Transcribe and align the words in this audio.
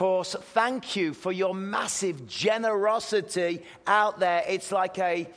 course, 0.00 0.34
thank 0.54 0.96
you 0.96 1.12
for 1.12 1.30
your 1.30 1.54
massive 1.54 2.26
generosity 2.26 3.62
out 3.86 4.18
there. 4.18 4.42
It's 4.48 4.72
like 4.72 4.98
a, 4.98 5.28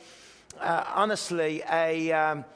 uh, 0.58 0.84
honestly, 0.94 1.62
a, 1.70 2.10
um, 2.12 2.46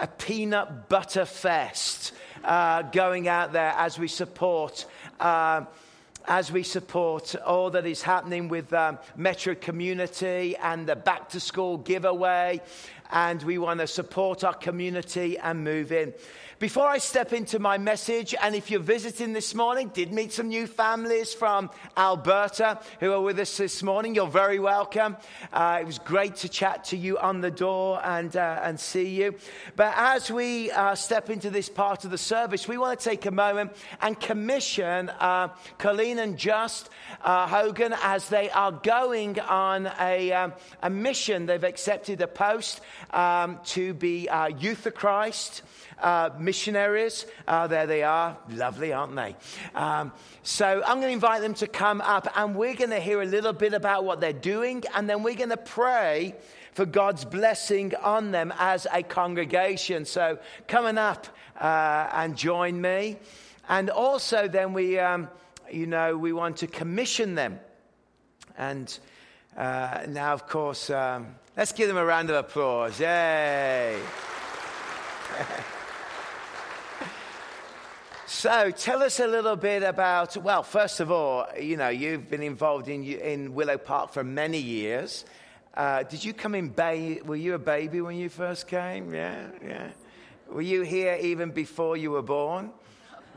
a 0.00 0.06
peanut 0.06 0.88
butter 0.88 1.24
fest 1.24 2.12
uh, 2.44 2.82
going 2.82 3.26
out 3.26 3.52
there 3.52 3.74
as 3.76 3.98
we 3.98 4.06
support. 4.06 4.86
Uh, 5.18 5.64
as 6.28 6.52
we 6.52 6.62
support 6.62 7.34
all 7.44 7.70
that 7.70 7.86
is 7.86 8.02
happening 8.02 8.48
with 8.48 8.72
um, 8.72 8.98
Metro 9.16 9.54
Community 9.54 10.54
and 10.58 10.86
the 10.86 10.94
back 10.94 11.30
to 11.30 11.40
school 11.40 11.78
giveaway, 11.78 12.60
and 13.10 13.42
we 13.42 13.58
want 13.58 13.80
to 13.80 13.86
support 13.86 14.44
our 14.44 14.54
community 14.54 15.38
and 15.38 15.64
move 15.64 15.90
in. 15.90 16.12
Before 16.58 16.88
I 16.88 16.98
step 16.98 17.32
into 17.32 17.60
my 17.60 17.78
message, 17.78 18.34
and 18.42 18.52
if 18.52 18.68
you're 18.68 18.80
visiting 18.80 19.32
this 19.32 19.54
morning, 19.54 19.92
did 19.94 20.12
meet 20.12 20.32
some 20.32 20.48
new 20.48 20.66
families 20.66 21.32
from 21.32 21.70
Alberta 21.96 22.80
who 22.98 23.12
are 23.12 23.20
with 23.20 23.38
us 23.38 23.56
this 23.58 23.80
morning. 23.80 24.16
You're 24.16 24.26
very 24.26 24.58
welcome. 24.58 25.16
Uh, 25.52 25.78
it 25.80 25.86
was 25.86 26.00
great 26.00 26.34
to 26.36 26.48
chat 26.48 26.82
to 26.86 26.96
you 26.96 27.16
on 27.16 27.42
the 27.42 27.52
door 27.52 28.04
and, 28.04 28.36
uh, 28.36 28.60
and 28.64 28.80
see 28.80 29.08
you. 29.08 29.36
But 29.76 29.94
as 29.96 30.32
we 30.32 30.72
uh, 30.72 30.96
step 30.96 31.30
into 31.30 31.48
this 31.48 31.68
part 31.68 32.04
of 32.04 32.10
the 32.10 32.18
service, 32.18 32.66
we 32.66 32.76
want 32.76 32.98
to 32.98 33.08
take 33.08 33.24
a 33.26 33.30
moment 33.30 33.70
and 34.02 34.18
commission 34.18 35.10
uh, 35.20 35.50
Carlene 35.78 36.18
and 36.18 36.36
Just 36.36 36.90
uh, 37.22 37.46
Hogan 37.46 37.94
as 38.02 38.28
they 38.30 38.50
are 38.50 38.72
going 38.72 39.38
on 39.38 39.88
a, 40.00 40.32
um, 40.32 40.52
a 40.82 40.90
mission. 40.90 41.46
They've 41.46 41.62
accepted 41.62 42.20
a 42.20 42.26
post 42.26 42.80
um, 43.12 43.60
to 43.66 43.94
be 43.94 44.28
uh, 44.28 44.48
Youth 44.48 44.78
for 44.78 44.90
Christ 44.90 45.62
uh, 46.00 46.30
missionaries. 46.38 47.26
Uh, 47.46 47.66
there 47.66 47.86
they 47.86 48.02
are. 48.02 48.36
Lovely, 48.50 48.92
aren't 48.92 49.16
they? 49.16 49.36
Um, 49.74 50.12
so 50.42 50.82
I'm 50.86 50.96
going 51.00 51.08
to 51.08 51.12
invite 51.12 51.42
them 51.42 51.54
to 51.54 51.66
come 51.66 52.00
up 52.00 52.28
and 52.36 52.54
we're 52.54 52.74
going 52.74 52.90
to 52.90 53.00
hear 53.00 53.22
a 53.22 53.26
little 53.26 53.52
bit 53.52 53.74
about 53.74 54.04
what 54.04 54.20
they're 54.20 54.32
doing 54.32 54.84
and 54.94 55.08
then 55.08 55.22
we're 55.22 55.34
going 55.34 55.50
to 55.50 55.56
pray 55.56 56.34
for 56.72 56.86
God's 56.86 57.24
blessing 57.24 57.94
on 57.96 58.30
them 58.30 58.52
as 58.58 58.86
a 58.92 59.02
congregation. 59.02 60.04
So 60.04 60.38
coming 60.68 60.96
up 60.96 61.26
uh, 61.60 62.08
and 62.12 62.36
join 62.36 62.80
me. 62.80 63.16
And 63.68 63.90
also 63.90 64.48
then 64.48 64.72
we, 64.72 64.98
um, 64.98 65.28
you 65.70 65.86
know, 65.86 66.16
we 66.16 66.32
want 66.32 66.58
to 66.58 66.66
commission 66.66 67.34
them. 67.34 67.58
And 68.56 68.96
uh, 69.56 70.06
now, 70.08 70.32
of 70.34 70.46
course, 70.46 70.88
um, 70.90 71.34
let's 71.56 71.72
give 71.72 71.88
them 71.88 71.96
a 71.96 72.04
round 72.04 72.30
of 72.30 72.36
applause. 72.36 73.00
Yay! 73.00 73.98
So 78.28 78.70
tell 78.70 79.02
us 79.02 79.20
a 79.20 79.26
little 79.26 79.56
bit 79.56 79.82
about, 79.82 80.36
well, 80.36 80.62
first 80.62 81.00
of 81.00 81.10
all, 81.10 81.46
you 81.58 81.78
know, 81.78 81.88
you've 81.88 82.28
been 82.28 82.42
involved 82.42 82.86
in, 82.86 83.02
in 83.02 83.54
Willow 83.54 83.78
Park 83.78 84.12
for 84.12 84.22
many 84.22 84.58
years. 84.58 85.24
Uh, 85.72 86.02
did 86.02 86.22
you 86.22 86.34
come 86.34 86.54
in, 86.54 86.68
ba- 86.68 87.20
were 87.24 87.36
you 87.36 87.54
a 87.54 87.58
baby 87.58 88.02
when 88.02 88.16
you 88.16 88.28
first 88.28 88.68
came? 88.68 89.14
Yeah, 89.14 89.46
yeah. 89.66 89.88
Were 90.46 90.60
you 90.60 90.82
here 90.82 91.16
even 91.22 91.52
before 91.52 91.96
you 91.96 92.10
were 92.10 92.22
born? 92.22 92.70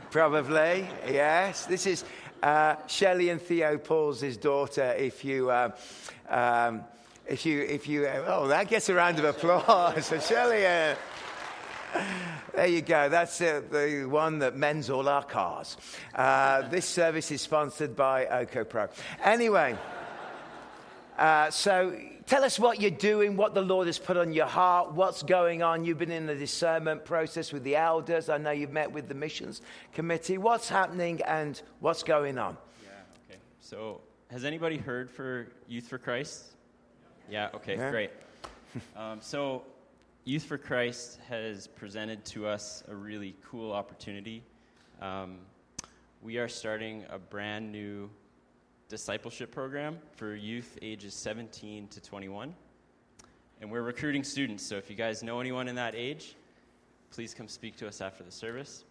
Probably, 0.09 0.85
yes. 1.07 1.65
This 1.67 1.85
is 1.85 2.03
uh, 2.43 2.75
Shelley 2.87 3.29
and 3.29 3.41
Theo 3.41 3.77
Paul's 3.77 4.35
daughter, 4.35 4.93
if 4.97 5.23
you... 5.23 5.51
Uh, 5.51 5.71
um, 6.27 6.83
if 7.27 7.45
you, 7.45 7.61
if 7.61 7.87
you, 7.87 8.07
oh, 8.07 8.47
that 8.47 8.67
gets 8.67 8.89
a 8.89 8.93
round 8.93 9.19
of 9.19 9.23
applause. 9.23 10.05
so 10.07 10.19
Shelley, 10.19 10.65
uh, 10.65 10.95
there 12.55 12.67
you 12.67 12.81
go. 12.81 13.09
That's 13.09 13.39
uh, 13.41 13.61
the 13.69 14.05
one 14.09 14.39
that 14.39 14.55
mends 14.55 14.89
all 14.89 15.07
our 15.07 15.23
cars. 15.23 15.77
Uh, 16.13 16.67
this 16.69 16.85
service 16.85 17.31
is 17.31 17.41
sponsored 17.41 17.95
by 17.95 18.25
Oco 18.25 18.67
Pro. 18.67 18.87
Anyway, 19.23 19.77
uh, 21.17 21.49
so 21.51 21.97
tell 22.25 22.43
us 22.43 22.57
what 22.57 22.81
you're 22.81 22.91
doing, 22.91 23.35
what 23.35 23.53
the 23.53 23.61
Lord 23.61 23.87
has 23.87 23.99
put 23.99 24.17
on 24.17 24.33
your 24.33 24.45
heart, 24.45 24.93
what's 24.93 25.23
going 25.23 25.61
on. 25.61 25.83
You've 25.83 25.97
been 25.97 26.11
in 26.11 26.25
the 26.25 26.35
discernment 26.35 27.05
process 27.05 27.51
with 27.51 27.63
the 27.63 27.75
elders. 27.75 28.29
I 28.29 28.37
know 28.37 28.51
you've 28.51 28.71
met 28.71 28.91
with 28.91 29.07
the 29.07 29.15
missions 29.15 29.61
committee. 29.93 30.37
What's 30.37 30.69
happening 30.69 31.21
and 31.23 31.61
what's 31.79 32.03
going 32.03 32.37
on? 32.37 32.57
Yeah, 32.83 32.89
okay. 33.29 33.39
So, 33.59 34.01
has 34.29 34.45
anybody 34.45 34.77
heard 34.77 35.09
for 35.09 35.47
Youth 35.67 35.87
for 35.87 35.97
Christ? 35.97 36.45
Yeah, 37.29 37.49
okay, 37.55 37.75
yeah. 37.75 37.91
great. 37.91 38.11
Um, 38.95 39.19
so, 39.21 39.63
Youth 40.23 40.43
for 40.43 40.59
Christ 40.59 41.17
has 41.29 41.65
presented 41.65 42.23
to 42.25 42.45
us 42.45 42.83
a 42.87 42.93
really 42.93 43.33
cool 43.43 43.71
opportunity. 43.71 44.43
Um, 45.01 45.39
we 46.21 46.37
are 46.37 46.47
starting 46.47 47.05
a 47.09 47.17
brand 47.17 47.71
new 47.71 48.07
discipleship 48.87 49.51
program 49.51 49.97
for 50.15 50.35
youth 50.35 50.77
ages 50.83 51.15
17 51.15 51.87
to 51.87 52.01
21. 52.01 52.53
And 53.61 53.71
we're 53.71 53.81
recruiting 53.81 54.23
students, 54.23 54.63
so 54.63 54.75
if 54.75 54.91
you 54.91 54.95
guys 54.95 55.23
know 55.23 55.39
anyone 55.39 55.67
in 55.67 55.73
that 55.73 55.95
age, 55.95 56.35
please 57.09 57.33
come 57.33 57.47
speak 57.47 57.75
to 57.77 57.87
us 57.87 57.99
after 57.99 58.23
the 58.23 58.31
service. 58.31 58.83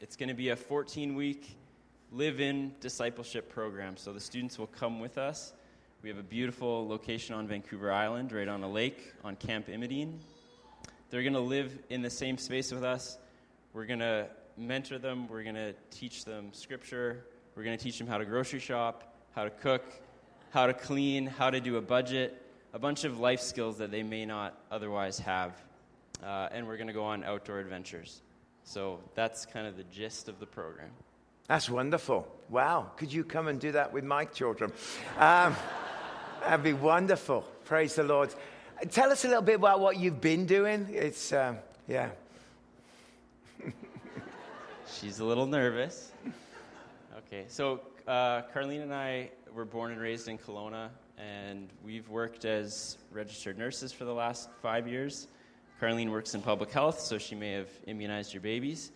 It's 0.00 0.16
going 0.16 0.30
to 0.30 0.34
be 0.34 0.48
a 0.48 0.56
14 0.56 1.14
week 1.14 1.54
live 2.12 2.40
in 2.40 2.72
discipleship 2.80 3.50
program, 3.50 3.98
so 3.98 4.10
the 4.10 4.20
students 4.20 4.58
will 4.58 4.68
come 4.68 5.00
with 5.00 5.18
us. 5.18 5.52
We 6.02 6.08
have 6.08 6.18
a 6.18 6.22
beautiful 6.22 6.88
location 6.88 7.34
on 7.34 7.46
Vancouver 7.46 7.92
Island, 7.92 8.32
right 8.32 8.48
on 8.48 8.62
a 8.62 8.68
lake 8.70 9.12
on 9.22 9.36
Camp 9.36 9.66
Imadene. 9.66 10.14
They're 11.10 11.22
going 11.22 11.34
to 11.34 11.40
live 11.40 11.78
in 11.88 12.02
the 12.02 12.10
same 12.10 12.36
space 12.36 12.72
with 12.72 12.82
us. 12.82 13.18
We're 13.72 13.86
going 13.86 14.00
to 14.00 14.26
mentor 14.56 14.98
them. 14.98 15.28
We're 15.28 15.44
going 15.44 15.54
to 15.54 15.74
teach 15.90 16.24
them 16.24 16.48
scripture. 16.52 17.24
We're 17.54 17.62
going 17.62 17.78
to 17.78 17.82
teach 17.82 17.98
them 17.98 18.06
how 18.06 18.18
to 18.18 18.24
grocery 18.24 18.58
shop, 18.58 19.14
how 19.34 19.44
to 19.44 19.50
cook, 19.50 19.84
how 20.50 20.66
to 20.66 20.74
clean, 20.74 21.26
how 21.26 21.50
to 21.50 21.60
do 21.60 21.76
a 21.76 21.80
budget, 21.80 22.42
a 22.72 22.78
bunch 22.78 23.04
of 23.04 23.20
life 23.20 23.40
skills 23.40 23.78
that 23.78 23.90
they 23.90 24.02
may 24.02 24.26
not 24.26 24.58
otherwise 24.70 25.18
have. 25.20 25.52
Uh, 26.24 26.48
and 26.50 26.66
we're 26.66 26.76
going 26.76 26.88
to 26.88 26.92
go 26.92 27.04
on 27.04 27.22
outdoor 27.22 27.60
adventures. 27.60 28.22
So 28.64 28.98
that's 29.14 29.46
kind 29.46 29.66
of 29.66 29.76
the 29.76 29.84
gist 29.84 30.28
of 30.28 30.40
the 30.40 30.46
program. 30.46 30.90
That's 31.46 31.70
wonderful. 31.70 32.26
Wow. 32.48 32.90
Could 32.96 33.12
you 33.12 33.22
come 33.22 33.46
and 33.46 33.60
do 33.60 33.72
that 33.72 33.92
with 33.92 34.02
my 34.02 34.24
children? 34.24 34.72
Um, 35.18 35.54
that'd 36.40 36.64
be 36.64 36.72
wonderful. 36.72 37.42
Praise 37.64 37.94
the 37.94 38.02
Lord. 38.02 38.34
Tell 38.90 39.10
us 39.10 39.24
a 39.24 39.28
little 39.28 39.42
bit 39.42 39.54
about 39.54 39.80
what 39.80 39.96
you've 39.96 40.20
been 40.20 40.44
doing. 40.44 40.86
It's, 40.90 41.32
um, 41.32 41.56
yeah. 41.88 42.10
She's 45.00 45.18
a 45.18 45.24
little 45.24 45.46
nervous. 45.46 46.12
Okay, 47.16 47.46
so 47.48 47.80
uh, 48.06 48.42
Carlene 48.54 48.82
and 48.82 48.92
I 48.92 49.30
were 49.54 49.64
born 49.64 49.92
and 49.92 50.00
raised 50.00 50.28
in 50.28 50.36
Kelowna, 50.36 50.90
and 51.16 51.70
we've 51.82 52.06
worked 52.10 52.44
as 52.44 52.98
registered 53.10 53.56
nurses 53.56 53.92
for 53.92 54.04
the 54.04 54.12
last 54.12 54.50
five 54.60 54.86
years. 54.86 55.28
Carlene 55.80 56.10
works 56.10 56.34
in 56.34 56.42
public 56.42 56.70
health, 56.70 57.00
so 57.00 57.16
she 57.16 57.34
may 57.34 57.52
have 57.52 57.70
immunized 57.86 58.34
your 58.34 58.42
babies. 58.42 58.92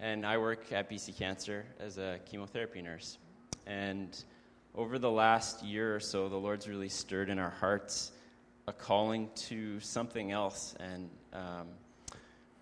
And 0.00 0.24
I 0.24 0.38
work 0.38 0.72
at 0.72 0.88
BC 0.88 1.18
Cancer 1.18 1.66
as 1.80 1.98
a 1.98 2.20
chemotherapy 2.24 2.82
nurse. 2.82 3.18
And 3.66 4.16
over 4.76 4.96
the 4.96 5.10
last 5.10 5.64
year 5.64 5.94
or 5.94 6.00
so, 6.00 6.28
the 6.28 6.36
Lord's 6.36 6.68
really 6.68 6.88
stirred 6.88 7.30
in 7.30 7.40
our 7.40 7.50
hearts 7.50 8.12
a 8.66 8.72
calling 8.72 9.30
to 9.34 9.78
something 9.80 10.32
else, 10.32 10.74
and 10.80 11.10
um, 11.32 11.68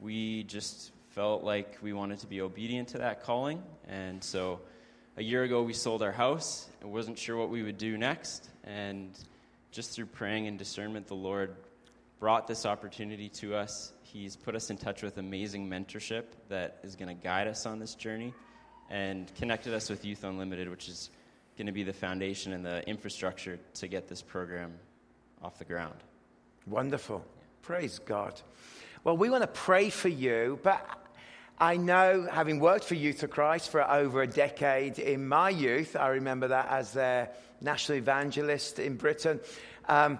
we 0.00 0.42
just 0.44 0.90
felt 1.10 1.44
like 1.44 1.78
we 1.82 1.92
wanted 1.92 2.18
to 2.20 2.26
be 2.26 2.40
obedient 2.40 2.88
to 2.88 2.98
that 2.98 3.22
calling. 3.22 3.62
And 3.86 4.22
so 4.22 4.60
a 5.16 5.22
year 5.22 5.44
ago, 5.44 5.62
we 5.62 5.74
sold 5.74 6.02
our 6.02 6.12
house 6.12 6.68
and 6.80 6.90
wasn't 6.90 7.18
sure 7.18 7.36
what 7.36 7.50
we 7.50 7.62
would 7.62 7.78
do 7.78 7.96
next. 7.98 8.48
And 8.64 9.10
just 9.70 9.92
through 9.92 10.06
praying 10.06 10.46
and 10.46 10.58
discernment, 10.58 11.06
the 11.06 11.14
Lord 11.14 11.54
brought 12.18 12.46
this 12.46 12.66
opportunity 12.66 13.28
to 13.28 13.54
us. 13.54 13.92
He's 14.02 14.36
put 14.36 14.54
us 14.54 14.70
in 14.70 14.78
touch 14.78 15.02
with 15.02 15.18
amazing 15.18 15.68
mentorship 15.68 16.24
that 16.48 16.78
is 16.82 16.96
going 16.96 17.08
to 17.08 17.22
guide 17.22 17.46
us 17.46 17.66
on 17.66 17.78
this 17.78 17.94
journey 17.94 18.32
and 18.90 19.32
connected 19.36 19.74
us 19.74 19.88
with 19.88 20.04
Youth 20.04 20.24
Unlimited, 20.24 20.68
which 20.68 20.88
is 20.88 21.10
going 21.56 21.66
to 21.66 21.72
be 21.72 21.82
the 21.82 21.92
foundation 21.92 22.52
and 22.52 22.64
the 22.64 22.86
infrastructure 22.88 23.58
to 23.74 23.88
get 23.88 24.08
this 24.08 24.22
program 24.22 24.72
off 25.42 25.58
the 25.58 25.64
ground. 25.64 25.96
Wonderful. 26.66 27.24
Praise 27.62 27.98
God. 27.98 28.40
Well, 29.04 29.16
we 29.16 29.30
want 29.30 29.42
to 29.42 29.48
pray 29.48 29.90
for 29.90 30.08
you, 30.08 30.58
but 30.62 30.88
I 31.58 31.76
know, 31.76 32.28
having 32.30 32.60
worked 32.60 32.84
for 32.84 32.94
Youth 32.94 33.20
for 33.20 33.28
Christ 33.28 33.70
for 33.70 33.88
over 33.88 34.22
a 34.22 34.26
decade 34.26 34.98
in 34.98 35.26
my 35.26 35.50
youth, 35.50 35.96
I 35.96 36.08
remember 36.08 36.48
that 36.48 36.68
as 36.70 36.92
their 36.92 37.30
national 37.60 37.98
evangelist 37.98 38.78
in 38.78 38.96
Britain, 38.96 39.40
um, 39.88 40.18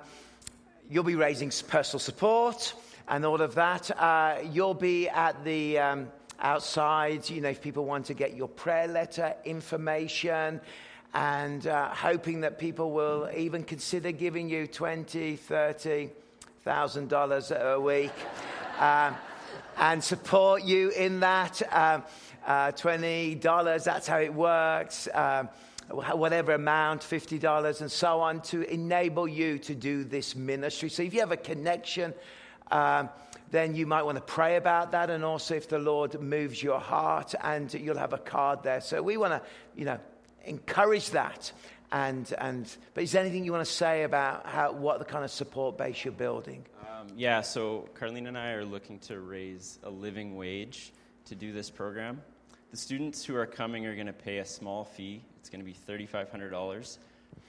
you'll 0.91 1.05
be 1.05 1.15
raising 1.15 1.51
personal 1.69 2.01
support 2.01 2.75
and 3.09 3.25
all 3.25 3.41
of 3.41 3.55
that. 3.55 3.91
Uh, 3.91 4.39
you'll 4.53 4.75
be 4.75 5.09
at 5.09 5.45
the 5.45 5.79
um, 5.79 6.09
outside, 6.41 7.29
you 7.31 7.41
know, 7.41 7.51
if 7.51 7.61
people 7.61 7.85
want 7.85 8.07
to 8.07 8.15
get 8.15 8.37
your 8.37 8.49
prayer 8.49 8.89
letter 8.89 9.35
information 9.45 10.61
and 11.15 11.67
uh, 11.67 11.91
hoping 11.91 12.41
that 12.41 12.59
people 12.59 12.93
will 12.93 13.29
even 13.37 13.65
consider 13.65 14.13
giving 14.13 14.49
you 14.49 14.67
twenty, 14.67 15.37
thirty 15.37 16.11
thousand 16.65 17.09
dollars 17.09 17.51
a 17.51 17.79
week, 17.79 18.13
um, 18.79 19.15
and 19.77 20.03
support 20.03 20.63
you 20.63 20.91
in 20.91 21.21
that. 21.21 21.63
Um, 21.73 22.05
uh, 22.47 22.73
Twenty 22.73 23.35
dollars. 23.35 23.85
That's 23.85 24.07
how 24.07 24.19
it 24.19 24.35
works. 24.35 25.09
Um, 25.15 25.49
whatever 25.91 26.53
amount, 26.53 27.03
$50 27.03 27.81
and 27.81 27.91
so 27.91 28.21
on, 28.21 28.41
to 28.43 28.63
enable 28.73 29.29
you 29.29 29.59
to 29.59 29.75
do 29.75 30.05
this 30.05 30.35
ministry. 30.35 30.89
So 30.89 31.03
if 31.03 31.13
you 31.13 31.21
have 31.21 31.33
a 31.33 31.37
connection, 31.37 32.15
um, 32.71 33.11
then 33.51 33.75
you 33.75 33.87
might 33.87 34.03
want 34.03 34.17
to 34.17 34.23
pray 34.23 34.57
about 34.57 34.93
that. 34.93 35.11
And 35.11 35.25
also 35.25 35.55
if 35.55 35.69
the 35.69 35.79
Lord 35.79 36.21
moves 36.21 36.63
your 36.63 36.81
heart 36.81 37.35
and 37.43 37.73
you'll 37.75 37.99
have 37.99 38.13
a 38.13 38.19
card 38.19 38.63
there. 38.63 38.81
So 38.81 39.03
we 39.03 39.17
want 39.17 39.33
to, 39.35 39.43
you 39.77 39.85
know, 39.85 39.99
encourage 40.45 41.11
that. 41.11 41.53
And, 41.91 42.33
and, 42.39 42.75
but 42.95 43.05
is 43.05 43.13
there 43.13 43.23
anything 43.23 43.45
you 43.45 43.53
want 43.53 43.67
to 43.67 43.73
say 43.73 44.05
about 44.05 44.47
how, 44.47 44.73
what 44.73 44.99
the 44.99 45.05
kind 45.05 45.25
of 45.25 45.31
support 45.31 45.77
base 45.77 46.05
you're 46.05 46.13
building? 46.13 46.65
Um, 46.81 47.09
yeah, 47.17 47.43
so 47.43 47.89
Carlene 47.95 48.29
and 48.29 48.39
I 48.39 48.53
are 48.53 48.65
looking 48.65 48.99
to 49.01 49.21
raise 49.21 49.79
a 49.83 49.91
living 49.91 50.37
wage 50.37 50.93
to 51.27 51.35
do 51.35 51.53
this 51.53 51.69
program. 51.69 52.23
The 52.71 52.79
students 52.79 53.25
who 53.25 53.37
are 53.37 53.45
coming 53.45 53.85
are 53.87 53.95
going 53.95 54.07
to 54.07 54.15
pay 54.15 54.39
a 54.39 54.45
small 54.47 54.85
fee. 54.85 55.23
It's 55.39 55.51
going 55.51 55.61
to 55.61 55.67
be 55.67 55.75
$3,500 55.75 56.99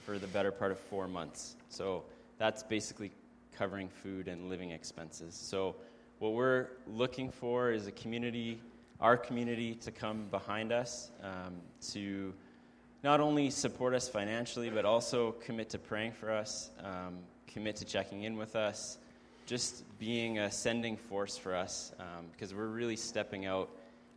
for 0.04 0.18
the 0.18 0.26
better 0.26 0.50
part 0.50 0.72
of 0.72 0.78
four 0.78 1.08
months. 1.08 1.56
So 1.70 2.04
that's 2.36 2.62
basically 2.62 3.12
covering 3.56 3.88
food 3.88 4.28
and 4.28 4.50
living 4.50 4.72
expenses. 4.72 5.34
So 5.34 5.76
what 6.18 6.32
we're 6.32 6.68
looking 6.86 7.30
for 7.30 7.70
is 7.70 7.86
a 7.86 7.92
community, 7.92 8.60
our 9.00 9.16
community, 9.16 9.74
to 9.76 9.90
come 9.90 10.26
behind 10.30 10.72
us 10.72 11.10
um, 11.22 11.54
to 11.92 12.34
not 13.04 13.20
only 13.20 13.50
support 13.50 13.92
us 13.92 14.08
financially, 14.08 14.70
but 14.70 14.86
also 14.86 15.32
commit 15.32 15.68
to 15.68 15.78
praying 15.78 16.10
for 16.10 16.32
us, 16.32 16.70
um, 16.82 17.18
commit 17.46 17.76
to 17.76 17.84
checking 17.84 18.22
in 18.22 18.34
with 18.34 18.56
us, 18.56 18.96
just 19.44 19.84
being 19.98 20.38
a 20.38 20.50
sending 20.50 20.96
force 20.96 21.36
for 21.36 21.54
us, 21.54 21.92
um, 22.00 22.24
because 22.32 22.54
we're 22.54 22.66
really 22.66 22.96
stepping 22.96 23.44
out 23.44 23.68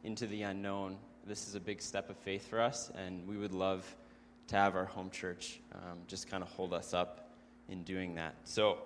into 0.06 0.26
the 0.28 0.42
unknown. 0.44 0.96
This 1.26 1.50
is 1.50 1.56
a 1.56 1.60
big 1.60 1.82
step 1.82 2.10
of 2.10 2.16
faith 2.16 2.48
for 2.48 2.62
us, 2.62 2.90
and 2.96 3.28
we 3.28 3.36
would 3.36 3.52
love 3.52 3.86
to 4.48 4.56
have 4.56 4.78
our 4.78 4.86
home 4.86 5.10
church 5.10 5.60
um, 5.76 6.00
just 6.08 6.30
kind 6.30 6.42
of 6.42 6.48
hold 6.52 6.74
us 6.74 6.94
up 6.94 7.30
in 7.68 7.84
doing 7.84 8.16
that. 8.16 8.36
So 8.46 8.78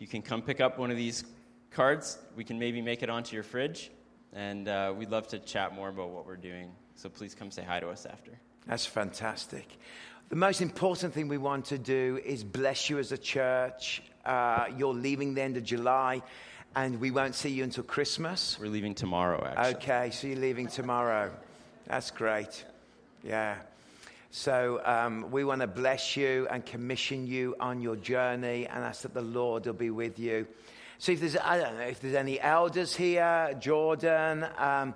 you 0.00 0.08
can 0.08 0.22
come 0.22 0.42
pick 0.42 0.60
up 0.60 0.80
one 0.80 0.90
of 0.90 0.96
these 0.96 1.22
cards. 1.70 2.18
We 2.34 2.42
can 2.42 2.58
maybe 2.58 2.82
make 2.82 3.04
it 3.04 3.08
onto 3.08 3.34
your 3.34 3.44
fridge, 3.44 3.92
and 4.32 4.66
uh, 4.66 4.92
we'd 4.96 5.10
love 5.10 5.28
to 5.28 5.38
chat 5.38 5.76
more 5.76 5.90
about 5.90 6.10
what 6.10 6.26
we're 6.26 6.34
doing. 6.34 6.72
So 6.96 7.08
please 7.08 7.36
come 7.36 7.52
say 7.52 7.62
hi 7.62 7.78
to 7.78 7.88
us 7.88 8.04
after. 8.04 8.32
That's 8.66 8.86
fantastic. 8.86 9.66
The 10.28 10.36
most 10.36 10.62
important 10.62 11.12
thing 11.12 11.28
we 11.28 11.38
want 11.38 11.66
to 11.66 11.78
do 11.78 12.20
is 12.24 12.42
bless 12.44 12.88
you 12.88 12.98
as 12.98 13.12
a 13.12 13.18
church. 13.18 14.02
Uh, 14.24 14.66
you're 14.78 14.94
leaving 14.94 15.34
the 15.34 15.42
end 15.42 15.56
of 15.56 15.64
July 15.64 16.22
and 16.74 17.00
we 17.00 17.10
won't 17.10 17.34
see 17.34 17.50
you 17.50 17.64
until 17.64 17.84
Christmas. 17.84 18.56
We're 18.60 18.68
leaving 18.68 18.94
tomorrow, 18.94 19.44
actually. 19.44 19.74
Okay, 19.76 20.10
so 20.10 20.26
you're 20.26 20.38
leaving 20.38 20.68
tomorrow. 20.68 21.30
That's 21.86 22.10
great. 22.10 22.64
Yeah. 23.22 23.56
So 24.30 24.80
um, 24.84 25.30
we 25.30 25.44
want 25.44 25.60
to 25.60 25.66
bless 25.66 26.16
you 26.16 26.46
and 26.50 26.64
commission 26.64 27.26
you 27.26 27.54
on 27.60 27.82
your 27.82 27.96
journey, 27.96 28.66
and 28.66 28.82
ask 28.82 29.02
that 29.02 29.12
the 29.12 29.20
Lord 29.20 29.66
will 29.66 29.74
be 29.74 29.90
with 29.90 30.18
you. 30.18 30.46
So 30.98 31.12
if 31.12 31.20
there's, 31.20 31.36
I 31.36 31.58
don't 31.58 31.76
know, 31.76 31.84
if 31.84 32.00
there's 32.00 32.14
any 32.14 32.40
elders 32.40 32.96
here, 32.96 33.54
Jordan, 33.60 34.46
um, 34.56 34.94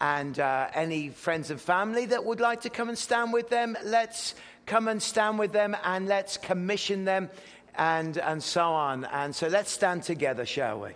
and 0.00 0.38
uh, 0.38 0.68
any 0.74 1.08
friends 1.08 1.50
and 1.50 1.60
family 1.60 2.06
that 2.06 2.24
would 2.24 2.40
like 2.40 2.62
to 2.62 2.70
come 2.70 2.88
and 2.88 2.98
stand 2.98 3.32
with 3.32 3.48
them, 3.48 3.76
let's 3.84 4.34
come 4.66 4.88
and 4.88 5.02
stand 5.02 5.38
with 5.38 5.52
them 5.52 5.76
and 5.84 6.06
let's 6.06 6.36
commission 6.36 7.04
them 7.04 7.30
and, 7.76 8.18
and 8.18 8.42
so 8.42 8.62
on. 8.62 9.04
And 9.06 9.34
so 9.34 9.48
let's 9.48 9.70
stand 9.70 10.02
together, 10.02 10.44
shall 10.44 10.80
we? 10.80 10.90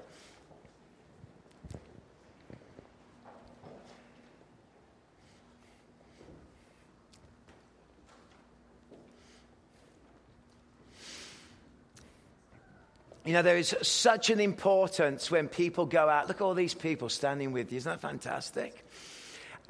You 13.30 13.34
know, 13.34 13.42
there 13.42 13.58
is 13.58 13.76
such 13.82 14.30
an 14.30 14.40
importance 14.40 15.30
when 15.30 15.46
people 15.46 15.86
go 15.86 16.08
out. 16.08 16.26
Look 16.26 16.38
at 16.38 16.42
all 16.42 16.54
these 16.54 16.74
people 16.74 17.08
standing 17.08 17.52
with 17.52 17.70
you. 17.70 17.76
Isn't 17.76 17.92
that 17.92 18.00
fantastic? 18.00 18.84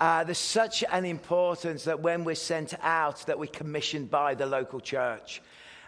Uh, 0.01 0.25
there's 0.25 0.39
such 0.39 0.83
an 0.91 1.05
importance 1.05 1.85
that 1.85 2.01
when 2.01 2.25
we're 2.25 2.35
sent 2.35 2.73
out, 2.81 3.19
that 3.27 3.39
we're 3.39 3.47
commissioned 3.47 4.11
by 4.11 4.35
the 4.35 4.47
local 4.47 4.81
church. 4.81 5.43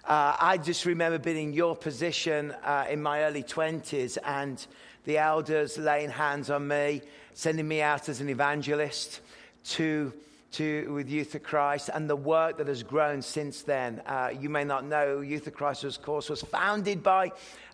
Uh, 0.04 0.36
I 0.38 0.58
just 0.58 0.84
remember 0.84 1.18
being 1.18 1.48
in 1.48 1.52
your 1.54 1.74
position 1.74 2.50
uh, 2.62 2.84
in 2.90 3.00
my 3.00 3.22
early 3.22 3.42
20s 3.42 4.18
and 4.22 4.64
the 5.04 5.16
elders 5.16 5.78
laying 5.78 6.10
hands 6.10 6.50
on 6.50 6.68
me, 6.68 7.00
sending 7.32 7.66
me 7.66 7.80
out 7.80 8.10
as 8.10 8.20
an 8.20 8.28
evangelist 8.28 9.22
to, 9.64 10.12
to, 10.52 10.92
with 10.92 11.08
Youth 11.08 11.32
for 11.32 11.38
Christ 11.38 11.88
and 11.94 12.10
the 12.10 12.16
work 12.16 12.58
that 12.58 12.66
has 12.66 12.82
grown 12.82 13.22
since 13.22 13.62
then. 13.62 14.02
Uh, 14.04 14.30
you 14.38 14.50
may 14.50 14.64
not 14.64 14.84
know, 14.84 15.20
Youth 15.20 15.44
for 15.44 15.52
Christ, 15.52 15.84
of 15.84 16.02
course, 16.02 16.28
was 16.28 16.42
founded 16.42 17.02
by 17.02 17.32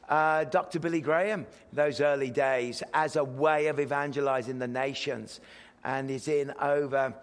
uh, 0.08 0.44
Dr. 0.44 0.78
Billy 0.78 1.00
Graham 1.00 1.46
those 1.72 2.00
early 2.00 2.30
days 2.30 2.84
as 2.94 3.16
a 3.16 3.24
way 3.24 3.66
of 3.66 3.80
evangelizing 3.80 4.60
the 4.60 4.68
nations 4.68 5.40
and 5.84 6.10
is 6.10 6.28
in 6.28 6.52
over 6.60 7.14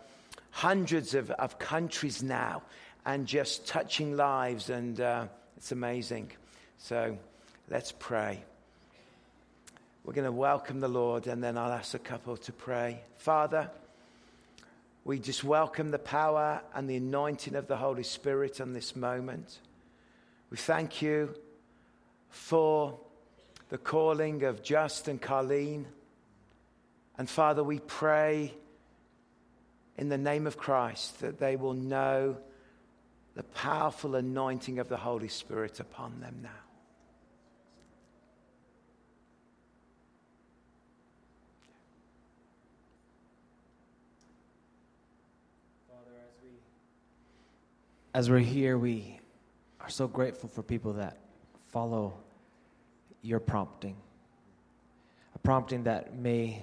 hundreds 0.52 1.14
of, 1.14 1.32
of 1.32 1.60
countries 1.60 2.24
now 2.24 2.62
and 3.06 3.28
just 3.28 3.68
touching 3.68 4.16
lives, 4.16 4.70
and 4.70 5.00
uh, 5.00 5.28
it's 5.58 5.72
amazing. 5.72 6.32
So 6.78 7.18
let's 7.70 7.92
pray. 7.92 8.44
We're 10.04 10.14
going 10.14 10.26
to 10.26 10.32
welcome 10.32 10.80
the 10.80 10.88
Lord, 10.88 11.28
and 11.28 11.44
then 11.44 11.58
I'll 11.58 11.72
ask 11.72 11.94
a 11.94 12.00
couple 12.00 12.38
to 12.38 12.52
pray. 12.52 13.02
Father, 13.18 13.70
we 15.04 15.20
just 15.20 15.44
welcome 15.44 15.92
the 15.92 16.00
power 16.00 16.62
and 16.74 16.90
the 16.90 16.96
anointing 16.98 17.56
of 17.56 17.68
the 17.68 17.78
Holy 17.78 18.04
Spirit 18.04 18.62
on 18.62 18.74
this 18.74 18.96
moment. 18.96 19.60
We 20.50 20.58
thank 20.58 21.02
you 21.02 21.36
for 22.30 22.98
the 23.70 23.78
calling 23.78 24.44
of 24.44 24.64
Just 24.64 25.08
and 25.08 25.22
Carlene. 25.22 25.86
And 27.18 27.30
Father, 27.30 27.64
we 27.64 27.80
pray 27.80 28.54
in 29.98 30.10
the 30.10 30.18
name 30.18 30.48
of 30.48 30.58
Christ 30.58 31.22
that 31.22 31.40
they 31.40 31.56
will 31.56 31.74
know 31.74 32.38
the 33.36 33.44
powerful 33.44 34.16
anointing 34.16 34.80
of 34.80 34.90
the 34.90 34.98
Holy 34.98 35.28
Spirit 35.28 35.80
upon 35.80 36.20
them 36.20 36.40
now. 36.42 36.50
Father, 45.90 46.12
as 46.26 46.34
we 46.44 46.50
as 48.14 48.30
we're 48.30 48.40
here, 48.40 48.78
we 48.78 49.20
are 49.80 49.90
so 49.90 50.08
grateful 50.08 50.50
for 50.50 50.64
people 50.64 50.94
that 50.94 51.18
follow 51.68 52.14
your 53.22 53.40
prompting. 53.40 53.96
A 55.34 55.40
prompting 55.40 55.84
that 55.84 56.18
may 56.18 56.62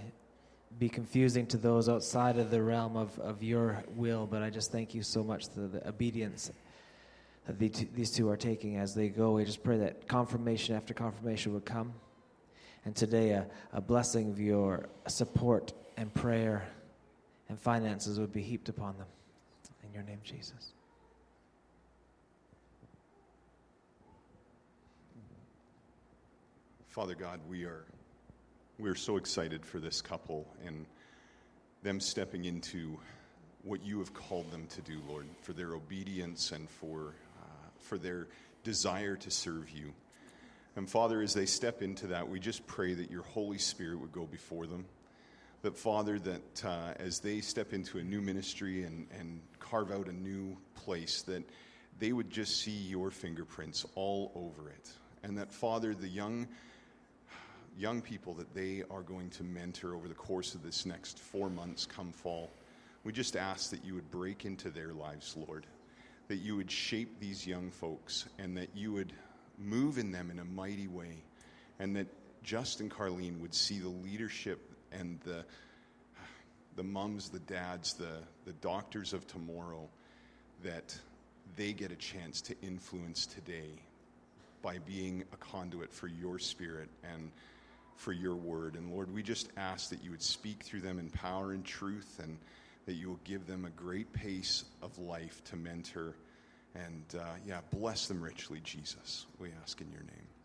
be 0.83 0.89
confusing 0.89 1.47
to 1.47 1.57
those 1.57 1.89
outside 1.89 2.39
of 2.39 2.51
the 2.51 2.61
realm 2.61 2.97
of, 2.97 3.17
of 3.21 3.41
your 3.41 3.85
will, 3.95 4.27
but 4.27 4.43
I 4.43 4.51
just 4.51 4.73
thank 4.73 4.97
you 4.97 5.05
so 5.05 5.23
much 5.23 5.49
for 5.49 5.69
the 5.69 5.87
obedience 5.89 6.51
that 7.47 7.57
the 7.61 7.69
two, 7.69 7.87
these 7.95 8.11
two 8.11 8.29
are 8.29 8.37
taking 8.37 8.79
as 8.79 8.93
they 8.93 9.09
go. 9.09 9.31
We 9.31 9.45
just 9.45 9.62
pray 9.62 9.77
that 9.77 10.09
confirmation 10.09 10.75
after 10.75 10.93
confirmation 10.93 11.55
would 11.55 11.65
come. 11.65 11.93
And 12.85 12.97
today, 12.97 13.31
a, 13.31 13.47
a 13.73 13.81
blessing 13.81 14.31
of 14.31 14.41
your 14.41 14.89
support 15.07 15.73
and 15.97 16.12
prayer 16.12 16.67
and 17.49 17.57
finances 17.61 18.19
would 18.19 18.33
be 18.33 18.43
heaped 18.43 18.69
upon 18.69 18.99
them. 18.99 19.07
In 19.85 19.95
your 19.95 20.03
name, 20.03 20.19
Jesus. 20.25 20.73
Father 26.89 27.15
God, 27.15 27.39
we 27.49 27.62
are 27.62 27.85
we're 28.83 28.95
so 28.97 29.17
excited 29.17 29.65
for 29.65 29.79
this 29.79 30.03
couple 30.03 30.45
and 30.67 30.87
them 31.85 32.01
stepping 32.01 32.47
into 32.47 32.99
what 33.62 33.85
you 33.85 34.01
have 34.01 34.12
called 34.12 34.51
them 34.51 34.67
to 34.67 34.81
do, 34.81 35.01
Lord, 35.09 35.29
for 35.43 35.53
their 35.53 35.75
obedience 35.75 36.51
and 36.51 36.69
for 36.69 37.15
uh, 37.41 37.69
for 37.79 37.97
their 37.97 38.27
desire 38.65 39.15
to 39.15 39.31
serve 39.31 39.71
you. 39.71 39.93
And 40.75 40.91
Father, 40.91 41.23
as 41.23 41.33
they 41.33 41.47
step 41.47 41.81
into 41.81 42.09
that, 42.09 42.29
we 42.29 42.41
just 42.41 42.67
pray 42.67 42.93
that 42.95 43.09
your 43.09 43.23
Holy 43.23 43.59
Spirit 43.59 44.01
would 44.01 44.11
go 44.11 44.27
before 44.27 44.67
them. 44.67 44.85
That, 45.62 45.77
Father, 45.77 46.19
that 46.19 46.65
uh, 46.65 46.95
as 46.97 47.21
they 47.21 47.41
step 47.41 47.73
into 47.73 47.99
a 47.99 48.03
new 48.03 48.21
ministry 48.21 48.83
and, 48.83 49.07
and 49.17 49.41
carve 49.61 49.93
out 49.93 50.09
a 50.09 50.12
new 50.12 50.57
place, 50.75 51.23
that 51.23 51.49
they 52.01 52.12
would 52.12 52.31
just 52.31 52.61
see 52.62 52.73
your 52.73 53.12
fingerprints 53.12 53.87
all 53.95 54.33
over 54.35 54.71
it. 54.71 54.91
And 55.23 55.39
that, 55.39 55.53
Father, 55.53 55.95
the 55.95 56.09
young 56.09 56.49
young 57.76 58.02
people 58.02 58.35
that 58.35 58.55
they 58.55 58.83
are 58.91 59.02
going 59.02 59.31
to 59.31 59.45
mentor 59.45 59.95
over 59.95 60.09
the 60.09 60.14
course 60.14 60.55
of 60.55 60.62
this 60.62 60.85
next 60.87 61.19
four 61.19 61.49
months 61.49 61.87
come 61.87 62.12
fall. 62.12 62.50
We 63.05 63.12
just 63.12 63.37
ask 63.37 63.71
that 63.71 63.85
you 63.85 63.95
would 63.95 64.11
break 64.11 64.45
into 64.45 64.71
their 64.71 64.93
lives, 64.93 65.37
Lord, 65.37 65.67
that 66.29 66.37
you 66.37 66.57
would 66.57 66.71
shape 66.71 67.19
these 67.19 67.47
young 67.47 67.71
folks, 67.71 68.26
and 68.38 68.57
that 68.57 68.69
you 68.75 68.93
would 68.93 69.12
move 69.59 69.99
in 69.99 70.12
them 70.12 70.31
in 70.31 70.38
a 70.38 70.45
mighty 70.45 70.87
way, 70.87 71.23
and 71.79 71.97
that 71.97 72.07
Justin 72.43 72.88
Carlene 72.88 73.41
would 73.41 73.55
see 73.55 73.79
the 73.79 73.88
leadership 73.88 74.61
and 74.93 75.19
the, 75.21 75.45
the 76.76 76.83
mums, 76.83 77.29
the 77.29 77.41
dads, 77.41 77.95
the, 77.95 78.19
the 78.45 78.52
doctors 78.55 79.12
of 79.12 79.26
tomorrow 79.26 79.88
that 80.62 80.97
they 81.57 81.73
get 81.73 81.91
a 81.91 81.97
chance 81.97 82.41
to 82.43 82.55
influence 82.62 83.26
today 83.26 83.71
by 84.62 84.79
being 84.79 85.25
a 85.33 85.37
conduit 85.37 85.93
for 85.93 86.07
your 86.07 86.38
spirit 86.38 86.88
and 87.12 87.31
for 88.02 88.12
your 88.12 88.35
word. 88.35 88.75
And 88.75 88.90
Lord, 88.90 89.14
we 89.14 89.23
just 89.23 89.49
ask 89.56 89.90
that 89.90 90.02
you 90.02 90.11
would 90.11 90.23
speak 90.23 90.64
through 90.64 90.80
them 90.80 90.99
in 90.99 91.09
power 91.11 91.52
and 91.52 91.64
truth 91.64 92.21
and 92.21 92.37
that 92.85 92.94
you 92.94 93.09
will 93.09 93.21
give 93.23 93.47
them 93.47 93.64
a 93.64 93.71
great 93.71 94.12
pace 94.12 94.64
of 94.82 94.99
life 94.99 95.40
to 95.44 95.56
mentor. 95.56 96.16
And 96.75 97.04
uh, 97.16 97.35
yeah, 97.47 97.61
bless 97.71 98.09
them 98.09 98.21
richly, 98.21 98.59
Jesus. 98.64 99.26
We 99.38 99.50
ask 99.62 99.80
in 99.80 99.88
your 99.92 100.02
name. 100.02 100.42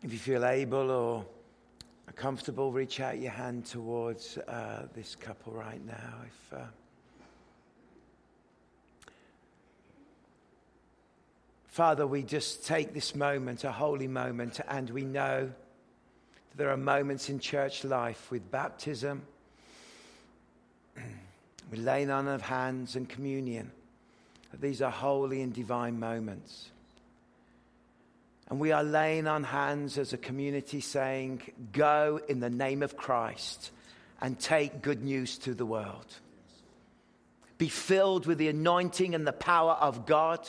If 0.00 0.12
you 0.12 0.18
feel 0.18 0.44
able 0.44 0.90
or 0.92 1.24
comfortable, 2.14 2.70
reach 2.70 3.00
out 3.00 3.18
your 3.18 3.32
hand 3.32 3.66
towards 3.66 4.38
uh, 4.38 4.86
this 4.94 5.16
couple 5.16 5.52
right 5.52 5.84
now. 5.84 6.14
If 6.24 6.58
uh, 6.58 6.62
Father, 11.66 12.06
we 12.06 12.22
just 12.22 12.64
take 12.64 12.94
this 12.94 13.14
moment, 13.14 13.64
a 13.64 13.72
holy 13.72 14.08
moment, 14.08 14.60
and 14.68 14.90
we 14.90 15.02
know 15.02 15.46
that 15.46 16.56
there 16.56 16.70
are 16.70 16.76
moments 16.76 17.28
in 17.28 17.38
church 17.40 17.84
life 17.84 18.30
with 18.30 18.50
baptism, 18.50 19.22
with 21.70 21.80
laying 21.80 22.10
on 22.10 22.28
of 22.28 22.42
hands 22.42 22.94
and 22.94 23.08
communion. 23.08 23.70
That 24.50 24.60
these 24.60 24.80
are 24.80 24.90
holy 24.90 25.42
and 25.42 25.52
divine 25.52 26.00
moments. 26.00 26.70
And 28.48 28.58
we 28.58 28.72
are 28.72 28.82
laying 28.82 29.26
on 29.26 29.44
hands 29.44 29.98
as 29.98 30.12
a 30.12 30.18
community 30.18 30.80
saying, 30.80 31.42
Go 31.72 32.20
in 32.28 32.40
the 32.40 32.50
name 32.50 32.82
of 32.82 32.96
Christ 32.96 33.70
and 34.20 34.38
take 34.38 34.82
good 34.82 35.02
news 35.02 35.38
to 35.38 35.54
the 35.54 35.66
world. 35.66 36.06
Be 37.58 37.68
filled 37.68 38.26
with 38.26 38.38
the 38.38 38.48
anointing 38.48 39.14
and 39.14 39.26
the 39.26 39.32
power 39.32 39.72
of 39.72 40.06
God. 40.06 40.48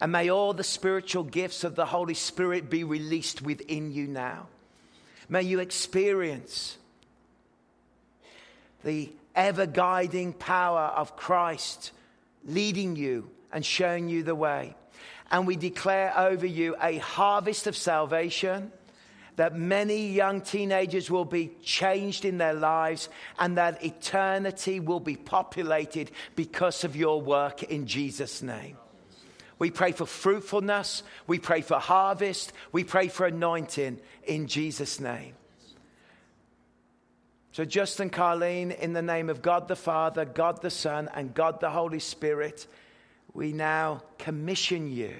And 0.00 0.12
may 0.12 0.30
all 0.30 0.52
the 0.52 0.64
spiritual 0.64 1.24
gifts 1.24 1.64
of 1.64 1.74
the 1.74 1.86
Holy 1.86 2.14
Spirit 2.14 2.70
be 2.70 2.84
released 2.84 3.42
within 3.42 3.90
you 3.90 4.06
now. 4.06 4.46
May 5.28 5.42
you 5.42 5.58
experience 5.58 6.76
the 8.84 9.10
ever 9.34 9.66
guiding 9.66 10.32
power 10.32 10.92
of 10.94 11.16
Christ 11.16 11.90
leading 12.44 12.94
you 12.94 13.30
and 13.52 13.64
showing 13.64 14.08
you 14.08 14.22
the 14.22 14.34
way 14.34 14.76
and 15.30 15.46
we 15.46 15.56
declare 15.56 16.16
over 16.16 16.46
you 16.46 16.76
a 16.80 16.98
harvest 16.98 17.66
of 17.66 17.76
salvation 17.76 18.72
that 19.36 19.54
many 19.54 20.08
young 20.08 20.40
teenagers 20.40 21.10
will 21.10 21.24
be 21.24 21.52
changed 21.62 22.24
in 22.24 22.38
their 22.38 22.54
lives 22.54 23.08
and 23.38 23.58
that 23.58 23.84
eternity 23.84 24.80
will 24.80 25.00
be 25.00 25.16
populated 25.16 26.10
because 26.34 26.84
of 26.84 26.96
your 26.96 27.20
work 27.20 27.62
in 27.62 27.86
Jesus' 27.86 28.42
name. 28.42 28.78
We 29.58 29.70
pray 29.70 29.92
for 29.92 30.06
fruitfulness. 30.06 31.02
We 31.26 31.38
pray 31.38 31.62
for 31.62 31.78
harvest. 31.78 32.52
We 32.72 32.84
pray 32.84 33.08
for 33.08 33.26
anointing 33.26 34.00
in 34.24 34.46
Jesus' 34.48 35.00
name. 35.00 35.34
So, 37.52 37.64
Justin 37.64 38.10
Carlene, 38.10 38.78
in 38.78 38.92
the 38.92 39.00
name 39.00 39.30
of 39.30 39.40
God 39.40 39.66
the 39.66 39.76
Father, 39.76 40.26
God 40.26 40.60
the 40.60 40.68
Son, 40.68 41.08
and 41.14 41.32
God 41.32 41.60
the 41.60 41.70
Holy 41.70 42.00
Spirit, 42.00 42.66
we 43.36 43.52
now 43.52 44.00
commission 44.18 44.90
you 44.90 45.14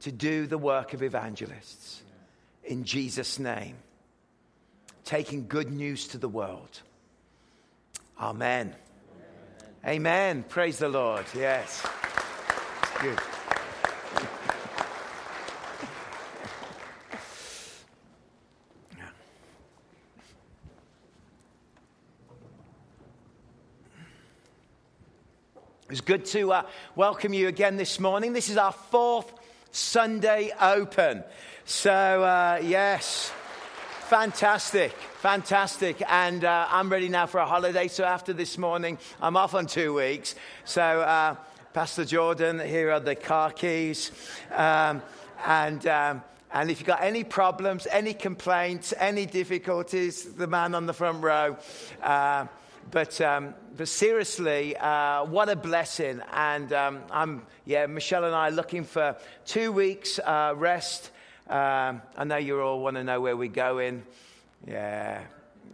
to 0.00 0.12
do 0.12 0.46
the 0.46 0.58
work 0.58 0.92
of 0.92 1.02
evangelists 1.02 2.02
in 2.62 2.84
Jesus' 2.84 3.38
name, 3.38 3.76
taking 5.04 5.46
good 5.48 5.72
news 5.72 6.08
to 6.08 6.18
the 6.18 6.28
world. 6.28 6.82
Amen. 8.20 8.74
Amen. 9.84 9.96
Amen. 9.96 10.44
Praise 10.46 10.78
the 10.78 10.90
Lord. 10.90 11.24
Yes. 11.34 11.86
Good. 13.00 13.18
It's 25.96 26.04
good 26.04 26.26
to 26.26 26.52
uh, 26.52 26.62
welcome 26.94 27.32
you 27.32 27.48
again 27.48 27.78
this 27.78 27.98
morning. 27.98 28.34
This 28.34 28.50
is 28.50 28.58
our 28.58 28.72
fourth 28.72 29.32
Sunday 29.72 30.52
Open. 30.60 31.24
So, 31.64 32.22
uh, 32.22 32.60
yes, 32.62 33.32
fantastic, 34.00 34.92
fantastic. 34.92 36.02
And 36.06 36.44
uh, 36.44 36.66
I'm 36.68 36.90
ready 36.90 37.08
now 37.08 37.24
for 37.24 37.38
a 37.38 37.46
holiday. 37.46 37.88
So, 37.88 38.04
after 38.04 38.34
this 38.34 38.58
morning, 38.58 38.98
I'm 39.22 39.38
off 39.38 39.54
on 39.54 39.64
two 39.64 39.94
weeks. 39.94 40.34
So, 40.66 40.82
uh, 40.82 41.36
Pastor 41.72 42.04
Jordan, 42.04 42.60
here 42.60 42.90
are 42.90 43.00
the 43.00 43.14
car 43.14 43.50
keys. 43.50 44.10
Um, 44.54 45.00
and. 45.46 45.86
Um, 45.86 46.22
and 46.52 46.70
if 46.70 46.78
you've 46.78 46.86
got 46.86 47.02
any 47.02 47.22
problems, 47.22 47.86
any 47.90 48.14
complaints, 48.14 48.94
any 48.98 49.26
difficulties, 49.26 50.24
the 50.24 50.46
man 50.46 50.74
on 50.74 50.86
the 50.86 50.94
front 50.94 51.22
row, 51.22 51.56
uh, 52.02 52.46
but, 52.90 53.20
um, 53.20 53.54
but 53.76 53.88
seriously, 53.88 54.76
uh, 54.76 55.24
what 55.24 55.48
a 55.48 55.56
blessing. 55.56 56.20
And 56.32 56.72
um, 56.72 57.00
I'm, 57.10 57.46
yeah, 57.64 57.86
Michelle 57.86 58.24
and 58.24 58.34
I 58.34 58.48
are 58.48 58.52
looking 58.52 58.84
for 58.84 59.16
two 59.44 59.72
weeks 59.72 60.18
uh, 60.18 60.54
rest. 60.56 61.10
Um, 61.48 62.02
I 62.16 62.24
know 62.24 62.36
you 62.36 62.60
all 62.60 62.80
want 62.80 62.96
to 62.96 63.04
know 63.04 63.20
where 63.20 63.36
we're 63.36 63.48
going. 63.48 64.04
Yeah, 64.66 65.22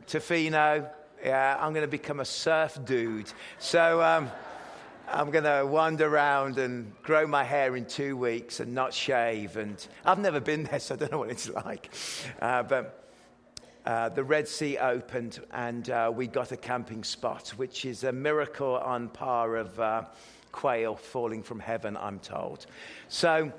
Tofino. 0.07 0.89
Yeah, 1.25 1.57
I'm 1.61 1.73
going 1.73 1.85
to 1.85 1.91
become 1.91 2.21
a 2.21 2.25
surf 2.25 2.79
dude. 2.85 3.33
So 3.59 4.03
um, 4.03 4.31
I'm 5.09 5.31
going 5.31 5.45
to 5.45 5.65
wander 5.65 6.07
around 6.07 6.59
and 6.59 6.93
grow 7.03 7.27
my 7.27 7.45
hair 7.45 7.77
in 7.77 7.85
two 7.85 8.17
weeks 8.17 8.61
and 8.61 8.75
not 8.75 8.93
shave. 8.93 9.57
And 9.57 9.87
I've 10.05 10.19
never 10.19 10.41
been 10.41 10.65
there, 10.65 10.81
so 10.81 10.95
I 10.95 10.99
don't 10.99 11.13
know 11.13 11.19
what 11.19 11.31
it's 11.31 11.49
like. 11.65 11.91
Uh, 12.41 12.63
but 12.63 13.02
uh, 13.85 14.09
the 14.09 14.25
Red 14.25 14.49
Sea 14.49 14.79
opened 14.79 15.41
and 15.53 15.91
uh, 15.91 16.13
we 16.15 16.27
got 16.27 16.53
a 16.53 16.57
camping 16.57 17.05
spot, 17.05 17.49
which 17.57 17.85
is 17.85 18.05
a 18.05 18.13
miracle 18.13 18.77
on 18.77 19.09
par 19.09 19.57
of 19.57 19.79
uh, 19.81 20.05
quail 20.53 20.95
falling 20.95 21.43
from 21.43 21.61
heaven, 21.61 21.97
I'm 21.97 22.19
told. 22.21 22.67
So 23.09 23.53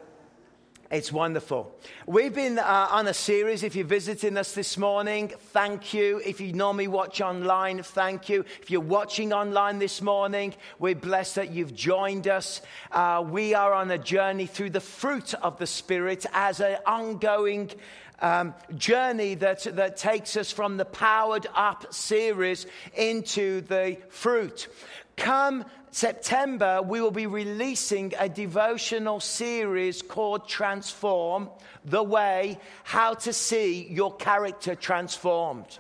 it's 0.94 1.12
wonderful. 1.12 1.76
We've 2.06 2.36
been 2.36 2.60
uh, 2.60 2.88
on 2.92 3.08
a 3.08 3.16
series. 3.16 3.64
If 3.64 3.76
you're 3.76 3.84
visiting 3.84 4.38
us 4.38 4.54
this 4.54 4.78
morning, 4.78 5.34
thank 5.52 5.92
you. 5.92 6.22
If 6.24 6.40
you 6.40 6.54
normally 6.54 6.88
watch 6.88 7.20
online, 7.20 7.82
thank 7.82 8.30
you. 8.30 8.46
If 8.62 8.70
you're 8.70 8.80
watching 8.80 9.34
online 9.34 9.80
this 9.80 10.04
morning, 10.04 10.54
we're 10.78 10.94
blessed 10.94 11.36
that 11.36 11.52
you've 11.52 11.74
joined 11.74 12.28
us. 12.28 12.62
Uh, 12.92 13.26
we 13.28 13.56
are 13.56 13.74
on 13.74 13.90
a 13.90 13.98
journey 13.98 14.46
through 14.46 14.70
the 14.70 14.80
fruit 14.80 15.34
of 15.34 15.58
the 15.58 15.66
Spirit 15.66 16.28
as 16.32 16.60
an 16.60 16.78
ongoing 16.86 17.72
um, 18.20 18.54
journey 18.76 19.36
that, 19.36 19.64
that 19.76 19.98
takes 19.98 20.38
us 20.38 20.52
from 20.52 20.78
the 20.78 20.86
Powered 20.86 21.48
Up 21.54 21.94
series 21.94 22.66
into 22.96 23.62
the 23.62 23.98
fruit. 24.10 24.68
Come 25.16 25.66
September, 25.92 26.82
we 26.82 27.02
will 27.02 27.12
be 27.12 27.28
releasing 27.28 28.14
a 28.18 28.28
devotional 28.28 29.20
series 29.20 30.02
called 30.02 30.48
Transform 30.48 31.50
the 31.86 32.02
Way 32.02 32.58
How 32.84 33.14
to 33.14 33.34
See 33.34 33.88
Your 33.90 34.16
Character 34.16 34.74
Transformed. 34.74 35.78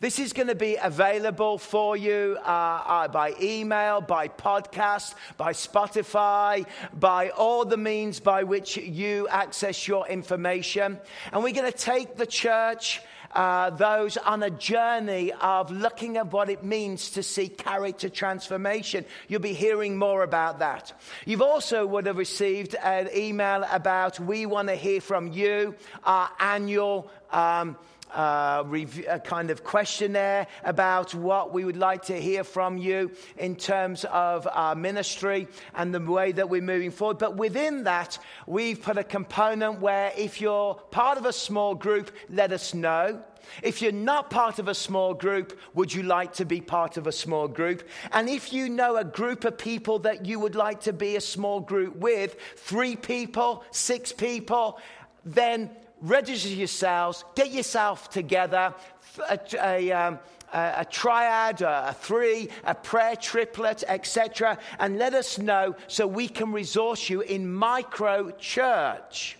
This 0.00 0.18
is 0.18 0.32
going 0.32 0.48
to 0.48 0.54
be 0.54 0.76
available 0.76 1.58
for 1.58 1.94
you 1.94 2.38
uh, 2.42 2.48
uh, 2.48 3.08
by 3.08 3.34
email, 3.38 4.00
by 4.00 4.28
podcast, 4.28 5.14
by 5.36 5.52
Spotify, 5.52 6.64
by 6.98 7.28
all 7.28 7.66
the 7.66 7.76
means 7.76 8.18
by 8.18 8.44
which 8.44 8.78
you 8.78 9.28
access 9.28 9.86
your 9.86 10.08
information. 10.08 10.98
And 11.34 11.44
we're 11.44 11.52
going 11.52 11.70
to 11.70 11.78
take 11.78 12.16
the 12.16 12.26
church. 12.26 13.02
Uh, 13.32 13.70
those 13.70 14.16
on 14.16 14.42
a 14.42 14.50
journey 14.50 15.32
of 15.34 15.70
looking 15.70 16.16
at 16.16 16.32
what 16.32 16.48
it 16.48 16.64
means 16.64 17.10
to 17.10 17.22
see 17.22 17.48
character 17.48 18.08
transformation. 18.08 19.04
You'll 19.28 19.40
be 19.40 19.52
hearing 19.52 19.98
more 19.98 20.22
about 20.22 20.60
that. 20.60 20.98
You've 21.26 21.42
also 21.42 21.86
would 21.86 22.06
have 22.06 22.16
received 22.16 22.74
an 22.74 23.10
email 23.14 23.64
about 23.70 24.18
we 24.18 24.46
want 24.46 24.68
to 24.68 24.74
hear 24.74 25.02
from 25.02 25.30
you, 25.30 25.74
our 26.04 26.30
annual 26.40 27.10
um, 27.30 27.76
uh, 28.14 28.64
a 29.08 29.20
kind 29.20 29.50
of 29.50 29.64
questionnaire 29.64 30.46
about 30.64 31.14
what 31.14 31.52
we 31.52 31.64
would 31.64 31.76
like 31.76 32.02
to 32.06 32.20
hear 32.20 32.44
from 32.44 32.78
you 32.78 33.10
in 33.36 33.56
terms 33.56 34.04
of 34.06 34.48
our 34.52 34.74
ministry 34.74 35.48
and 35.74 35.94
the 35.94 36.00
way 36.00 36.32
that 36.32 36.48
we're 36.48 36.62
moving 36.62 36.90
forward. 36.90 37.18
But 37.18 37.36
within 37.36 37.84
that, 37.84 38.18
we've 38.46 38.80
put 38.80 38.98
a 38.98 39.04
component 39.04 39.80
where 39.80 40.12
if 40.16 40.40
you're 40.40 40.74
part 40.74 41.18
of 41.18 41.26
a 41.26 41.32
small 41.32 41.74
group, 41.74 42.10
let 42.28 42.52
us 42.52 42.74
know. 42.74 43.22
If 43.62 43.82
you're 43.82 43.92
not 43.92 44.30
part 44.30 44.58
of 44.58 44.68
a 44.68 44.74
small 44.74 45.14
group, 45.14 45.58
would 45.74 45.92
you 45.92 46.02
like 46.02 46.34
to 46.34 46.44
be 46.44 46.60
part 46.60 46.96
of 46.96 47.06
a 47.06 47.12
small 47.12 47.48
group? 47.48 47.88
And 48.12 48.28
if 48.28 48.52
you 48.52 48.68
know 48.68 48.96
a 48.96 49.04
group 49.04 49.44
of 49.44 49.58
people 49.58 50.00
that 50.00 50.26
you 50.26 50.38
would 50.38 50.54
like 50.54 50.82
to 50.82 50.92
be 50.92 51.16
a 51.16 51.20
small 51.20 51.60
group 51.60 51.96
with, 51.96 52.36
three 52.56 52.96
people, 52.96 53.64
six 53.70 54.12
people, 54.12 54.78
then 55.24 55.70
register 56.00 56.48
yourselves, 56.48 57.24
get 57.34 57.50
yourself 57.50 58.10
together, 58.10 58.74
a, 59.28 59.38
a, 59.62 59.92
um, 59.92 60.18
a, 60.52 60.74
a 60.78 60.84
triad, 60.84 61.62
a, 61.62 61.94
three, 61.98 62.48
a 62.64 62.74
prayer 62.74 63.16
triplet, 63.16 63.84
etc., 63.86 64.58
and 64.78 64.98
let 64.98 65.14
us 65.14 65.38
know 65.38 65.74
so 65.86 66.06
we 66.06 66.28
can 66.28 66.52
resource 66.52 67.10
you 67.10 67.20
in 67.20 67.50
micro 67.50 68.30
church. 68.32 69.36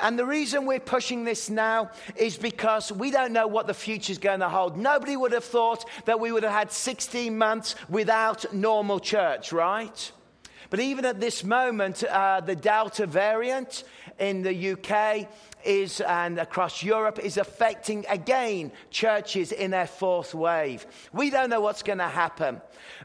And 0.00 0.16
the 0.16 0.24
reason 0.24 0.64
we're 0.64 0.78
pushing 0.78 1.24
this 1.24 1.50
now 1.50 1.90
is 2.14 2.36
because 2.36 2.92
we 2.92 3.10
don't 3.10 3.32
know 3.32 3.48
what 3.48 3.66
the 3.66 3.74
future 3.74 4.12
is 4.12 4.18
going 4.18 4.40
to 4.40 4.48
hold. 4.48 4.76
Nobody 4.76 5.16
would 5.16 5.32
have 5.32 5.44
thought 5.44 5.84
that 6.04 6.20
we 6.20 6.30
would 6.30 6.44
have 6.44 6.52
had 6.52 6.70
16 6.70 7.36
months 7.36 7.74
without 7.88 8.54
normal 8.54 9.00
church, 9.00 9.52
right? 9.52 10.12
But 10.70 10.80
even 10.80 11.04
at 11.04 11.20
this 11.20 11.44
moment, 11.44 12.04
uh, 12.04 12.40
the 12.40 12.54
Delta 12.54 13.06
variant 13.06 13.84
in 14.18 14.42
the 14.42 14.72
UK 14.72 15.28
is, 15.64 16.00
and 16.00 16.38
across 16.38 16.82
Europe, 16.82 17.18
is 17.18 17.36
affecting 17.38 18.04
again 18.08 18.72
churches 18.90 19.50
in 19.52 19.70
their 19.70 19.86
fourth 19.86 20.34
wave. 20.34 20.86
We 21.12 21.30
don't 21.30 21.48
know 21.48 21.60
what's 21.60 21.82
going 21.82 21.98
to 21.98 22.08
happen. 22.08 22.60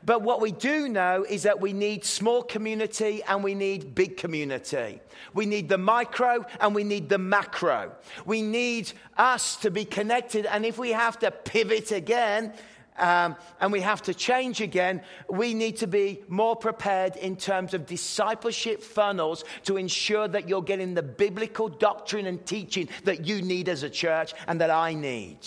But 0.05 0.21
what 0.21 0.41
we 0.41 0.51
do 0.51 0.89
know 0.89 1.25
is 1.27 1.43
that 1.43 1.61
we 1.61 1.71
need 1.71 2.03
small 2.03 2.43
community 2.43 3.21
and 3.23 3.43
we 3.43 3.55
need 3.55 3.95
big 3.95 4.17
community. 4.17 4.99
We 5.33 5.45
need 5.45 5.69
the 5.69 5.77
micro 5.77 6.45
and 6.59 6.75
we 6.75 6.83
need 6.83 7.09
the 7.09 7.17
macro. 7.17 7.93
We 8.25 8.41
need 8.41 8.91
us 9.17 9.55
to 9.57 9.71
be 9.71 9.85
connected. 9.85 10.45
And 10.45 10.65
if 10.65 10.77
we 10.77 10.91
have 10.91 11.19
to 11.19 11.31
pivot 11.31 11.91
again, 11.91 12.53
um, 12.97 13.35
and 13.59 13.71
we 13.71 13.81
have 13.81 14.01
to 14.03 14.13
change 14.13 14.61
again, 14.61 15.01
we 15.29 15.53
need 15.53 15.77
to 15.77 15.87
be 15.87 16.21
more 16.27 16.55
prepared 16.55 17.15
in 17.15 17.35
terms 17.35 17.73
of 17.73 17.85
discipleship 17.85 18.81
funnels 18.81 19.43
to 19.63 19.77
ensure 19.77 20.27
that 20.27 20.47
you're 20.47 20.61
getting 20.61 20.93
the 20.93 21.03
biblical 21.03 21.69
doctrine 21.69 22.25
and 22.25 22.45
teaching 22.45 22.89
that 23.03 23.25
you 23.25 23.41
need 23.41 23.69
as 23.69 23.83
a 23.83 23.89
church 23.89 24.33
and 24.47 24.61
that 24.61 24.69
I 24.69 24.93
need. 24.93 25.37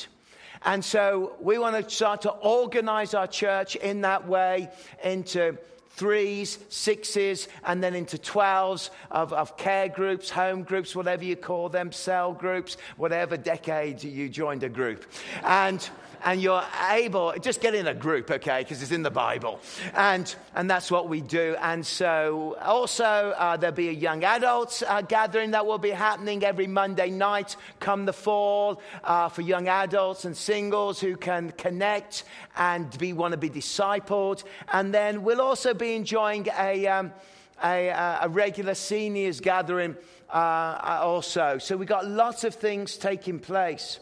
And 0.62 0.84
so 0.84 1.36
we 1.40 1.58
want 1.58 1.76
to 1.76 1.88
start 1.94 2.22
to 2.22 2.30
organize 2.30 3.14
our 3.14 3.26
church 3.26 3.76
in 3.76 4.00
that 4.00 4.26
way 4.26 4.68
into 5.04 5.58
threes, 5.90 6.58
sixes, 6.68 7.48
and 7.64 7.82
then 7.82 7.94
into 7.94 8.18
twelves 8.18 8.90
of, 9.10 9.32
of 9.32 9.56
care 9.56 9.88
groups, 9.88 10.28
home 10.28 10.62
groups, 10.62 10.94
whatever 10.94 11.24
you 11.24 11.36
call 11.36 11.70
them, 11.70 11.90
cell 11.90 12.32
groups, 12.34 12.76
whatever 12.98 13.36
decade 13.36 14.02
you 14.02 14.28
joined 14.28 14.62
a 14.62 14.68
group. 14.68 15.06
And 15.42 15.88
and 16.24 16.40
you're 16.40 16.64
able, 16.90 17.34
just 17.40 17.60
get 17.60 17.74
in 17.74 17.86
a 17.86 17.94
group, 17.94 18.30
okay, 18.30 18.60
because 18.62 18.82
it's 18.82 18.92
in 18.92 19.02
the 19.02 19.10
Bible. 19.10 19.60
And, 19.94 20.34
and 20.54 20.70
that's 20.70 20.90
what 20.90 21.08
we 21.08 21.20
do. 21.20 21.56
And 21.60 21.84
so 21.86 22.56
also 22.62 23.04
uh, 23.04 23.56
there'll 23.56 23.74
be 23.74 23.88
a 23.88 23.92
young 23.92 24.24
adults 24.24 24.82
uh, 24.86 25.02
gathering 25.02 25.52
that 25.52 25.66
will 25.66 25.78
be 25.78 25.90
happening 25.90 26.44
every 26.44 26.66
Monday 26.66 27.10
night 27.10 27.56
come 27.80 28.06
the 28.06 28.12
fall 28.12 28.80
uh, 29.04 29.28
for 29.28 29.42
young 29.42 29.68
adults 29.68 30.24
and 30.24 30.36
singles 30.36 31.00
who 31.00 31.16
can 31.16 31.50
connect 31.52 32.24
and 32.56 32.96
be, 32.98 33.12
want 33.12 33.32
to 33.32 33.38
be 33.38 33.50
discipled. 33.50 34.44
And 34.72 34.92
then 34.92 35.22
we'll 35.22 35.40
also 35.40 35.74
be 35.74 35.94
enjoying 35.94 36.48
a, 36.58 36.86
um, 36.86 37.12
a, 37.62 37.88
a, 38.22 38.28
regular 38.28 38.74
seniors 38.74 39.40
gathering 39.40 39.96
uh, 40.30 40.98
also. 41.02 41.58
So 41.58 41.76
we've 41.76 41.88
got 41.88 42.06
lots 42.06 42.44
of 42.44 42.54
things 42.54 42.96
taking 42.96 43.38
place. 43.38 44.00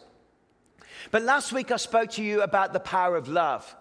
But 1.11 1.23
last 1.23 1.53
week 1.53 1.71
I 1.71 1.77
spoke 1.77 2.11
to 2.13 2.23
you 2.23 2.43
about 2.43 2.73
the 2.73 2.81
power 2.81 3.17
of 3.17 3.29
love. 3.29 3.75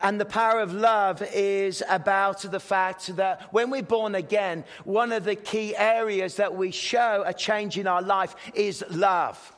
And 0.00 0.20
the 0.20 0.24
power 0.24 0.60
of 0.60 0.72
love 0.72 1.22
is 1.32 1.82
about 1.88 2.42
the 2.42 2.60
fact 2.60 3.14
that 3.16 3.52
when 3.52 3.70
we're 3.70 3.82
born 3.82 4.14
again, 4.14 4.64
one 4.84 5.12
of 5.12 5.24
the 5.24 5.36
key 5.36 5.76
areas 5.76 6.36
that 6.36 6.54
we 6.54 6.70
show 6.70 7.22
a 7.26 7.32
change 7.32 7.78
in 7.78 7.86
our 7.86 8.02
life 8.02 8.34
is 8.54 8.84
love. 8.90 9.54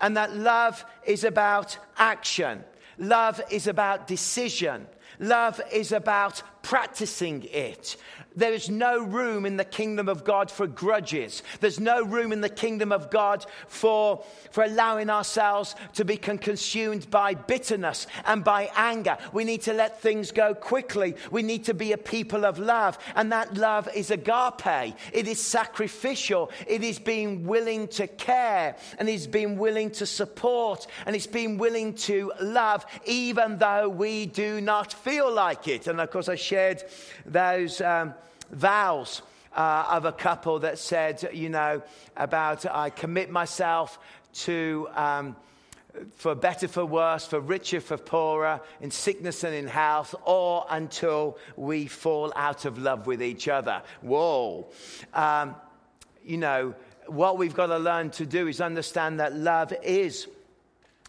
And 0.00 0.16
that 0.16 0.34
love 0.34 0.84
is 1.04 1.24
about 1.24 1.78
action. 1.96 2.64
Love 2.98 3.40
is 3.50 3.66
about 3.66 4.06
decision. 4.06 4.86
Love 5.18 5.60
is 5.72 5.92
about 5.92 6.42
practicing 6.62 7.44
it. 7.50 7.96
There 8.36 8.52
is 8.52 8.68
no 8.68 9.02
room 9.02 9.46
in 9.46 9.56
the 9.56 9.64
kingdom 9.64 10.10
of 10.10 10.22
God 10.22 10.50
for 10.50 10.66
grudges. 10.66 11.42
There's 11.60 11.80
no 11.80 12.04
room 12.04 12.32
in 12.32 12.42
the 12.42 12.50
kingdom 12.50 12.92
of 12.92 13.10
God 13.10 13.46
for, 13.66 14.22
for 14.50 14.62
allowing 14.62 15.08
ourselves 15.08 15.74
to 15.94 16.04
be 16.04 16.18
consumed 16.18 17.10
by 17.10 17.32
bitterness 17.32 18.06
and 18.26 18.44
by 18.44 18.70
anger. 18.76 19.16
We 19.32 19.44
need 19.44 19.62
to 19.62 19.72
let 19.72 20.02
things 20.02 20.32
go 20.32 20.54
quickly. 20.54 21.16
We 21.30 21.42
need 21.42 21.64
to 21.64 21.74
be 21.74 21.92
a 21.92 21.98
people 21.98 22.44
of 22.44 22.58
love. 22.58 22.98
And 23.14 23.32
that 23.32 23.54
love 23.56 23.88
is 23.94 24.10
agape. 24.10 24.94
It 25.12 25.26
is 25.26 25.40
sacrificial. 25.40 26.50
It 26.66 26.84
is 26.84 26.98
being 26.98 27.46
willing 27.46 27.88
to 27.88 28.06
care 28.06 28.76
and 28.98 29.08
it's 29.08 29.26
being 29.26 29.56
willing 29.56 29.90
to 29.92 30.04
support 30.04 30.86
and 31.06 31.16
it's 31.16 31.26
being 31.26 31.56
willing 31.56 31.94
to 31.94 32.32
love 32.42 32.84
even 33.06 33.56
though 33.56 33.88
we 33.88 34.26
do 34.26 34.60
not 34.60 34.92
feel 34.92 35.32
like 35.32 35.68
it. 35.68 35.86
And 35.86 36.02
of 36.02 36.10
course, 36.10 36.28
I 36.28 36.34
shared 36.34 36.84
those. 37.24 37.80
Um, 37.80 38.14
vows 38.50 39.22
uh, 39.54 39.86
of 39.90 40.04
a 40.04 40.12
couple 40.12 40.60
that 40.60 40.78
said, 40.78 41.30
you 41.32 41.48
know, 41.48 41.82
about 42.16 42.66
I 42.66 42.90
commit 42.90 43.30
myself 43.30 43.98
to. 44.44 44.88
Um, 44.94 45.36
for 46.16 46.34
better, 46.34 46.68
for 46.68 46.84
worse, 46.84 47.26
for 47.26 47.40
richer, 47.40 47.80
for 47.80 47.96
poorer, 47.96 48.60
in 48.82 48.90
sickness 48.90 49.44
and 49.44 49.54
in 49.54 49.66
health, 49.66 50.14
or 50.24 50.66
until 50.68 51.38
we 51.56 51.86
fall 51.86 52.32
out 52.36 52.66
of 52.66 52.78
love 52.78 53.06
with 53.06 53.22
each 53.22 53.48
other. 53.48 53.82
Whoa. 54.02 54.66
Um, 55.14 55.54
you 56.24 56.36
know, 56.36 56.74
what 57.06 57.38
we've 57.38 57.54
got 57.54 57.66
to 57.66 57.78
learn 57.78 58.10
to 58.10 58.26
do 58.26 58.48
is 58.48 58.60
understand 58.60 59.20
that 59.20 59.34
love 59.34 59.72
is 59.82 60.26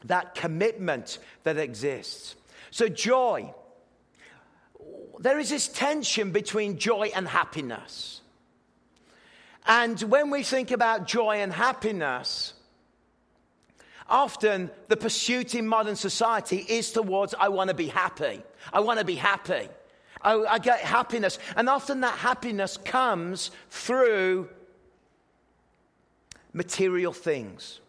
that 0.06 0.36
commitment 0.36 1.20
that 1.44 1.58
exists. 1.58 2.36
So, 2.72 2.88
joy 2.88 3.54
there 5.20 5.40
is 5.40 5.50
this 5.50 5.68
tension 5.68 6.32
between 6.32 6.78
joy 6.78 7.12
and 7.16 7.28
happiness. 7.28 8.22
And 9.66 10.00
when 10.04 10.30
we 10.30 10.44
think 10.44 10.72
about 10.72 11.08
joy 11.08 11.38
and 11.38 11.52
happiness, 11.52 12.54
often 14.10 14.72
the 14.88 14.98
pursuit 14.98 15.56
in 15.56 15.68
modern 15.68 15.96
society 15.96 16.66
is 16.70 16.92
towards, 16.92 17.34
I 17.38 17.50
want 17.50 17.70
to 17.70 17.76
be 17.76 17.88
happy. 17.88 18.42
I 18.72 18.80
want 18.80 19.00
to 19.00 19.06
be 19.06 19.16
happy. 19.16 19.68
I, 20.22 20.36
I 20.36 20.60
get 20.60 20.80
happiness. 20.80 21.38
And 21.56 21.68
often 21.68 22.02
that 22.02 22.18
happiness 22.18 22.78
comes 22.78 23.52
through 23.70 24.50
material 26.54 27.14
things 27.14 27.82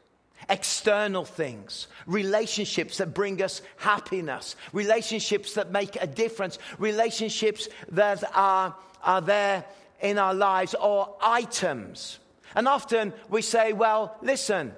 external 0.48 1.24
things, 1.24 1.88
relationships 2.06 2.98
that 2.98 3.14
bring 3.14 3.42
us 3.42 3.62
happiness, 3.76 4.56
relationships 4.72 5.54
that 5.54 5.70
make 5.70 5.96
a 6.00 6.06
difference, 6.06 6.58
relationships 6.78 7.68
that 7.90 8.24
are, 8.34 8.74
are 9.02 9.20
there 9.20 9.64
in 10.00 10.18
our 10.18 10.34
lives, 10.34 10.74
or 10.74 11.14
items. 11.20 12.18
And 12.54 12.66
often 12.66 13.12
we 13.28 13.42
say, 13.42 13.72
well, 13.72 14.16
listen, 14.22 14.72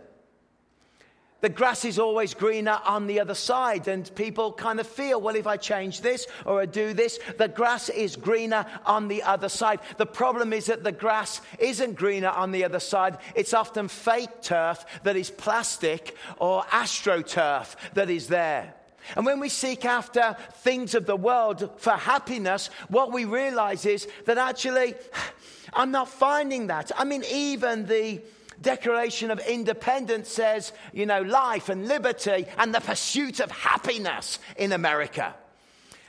the 1.41 1.49
grass 1.49 1.85
is 1.85 1.99
always 1.99 2.35
greener 2.35 2.79
on 2.85 3.07
the 3.07 3.21
other 3.21 3.35
side. 3.35 3.89
And 3.89 4.13
people 4.15 4.53
kind 4.53 4.81
of 4.81 4.87
feel, 4.87 5.21
well, 5.21 5.37
if 5.37 5.47
I 5.47 5.57
change 5.57 6.01
this 6.01 6.27
or 6.45 6.61
I 6.61 6.67
do 6.67 6.93
this, 6.93 7.19
the 7.39 7.49
grass 7.49 7.89
is 7.89 8.17
greener 8.17 8.67
on 8.85 9.09
the 9.09 9.23
other 9.23 9.49
side. 9.49 9.81
The 9.97 10.07
problem 10.07 10.53
is 10.53 10.67
that 10.67 10.85
the 10.85 10.93
grass 10.93 11.41
isn't 11.59 11.95
greener 11.95 12.29
on 12.29 12.53
the 12.53 12.65
other 12.65 12.81
side. 12.81 13.19
It's 13.35 13.55
often 13.55 13.89
fake 13.89 14.43
turf 14.43 14.85
that 15.03 15.17
is 15.17 15.31
plastic 15.31 16.17
or 16.39 16.63
astroturf 16.65 17.75
that 17.95 18.11
is 18.11 18.29
there. 18.29 18.75
And 19.17 19.27
when 19.27 19.41
we 19.41 19.49
seek 19.49 19.85
after 19.85 20.37
things 20.57 20.95
of 20.95 21.07
the 21.07 21.17
world 21.17 21.71
for 21.79 21.93
happiness, 21.93 22.69
what 22.89 23.13
we 23.13 23.25
realize 23.25 23.87
is 23.87 24.07
that 24.27 24.39
actually, 24.39 24.95
I'm 25.73 25.91
not 25.91 26.09
finding 26.09 26.67
that. 26.69 26.91
I 26.97 27.05
mean, 27.05 27.25
even 27.31 27.87
the 27.87 28.21
Declaration 28.63 29.31
of 29.31 29.39
Independence 29.41 30.29
says, 30.29 30.73
you 30.93 31.07
know, 31.07 31.23
life 31.23 31.69
and 31.69 31.89
liberty 31.89 32.47
and 32.59 32.75
the 32.75 32.81
pursuit 32.81 33.41
of 33.41 33.51
happiness 33.51 34.39
in 34.57 34.73
America. 34.73 35.35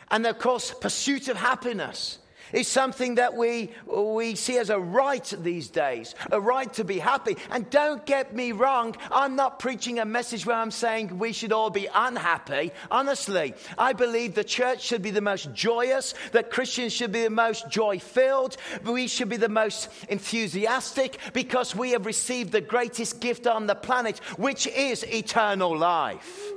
And 0.10 0.26
of 0.26 0.38
course, 0.40 0.74
pursuit 0.74 1.30
of 1.30 1.38
happiness 1.38 2.20
is 2.54 2.68
something 2.68 3.16
that 3.16 3.36
we, 3.36 3.72
we 3.86 4.36
see 4.36 4.58
as 4.58 4.70
a 4.70 4.80
right 4.80 5.34
these 5.40 5.70
days, 5.70 6.16
a 6.32 6.40
right 6.40 6.72
to 6.74 6.84
be 6.84 7.00
happy. 7.00 7.38
And 7.50 7.70
don't 7.70 8.06
get 8.06 8.36
me 8.36 8.52
wrong, 8.52 8.96
I'm 9.12 9.36
not 9.36 9.60
preaching 9.60 10.00
a 10.00 10.06
message 10.06 10.46
where 10.46 10.56
I'm 10.56 10.72
saying 10.72 11.18
we 11.18 11.34
should 11.34 11.52
all 11.52 11.70
be 11.70 11.88
unhappy. 11.94 12.72
Honestly, 12.90 13.54
I 13.78 13.94
believe 13.94 14.36
the 14.36 14.44
church 14.44 14.82
should 14.82 15.02
be 15.02 15.12
the 15.12 15.22
most 15.22 15.54
joyous, 15.54 16.14
that 16.32 16.52
Christians 16.52 16.94
should 16.94 17.12
be 17.12 17.24
the 17.24 17.30
most 17.30 17.70
joy 17.70 18.00
filled, 18.00 18.58
we 18.84 19.08
should 19.08 19.30
be 19.30 19.38
the 19.38 19.50
most 19.50 19.90
enthusiastic 20.10 21.18
because 21.34 21.76
we 21.76 21.92
have 21.92 22.06
received 22.06 22.52
the 22.52 22.62
greatest 22.62 23.20
gift 23.20 23.48
on 23.48 23.68
the 23.68 23.76
planet, 23.76 24.20
which 24.38 24.68
is 24.68 25.04
eternal 25.04 25.78
life. 25.78 26.52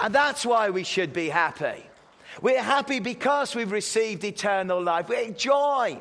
And 0.00 0.14
that's 0.14 0.46
why 0.46 0.70
we 0.70 0.84
should 0.84 1.12
be 1.12 1.28
happy. 1.28 1.87
We're 2.40 2.62
happy 2.62 3.00
because 3.00 3.54
we've 3.54 3.72
received 3.72 4.24
eternal 4.24 4.82
life. 4.82 5.08
We're 5.08 5.30
joy. 5.30 5.98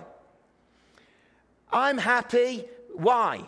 I'm 1.72 1.98
happy. 1.98 2.66
Why? 2.94 3.42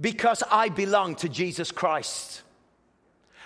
Because 0.00 0.42
I 0.50 0.68
belong 0.68 1.16
to 1.16 1.28
Jesus 1.28 1.72
Christ. 1.72 2.42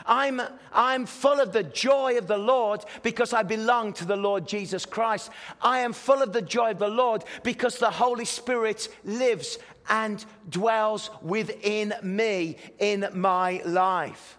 I'm, 0.07 0.41
I'm 0.73 1.07
full 1.07 1.41
of 1.41 1.53
the 1.53 1.63
joy 1.63 2.19
of 2.19 2.27
the 2.27 2.37
Lord 2.37 2.85
because 3.03 3.33
I 3.33 3.43
belong 3.43 3.95
to 3.95 4.05
the 4.05 4.17
Lord 4.17 4.47
Jesus 4.47 4.85
Christ. 4.85 5.31
I 5.63 5.81
am 5.81 5.93
full 5.93 6.21
of 6.21 6.33
the 6.33 6.43
joy 6.43 6.73
of 6.73 6.79
the 6.79 6.89
Lord 6.89 7.25
because 7.43 7.79
the 7.79 7.91
Holy 7.91 8.27
Spirit 8.27 8.89
lives 9.05 9.59
and 9.89 10.25
dwells 10.49 11.11
within 11.23 11.95
me 12.03 12.57
in 12.79 13.09
my 13.15 13.63
life. 13.65 14.37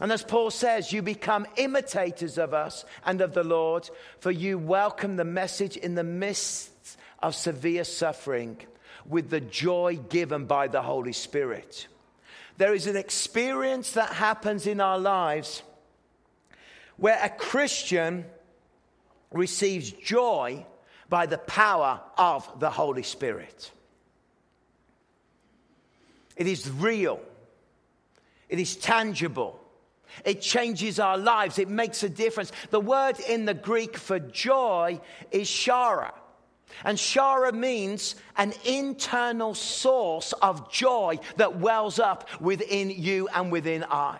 And 0.00 0.10
as 0.10 0.24
Paul 0.24 0.50
says, 0.50 0.92
you 0.92 1.02
become 1.02 1.46
imitators 1.56 2.36
of 2.36 2.52
us 2.52 2.84
and 3.06 3.20
of 3.20 3.32
the 3.32 3.44
Lord, 3.44 3.88
for 4.18 4.30
you 4.30 4.58
welcome 4.58 5.16
the 5.16 5.24
message 5.24 5.76
in 5.76 5.94
the 5.94 6.04
midst 6.04 6.98
of 7.22 7.34
severe 7.34 7.84
suffering 7.84 8.56
with 9.06 9.30
the 9.30 9.40
joy 9.40 9.98
given 10.08 10.46
by 10.46 10.66
the 10.66 10.82
Holy 10.82 11.12
Spirit. 11.12 11.86
There 12.56 12.74
is 12.74 12.86
an 12.86 12.96
experience 12.96 13.92
that 13.92 14.10
happens 14.10 14.66
in 14.66 14.80
our 14.80 14.98
lives 14.98 15.62
where 16.96 17.18
a 17.22 17.28
Christian 17.28 18.24
receives 19.32 19.90
joy 19.90 20.64
by 21.08 21.26
the 21.26 21.38
power 21.38 22.00
of 22.16 22.48
the 22.60 22.70
Holy 22.70 23.02
Spirit. 23.02 23.70
It 26.36 26.46
is 26.46 26.68
real, 26.68 27.20
it 28.48 28.58
is 28.58 28.76
tangible. 28.76 29.60
It 30.24 30.40
changes 30.40 30.98
our 30.98 31.18
lives. 31.18 31.58
It 31.58 31.68
makes 31.68 32.02
a 32.02 32.08
difference. 32.08 32.52
The 32.70 32.80
word 32.80 33.18
in 33.20 33.44
the 33.44 33.54
Greek 33.54 33.96
for 33.96 34.18
joy 34.18 35.00
is 35.30 35.50
chara. 35.50 36.12
And 36.84 36.98
chara 36.98 37.52
means 37.52 38.16
an 38.36 38.52
internal 38.64 39.54
source 39.54 40.32
of 40.34 40.70
joy 40.72 41.20
that 41.36 41.58
wells 41.58 41.98
up 41.98 42.28
within 42.40 42.90
you 42.90 43.28
and 43.28 43.52
within 43.52 43.84
I. 43.84 44.18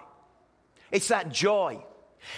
It's 0.91 1.09
that 1.09 1.33
joy. 1.33 1.85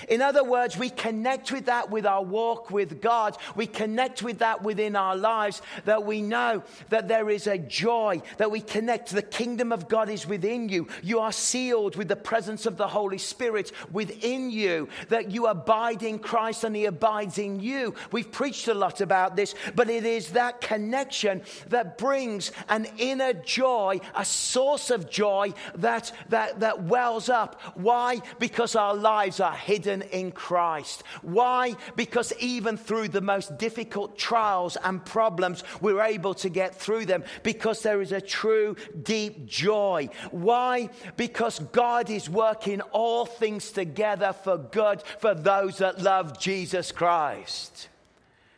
In 0.08 0.22
other 0.22 0.44
words, 0.44 0.76
we 0.76 0.90
connect 0.90 1.52
with 1.52 1.66
that 1.66 1.90
with 1.90 2.06
our 2.06 2.22
walk 2.22 2.70
with 2.70 3.00
God. 3.00 3.36
We 3.54 3.66
connect 3.66 4.22
with 4.22 4.38
that 4.38 4.62
within 4.62 4.96
our 4.96 5.16
lives 5.16 5.62
that 5.84 6.04
we 6.04 6.22
know 6.22 6.62
that 6.88 7.08
there 7.08 7.30
is 7.30 7.46
a 7.46 7.58
joy 7.58 8.22
that 8.38 8.50
we 8.50 8.60
connect. 8.60 9.10
The 9.10 9.22
kingdom 9.22 9.72
of 9.72 9.88
God 9.88 10.08
is 10.08 10.26
within 10.26 10.68
you. 10.68 10.88
You 11.02 11.20
are 11.20 11.32
sealed 11.32 11.96
with 11.96 12.08
the 12.08 12.16
presence 12.16 12.66
of 12.66 12.76
the 12.76 12.88
Holy 12.88 13.18
Spirit 13.18 13.72
within 13.92 14.50
you, 14.50 14.88
that 15.08 15.30
you 15.30 15.46
abide 15.46 16.02
in 16.02 16.18
Christ 16.18 16.64
and 16.64 16.74
He 16.74 16.84
abides 16.84 17.38
in 17.38 17.60
you. 17.60 17.94
We've 18.10 18.30
preached 18.30 18.68
a 18.68 18.74
lot 18.74 19.00
about 19.00 19.36
this, 19.36 19.54
but 19.74 19.88
it 19.88 20.04
is 20.04 20.30
that 20.30 20.60
connection 20.60 21.42
that 21.68 21.98
brings 21.98 22.52
an 22.68 22.86
inner 22.98 23.32
joy, 23.32 24.00
a 24.14 24.24
source 24.24 24.90
of 24.90 25.08
joy 25.08 25.54
that, 25.76 26.12
that, 26.28 26.60
that 26.60 26.82
wells 26.82 27.28
up. 27.28 27.60
Why? 27.74 28.20
Because 28.38 28.74
our 28.74 28.94
lives 28.94 29.40
are 29.40 29.54
hidden 29.54 29.75
hidden 29.76 30.00
in 30.10 30.32
Christ. 30.32 31.02
Why? 31.20 31.74
Because 31.96 32.32
even 32.40 32.78
through 32.78 33.08
the 33.08 33.20
most 33.20 33.58
difficult 33.58 34.16
trials 34.16 34.78
and 34.82 35.04
problems, 35.04 35.62
we're 35.82 36.00
able 36.00 36.32
to 36.34 36.48
get 36.48 36.74
through 36.74 37.04
them 37.04 37.24
because 37.42 37.82
there 37.82 38.00
is 38.00 38.12
a 38.12 38.20
true, 38.20 38.76
deep 39.02 39.44
joy. 39.46 40.08
Why? 40.30 40.88
Because 41.16 41.58
God 41.58 42.08
is 42.08 42.30
working 42.30 42.80
all 42.92 43.26
things 43.26 43.70
together 43.70 44.32
for 44.32 44.56
good 44.56 45.02
for 45.18 45.34
those 45.34 45.78
that 45.78 46.00
love 46.00 46.40
Jesus 46.40 46.90
Christ. 46.90 47.88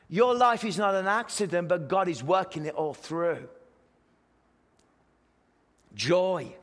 Your 0.08 0.34
life 0.34 0.64
is 0.64 0.78
not 0.78 0.94
an 0.94 1.08
accident, 1.08 1.68
but 1.68 1.88
God 1.88 2.08
is 2.08 2.22
working 2.22 2.64
it 2.64 2.74
all 2.74 2.94
through. 2.94 3.48
Joy. 5.94 6.54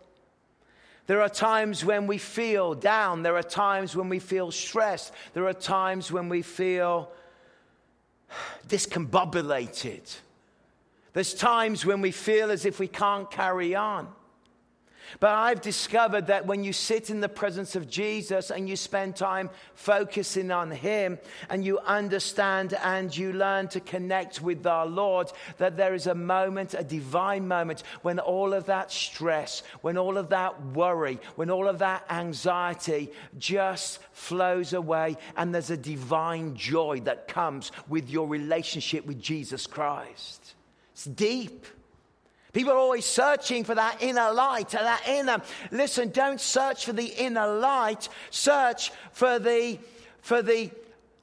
There 1.07 1.21
are 1.21 1.29
times 1.29 1.85
when 1.85 2.07
we 2.07 2.17
feel 2.17 2.73
down. 2.73 3.21
There 3.21 3.35
are 3.35 3.43
times 3.43 3.95
when 3.95 4.09
we 4.09 4.19
feel 4.19 4.51
stressed. 4.51 5.13
There 5.33 5.47
are 5.47 5.53
times 5.53 6.11
when 6.11 6.29
we 6.29 6.41
feel 6.41 7.11
discombobulated. 8.67 10.17
There's 11.13 11.33
times 11.33 11.85
when 11.85 12.01
we 12.01 12.11
feel 12.11 12.51
as 12.51 12.65
if 12.65 12.79
we 12.79 12.87
can't 12.87 13.29
carry 13.29 13.75
on. 13.75 14.07
But 15.19 15.31
I've 15.31 15.61
discovered 15.61 16.27
that 16.27 16.45
when 16.45 16.63
you 16.63 16.73
sit 16.73 17.09
in 17.09 17.21
the 17.21 17.29
presence 17.29 17.75
of 17.75 17.89
Jesus 17.89 18.51
and 18.51 18.67
you 18.67 18.75
spend 18.75 19.15
time 19.15 19.49
focusing 19.73 20.51
on 20.51 20.71
Him 20.71 21.19
and 21.49 21.65
you 21.65 21.79
understand 21.79 22.73
and 22.83 23.15
you 23.15 23.33
learn 23.33 23.67
to 23.69 23.79
connect 23.79 24.41
with 24.41 24.65
our 24.65 24.85
Lord, 24.85 25.31
that 25.57 25.77
there 25.77 25.93
is 25.93 26.07
a 26.07 26.15
moment, 26.15 26.73
a 26.73 26.83
divine 26.83 27.47
moment, 27.47 27.83
when 28.01 28.19
all 28.19 28.53
of 28.53 28.65
that 28.65 28.91
stress, 28.91 29.63
when 29.81 29.97
all 29.97 30.17
of 30.17 30.29
that 30.29 30.61
worry, 30.67 31.19
when 31.35 31.49
all 31.49 31.67
of 31.67 31.79
that 31.79 32.05
anxiety 32.09 33.11
just 33.37 33.99
flows 34.11 34.73
away 34.73 35.17
and 35.37 35.53
there's 35.53 35.69
a 35.69 35.77
divine 35.77 36.55
joy 36.55 36.99
that 37.01 37.27
comes 37.27 37.71
with 37.87 38.09
your 38.09 38.27
relationship 38.27 39.05
with 39.05 39.21
Jesus 39.21 39.67
Christ. 39.67 40.55
It's 40.93 41.05
deep. 41.05 41.65
People 42.55 42.71
are 42.71 42.77
always 42.77 43.03
searching 43.03 43.65
for 43.65 43.75
that 43.75 44.01
inner 44.01 44.31
light, 44.31 44.73
and 44.73 44.85
that 44.85 45.03
inner. 45.09 45.41
Listen, 45.71 46.09
don't 46.09 46.39
search 46.39 46.85
for 46.85 46.93
the 46.93 47.03
inner 47.03 47.45
light. 47.45 48.07
Search 48.29 48.93
for 49.11 49.39
the, 49.39 49.77
for 50.21 50.41
the 50.41 50.71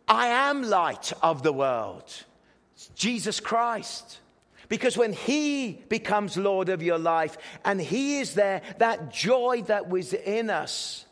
I 0.06 0.26
am 0.26 0.62
light 0.62 1.10
of 1.22 1.42
the 1.42 1.50
world. 1.50 2.04
Jesus 2.94 3.40
Christ. 3.40 4.18
Because 4.68 4.98
when 4.98 5.14
He 5.14 5.82
becomes 5.88 6.36
Lord 6.36 6.68
of 6.68 6.82
your 6.82 6.98
life 6.98 7.38
and 7.64 7.80
He 7.80 8.18
is 8.18 8.34
there, 8.34 8.60
that 8.76 9.10
joy 9.10 9.62
that 9.68 9.88
was 9.88 10.12
in 10.12 10.50
us 10.50 11.06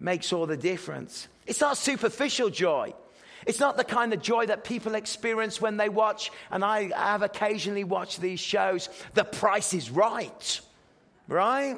makes 0.00 0.32
all 0.32 0.46
the 0.46 0.56
difference. 0.56 1.28
It's 1.46 1.60
not 1.60 1.76
superficial 1.76 2.50
joy. 2.50 2.92
It's 3.46 3.60
not 3.60 3.76
the 3.76 3.84
kind 3.84 4.12
of 4.12 4.20
joy 4.20 4.46
that 4.46 4.64
people 4.64 4.94
experience 4.94 5.60
when 5.60 5.76
they 5.76 5.88
watch, 5.88 6.30
and 6.50 6.64
I 6.64 6.90
have 6.94 7.22
occasionally 7.22 7.84
watched 7.84 8.20
these 8.20 8.40
shows, 8.40 8.88
The 9.14 9.24
Price 9.24 9.74
is 9.74 9.90
Right, 9.90 10.60
right? 11.28 11.76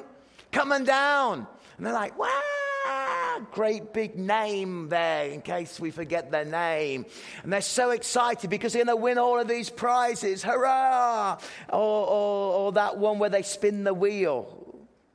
Coming 0.51 0.83
down. 0.83 1.47
And 1.77 1.85
they're 1.85 1.93
like, 1.93 2.17
wow, 2.17 3.45
great 3.51 3.93
big 3.93 4.17
name 4.17 4.89
there 4.89 5.25
in 5.25 5.41
case 5.41 5.79
we 5.79 5.91
forget 5.91 6.31
their 6.31 6.45
name. 6.45 7.05
And 7.43 7.51
they're 7.51 7.61
so 7.61 7.91
excited 7.91 8.49
because 8.49 8.73
they're 8.73 8.85
going 8.85 8.97
to 8.97 9.01
win 9.01 9.17
all 9.17 9.39
of 9.39 9.47
these 9.47 9.69
prizes. 9.69 10.43
Hurrah! 10.43 11.39
Or, 11.69 12.07
or, 12.07 12.53
or 12.53 12.71
that 12.73 12.97
one 12.97 13.19
where 13.19 13.29
they 13.29 13.41
spin 13.41 13.83
the 13.83 13.93
wheel 13.93 14.62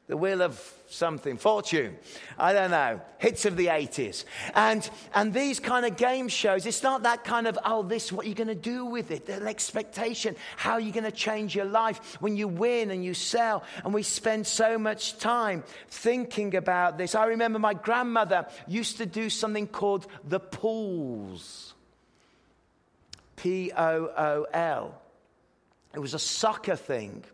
the 0.08 0.16
wheel 0.16 0.40
of 0.40 0.58
something, 0.88 1.36
fortune, 1.36 1.98
I 2.38 2.54
don't 2.54 2.70
know, 2.70 3.02
hits 3.18 3.44
of 3.44 3.58
the 3.58 3.66
80s. 3.66 4.24
And, 4.54 4.88
and 5.14 5.34
these 5.34 5.60
kind 5.60 5.84
of 5.84 5.98
game 5.98 6.28
shows, 6.28 6.64
it's 6.64 6.82
not 6.82 7.02
that 7.02 7.24
kind 7.24 7.46
of, 7.46 7.58
oh, 7.62 7.82
this, 7.82 8.10
what 8.10 8.24
are 8.24 8.28
you 8.28 8.34
going 8.34 8.48
to 8.48 8.54
do 8.54 8.86
with 8.86 9.10
it? 9.10 9.26
The 9.26 9.34
expectation. 9.46 10.34
How 10.56 10.72
are 10.72 10.80
you 10.80 10.92
going 10.92 11.04
to 11.04 11.12
change 11.12 11.54
your 11.54 11.66
life 11.66 12.16
when 12.20 12.38
you 12.38 12.48
win 12.48 12.90
and 12.90 13.04
you 13.04 13.12
sell? 13.12 13.64
And 13.84 13.92
we 13.92 14.02
spend 14.02 14.46
so 14.46 14.78
much 14.78 15.18
time 15.18 15.62
thinking 15.90 16.56
about 16.56 16.96
this. 16.96 17.14
I 17.14 17.26
remember 17.26 17.58
my 17.58 17.74
grandmother 17.74 18.46
used 18.66 18.96
to 18.96 19.06
do 19.06 19.28
something 19.28 19.66
called 19.66 20.06
the 20.24 20.40
pools. 20.40 21.74
P 23.36 23.70
O 23.76 24.10
O 24.16 24.46
L. 24.54 25.00
It 25.94 26.00
was 26.00 26.14
a 26.14 26.18
soccer 26.18 26.76
thing 26.76 27.24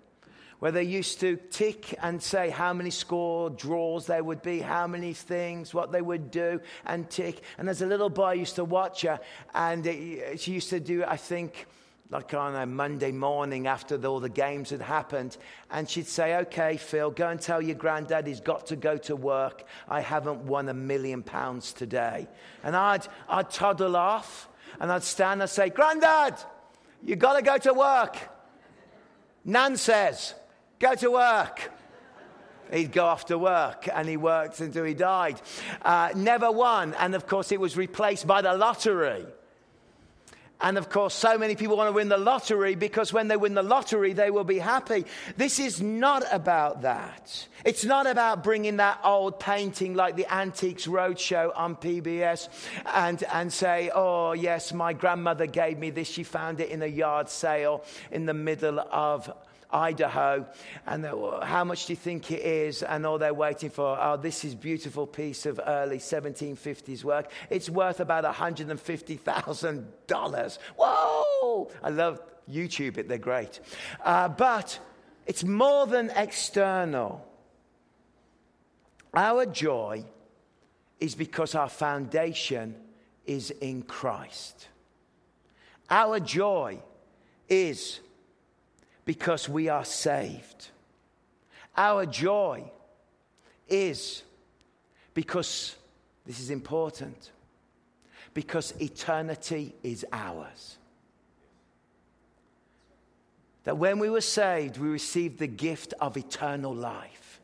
where 0.65 0.73
they 0.73 0.83
used 0.83 1.21
to 1.21 1.37
tick 1.51 1.95
and 2.01 2.23
say 2.23 2.49
how 2.49 2.73
many 2.73 2.89
score 2.89 3.51
draws 3.51 4.07
there 4.07 4.25
would 4.25 4.41
be, 4.41 4.61
how 4.61 4.87
many 4.87 5.13
things, 5.13 5.75
what 5.75 5.93
they 5.93 6.01
would 6.01 6.31
do, 6.31 6.59
and 6.87 7.11
tick. 7.11 7.43
And 7.59 7.69
as 7.69 7.83
a 7.83 7.87
little 7.87 8.09
boy, 8.09 8.25
I 8.29 8.33
used 8.33 8.55
to 8.55 8.65
watch 8.65 9.03
her, 9.03 9.21
and 9.53 9.87
it, 9.87 10.41
she 10.41 10.53
used 10.53 10.71
to 10.71 10.81
do, 10.81 11.05
I 11.05 11.19
think, 11.19 11.67
like 12.09 12.33
on 12.33 12.55
a 12.55 12.65
Monday 12.65 13.13
morning 13.13 13.67
after 13.67 14.03
all 14.07 14.21
the 14.21 14.31
games 14.31 14.71
had 14.71 14.81
happened, 14.81 15.37
and 15.71 15.87
she'd 15.87 16.07
say, 16.07 16.39
Okay, 16.39 16.79
Phil, 16.79 17.11
go 17.11 17.29
and 17.29 17.39
tell 17.39 17.61
your 17.61 17.77
granddad 17.77 18.27
he's 18.27 18.41
got 18.41 18.65
to 18.69 18.77
go 18.77 18.97
to 18.97 19.15
work. 19.15 19.65
I 19.87 20.01
haven't 20.01 20.47
won 20.47 20.71
a 20.71 20.75
million 20.75 21.23
pounds 21.23 21.75
today. 21.75 22.27
And 22.63 22.75
I'd, 22.75 23.07
I'd 23.29 23.51
toddle 23.51 23.97
off, 23.97 24.49
and 24.81 24.91
I'd 24.91 25.03
stand 25.03 25.43
and 25.43 25.51
say, 25.51 25.69
Granddad, 25.69 26.39
you've 27.03 27.19
got 27.19 27.35
to 27.35 27.43
go 27.43 27.59
to 27.59 27.75
work. 27.75 28.17
Nan 29.45 29.77
says, 29.77 30.35
Go 30.85 30.95
to 30.97 31.11
work. 31.13 31.73
He'd 32.71 32.93
go 32.93 33.07
off 33.07 33.25
to 33.27 33.39
work 33.39 33.89
and 33.91 34.07
he 34.07 34.19
worked 34.19 34.61
until 34.61 34.85
he 34.85 34.93
died. 34.93 35.41
Uh, 35.81 36.11
never 36.15 36.53
won. 36.53 36.93
And 36.99 37.15
of 37.15 37.27
course, 37.27 37.53
it 37.53 37.59
was 37.59 37.75
replaced 37.75 38.27
by 38.27 38.43
the 38.43 38.53
lottery. 38.53 39.25
And 40.61 40.77
of 40.77 40.91
course, 40.91 41.15
so 41.15 41.39
many 41.39 41.57
people 41.57 41.79
want 41.79 41.89
to 41.89 41.93
win 41.95 42.11
the 42.11 42.19
lottery 42.19 42.75
because 42.75 43.15
when 43.15 43.29
they 43.29 43.37
win 43.39 43.55
the 43.55 43.63
lottery, 43.63 44.13
they 44.13 44.31
will 44.31 44.45
be 44.45 44.59
happy. 44.59 45.07
This 45.39 45.59
is 45.59 45.81
not 45.81 46.23
about 46.31 46.83
that. 46.83 47.49
It's 47.65 47.87
not 47.87 48.07
about 48.07 48.45
bringing 48.45 48.77
that 48.77 49.01
old 49.03 49.41
painting 49.41 49.95
like 49.95 50.17
the 50.17 50.31
Antiques 50.31 50.87
Roadshow 50.87 51.51
on 51.57 51.77
PBS 51.77 52.51
and, 52.93 53.25
and 53.33 53.51
say, 53.51 53.91
oh, 53.95 54.33
yes, 54.33 54.75
my 54.75 54.93
grandmother 54.93 55.47
gave 55.47 55.79
me 55.79 55.89
this. 55.89 56.09
She 56.09 56.25
found 56.25 56.61
it 56.61 56.69
in 56.69 56.83
a 56.83 56.87
yard 56.87 57.31
sale 57.31 57.83
in 58.11 58.27
the 58.27 58.35
middle 58.35 58.81
of 58.81 59.33
Idaho. 59.75 60.47
And 60.87 61.05
how 61.43 61.65
much 61.65 61.87
do 61.87 61.93
you 61.93 61.97
think 61.97 62.31
it 62.31 62.41
is? 62.41 62.83
And 62.83 63.05
all 63.05 63.19
they're 63.19 63.35
waiting 63.35 63.69
for, 63.71 63.99
oh, 64.01 64.17
this 64.17 64.45
is 64.45 64.55
beautiful 64.55 65.07
piece 65.07 65.45
of 65.47 65.61
early 65.67 65.99
1750s 65.99 67.05
work. 67.05 67.31
It's 67.51 67.69
worth 67.69 68.01
about 68.01 68.25
$150,000. 68.25 70.59
Whoa! 70.79 71.71
I 71.83 71.91
love 71.91 72.23
YouTube 72.51 72.99
it, 72.99 73.09
they're 73.09 73.19
great. 73.19 73.61
Uh, 74.05 74.29
but 74.29 74.79
it's 75.27 75.45
more 75.45 75.87
than 75.87 76.11
external. 76.15 77.27
Our 79.15 79.47
joy 79.47 80.05
is 81.01 81.15
because 81.15 81.55
our 81.55 81.69
foundation 81.69 82.75
is 83.27 83.51
in 83.51 83.83
Christ. 83.83 84.69
Our 85.91 86.21
joy 86.21 86.81
is 87.49 88.01
because 89.05 89.49
we 89.49 89.69
are 89.69 89.85
saved. 89.85 90.69
Our 91.77 92.07
joy 92.07 92.65
is 93.69 94.23
because, 95.13 95.77
this 96.27 96.41
is 96.41 96.51
important, 96.51 97.31
because 98.33 98.73
eternity 98.81 99.75
is 99.83 100.05
ours. 100.13 100.79
That 103.65 103.79
when 103.79 103.99
we 103.99 104.11
were 104.11 104.21
saved, 104.21 104.79
we 104.79 104.89
received 104.89 105.39
the 105.39 105.47
gift 105.47 105.95
of 106.01 106.17
eternal 106.17 106.75
life. 106.75 107.41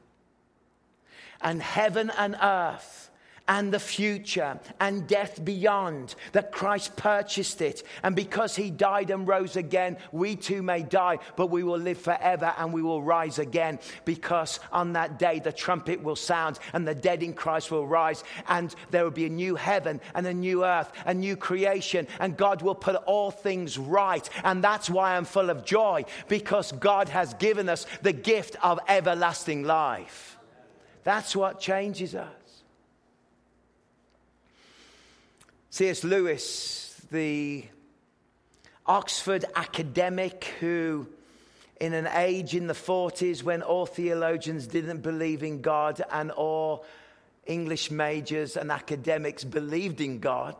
And 1.40 1.62
heaven 1.62 2.10
and 2.18 2.36
earth 2.40 3.09
and 3.50 3.72
the 3.72 3.80
future 3.80 4.60
and 4.78 5.08
death 5.08 5.44
beyond, 5.44 6.14
that 6.30 6.52
Christ 6.52 6.94
purchased 6.96 7.60
it. 7.60 7.82
And 8.04 8.14
because 8.14 8.54
he 8.54 8.70
died 8.70 9.10
and 9.10 9.26
rose 9.26 9.56
again, 9.56 9.96
we 10.12 10.36
too 10.36 10.62
may 10.62 10.84
die, 10.84 11.18
but 11.34 11.48
we 11.50 11.64
will 11.64 11.76
live 11.78 11.98
forever 11.98 12.54
and 12.56 12.72
we 12.72 12.80
will 12.80 13.02
rise 13.02 13.40
again. 13.40 13.80
Because 14.04 14.60
on 14.70 14.92
that 14.92 15.18
day, 15.18 15.40
the 15.40 15.52
trumpet 15.52 16.00
will 16.00 16.14
sound 16.14 16.60
and 16.72 16.86
the 16.86 16.94
dead 16.94 17.24
in 17.24 17.34
Christ 17.34 17.72
will 17.72 17.88
rise, 17.88 18.22
and 18.48 18.72
there 18.92 19.02
will 19.02 19.10
be 19.10 19.26
a 19.26 19.28
new 19.28 19.56
heaven 19.56 20.00
and 20.14 20.28
a 20.28 20.32
new 20.32 20.64
earth, 20.64 20.92
a 21.04 21.12
new 21.12 21.36
creation, 21.36 22.06
and 22.20 22.36
God 22.36 22.62
will 22.62 22.76
put 22.76 22.94
all 23.04 23.32
things 23.32 23.76
right. 23.76 24.30
And 24.44 24.62
that's 24.62 24.88
why 24.88 25.16
I'm 25.16 25.24
full 25.24 25.50
of 25.50 25.64
joy, 25.64 26.04
because 26.28 26.70
God 26.70 27.08
has 27.08 27.34
given 27.34 27.68
us 27.68 27.84
the 28.02 28.12
gift 28.12 28.54
of 28.62 28.78
everlasting 28.86 29.64
life. 29.64 30.38
That's 31.02 31.34
what 31.34 31.58
changes 31.58 32.14
us. 32.14 32.39
C.S. 35.72 36.02
Lewis, 36.02 37.00
the 37.12 37.64
Oxford 38.86 39.44
academic 39.54 40.52
who, 40.58 41.06
in 41.80 41.94
an 41.94 42.08
age 42.08 42.56
in 42.56 42.66
the 42.66 42.74
40s 42.74 43.44
when 43.44 43.62
all 43.62 43.86
theologians 43.86 44.66
didn't 44.66 45.02
believe 45.02 45.44
in 45.44 45.60
God 45.62 46.02
and 46.10 46.32
all 46.32 46.84
English 47.46 47.92
majors 47.92 48.56
and 48.56 48.72
academics 48.72 49.44
believed 49.44 50.00
in 50.00 50.18
God, 50.18 50.56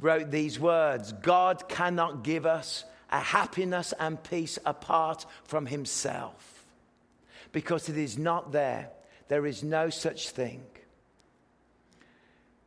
wrote 0.00 0.30
these 0.30 0.58
words 0.58 1.12
God 1.12 1.68
cannot 1.68 2.24
give 2.24 2.46
us 2.46 2.84
a 3.10 3.20
happiness 3.20 3.92
and 4.00 4.22
peace 4.22 4.58
apart 4.64 5.26
from 5.44 5.66
Himself. 5.66 6.64
Because 7.52 7.90
it 7.90 7.98
is 7.98 8.16
not 8.16 8.52
there, 8.52 8.88
there 9.28 9.44
is 9.44 9.62
no 9.62 9.90
such 9.90 10.30
thing. 10.30 10.62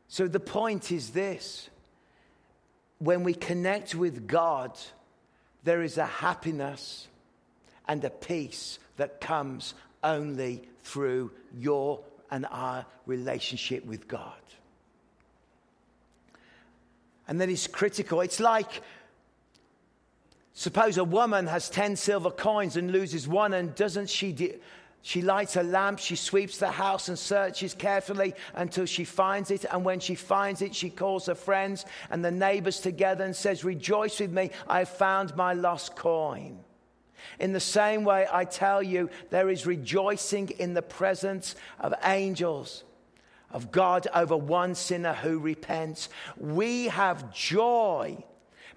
So 0.08 0.28
the 0.28 0.40
point 0.40 0.92
is 0.92 1.10
this 1.10 1.68
when 2.98 3.24
we 3.24 3.34
connect 3.34 3.94
with 3.94 4.26
God, 4.26 4.78
there 5.64 5.82
is 5.82 5.98
a 5.98 6.06
happiness 6.06 7.08
and 7.88 8.02
a 8.04 8.10
peace 8.10 8.78
that 8.96 9.20
comes 9.20 9.74
only 10.02 10.62
through 10.82 11.30
your 11.58 12.00
and 12.30 12.46
our 12.50 12.86
relationship 13.06 13.84
with 13.84 14.08
God. 14.08 14.32
And 17.28 17.40
that 17.40 17.48
is 17.48 17.66
critical. 17.66 18.20
It's 18.20 18.40
like 18.40 18.82
suppose 20.54 20.96
a 20.96 21.04
woman 21.04 21.46
has 21.48 21.68
10 21.68 21.96
silver 21.96 22.30
coins 22.30 22.76
and 22.76 22.90
loses 22.92 23.28
one, 23.28 23.52
and 23.52 23.74
doesn't 23.74 24.08
she? 24.08 24.32
De- 24.32 24.54
she 25.06 25.22
lights 25.22 25.54
a 25.54 25.62
lamp, 25.62 26.00
she 26.00 26.16
sweeps 26.16 26.58
the 26.58 26.68
house 26.68 27.08
and 27.08 27.16
searches 27.16 27.74
carefully 27.74 28.34
until 28.54 28.86
she 28.86 29.04
finds 29.04 29.52
it. 29.52 29.64
And 29.70 29.84
when 29.84 30.00
she 30.00 30.16
finds 30.16 30.62
it, 30.62 30.74
she 30.74 30.90
calls 30.90 31.26
her 31.26 31.36
friends 31.36 31.86
and 32.10 32.24
the 32.24 32.32
neighbors 32.32 32.80
together 32.80 33.22
and 33.22 33.36
says, 33.36 33.62
Rejoice 33.62 34.18
with 34.18 34.32
me, 34.32 34.50
I 34.66 34.80
have 34.80 34.88
found 34.88 35.36
my 35.36 35.52
lost 35.52 35.94
coin. 35.94 36.58
In 37.38 37.52
the 37.52 37.60
same 37.60 38.02
way, 38.02 38.26
I 38.32 38.46
tell 38.46 38.82
you, 38.82 39.08
there 39.30 39.48
is 39.48 39.64
rejoicing 39.64 40.48
in 40.58 40.74
the 40.74 40.82
presence 40.82 41.54
of 41.78 41.94
angels 42.02 42.82
of 43.52 43.70
God 43.70 44.08
over 44.12 44.36
one 44.36 44.74
sinner 44.74 45.12
who 45.12 45.38
repents. 45.38 46.08
We 46.36 46.86
have 46.86 47.32
joy 47.32 48.24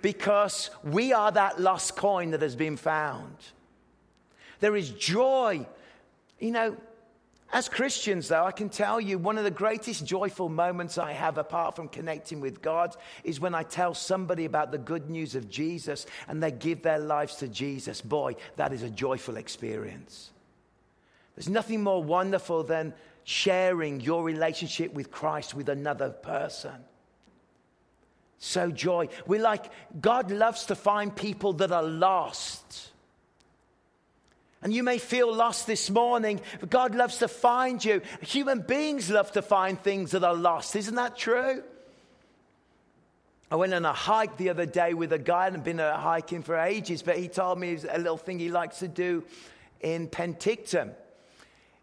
because 0.03 0.69
we 0.83 1.11
are 1.11 1.31
that 1.31 1.59
lost 1.59 1.95
coin 1.95 2.29
that 2.31 2.43
has 2.43 2.55
been 2.55 2.77
found. 2.77 3.35
There 4.59 4.75
is 4.75 4.91
joy 4.91 5.65
you 6.39 6.51
know, 6.51 6.77
as 7.51 7.67
Christians, 7.67 8.27
though, 8.27 8.45
I 8.45 8.51
can 8.51 8.69
tell 8.69 9.01
you 9.01 9.17
one 9.17 9.39
of 9.39 9.43
the 9.43 9.51
greatest 9.51 10.05
joyful 10.05 10.49
moments 10.49 10.99
I 10.99 11.13
have, 11.13 11.39
apart 11.39 11.75
from 11.75 11.87
connecting 11.87 12.41
with 12.41 12.61
God, 12.61 12.95
is 13.23 13.39
when 13.39 13.55
I 13.55 13.63
tell 13.63 13.95
somebody 13.95 14.45
about 14.45 14.71
the 14.71 14.77
good 14.77 15.09
news 15.09 15.33
of 15.33 15.49
Jesus 15.49 16.05
and 16.27 16.43
they 16.43 16.51
give 16.51 16.83
their 16.83 16.99
lives 16.99 17.37
to 17.37 17.47
Jesus. 17.47 18.01
Boy, 18.01 18.35
that 18.57 18.71
is 18.71 18.83
a 18.83 18.89
joyful 18.89 19.37
experience. 19.37 20.29
There's 21.35 21.49
nothing 21.49 21.81
more 21.81 22.03
wonderful 22.03 22.63
than 22.63 22.93
sharing 23.23 23.99
your 23.99 24.23
relationship 24.23 24.93
with 24.93 25.09
Christ 25.09 25.55
with 25.55 25.69
another 25.69 26.11
person. 26.11 26.75
So, 28.37 28.69
joy. 28.69 29.09
We're 29.25 29.41
like, 29.41 29.65
God 29.99 30.29
loves 30.31 30.65
to 30.65 30.75
find 30.75 31.15
people 31.15 31.53
that 31.53 31.71
are 31.71 31.83
lost 31.83 32.88
and 34.61 34.73
you 34.73 34.83
may 34.83 34.97
feel 34.97 35.33
lost 35.33 35.67
this 35.67 35.89
morning, 35.89 36.41
but 36.59 36.69
God 36.69 36.93
loves 36.93 37.17
to 37.19 37.27
find 37.27 37.83
you. 37.83 38.01
Human 38.21 38.59
beings 38.59 39.09
love 39.09 39.31
to 39.33 39.41
find 39.41 39.79
things 39.81 40.11
that 40.11 40.23
are 40.23 40.35
lost. 40.35 40.75
Isn't 40.75 40.95
that 40.95 41.17
true? 41.17 41.63
I 43.51 43.55
went 43.55 43.73
on 43.73 43.85
a 43.85 43.93
hike 43.93 44.37
the 44.37 44.49
other 44.49 44.65
day 44.65 44.93
with 44.93 45.13
a 45.13 45.17
guy, 45.17 45.47
and 45.47 45.63
been 45.63 45.79
hiking 45.79 46.43
for 46.43 46.57
ages, 46.57 47.01
but 47.01 47.17
he 47.17 47.27
told 47.27 47.57
me 47.57 47.77
a 47.89 47.97
little 47.97 48.17
thing 48.17 48.37
he 48.37 48.49
likes 48.49 48.79
to 48.79 48.87
do 48.87 49.23
in 49.79 50.07
Penticton. 50.07 50.91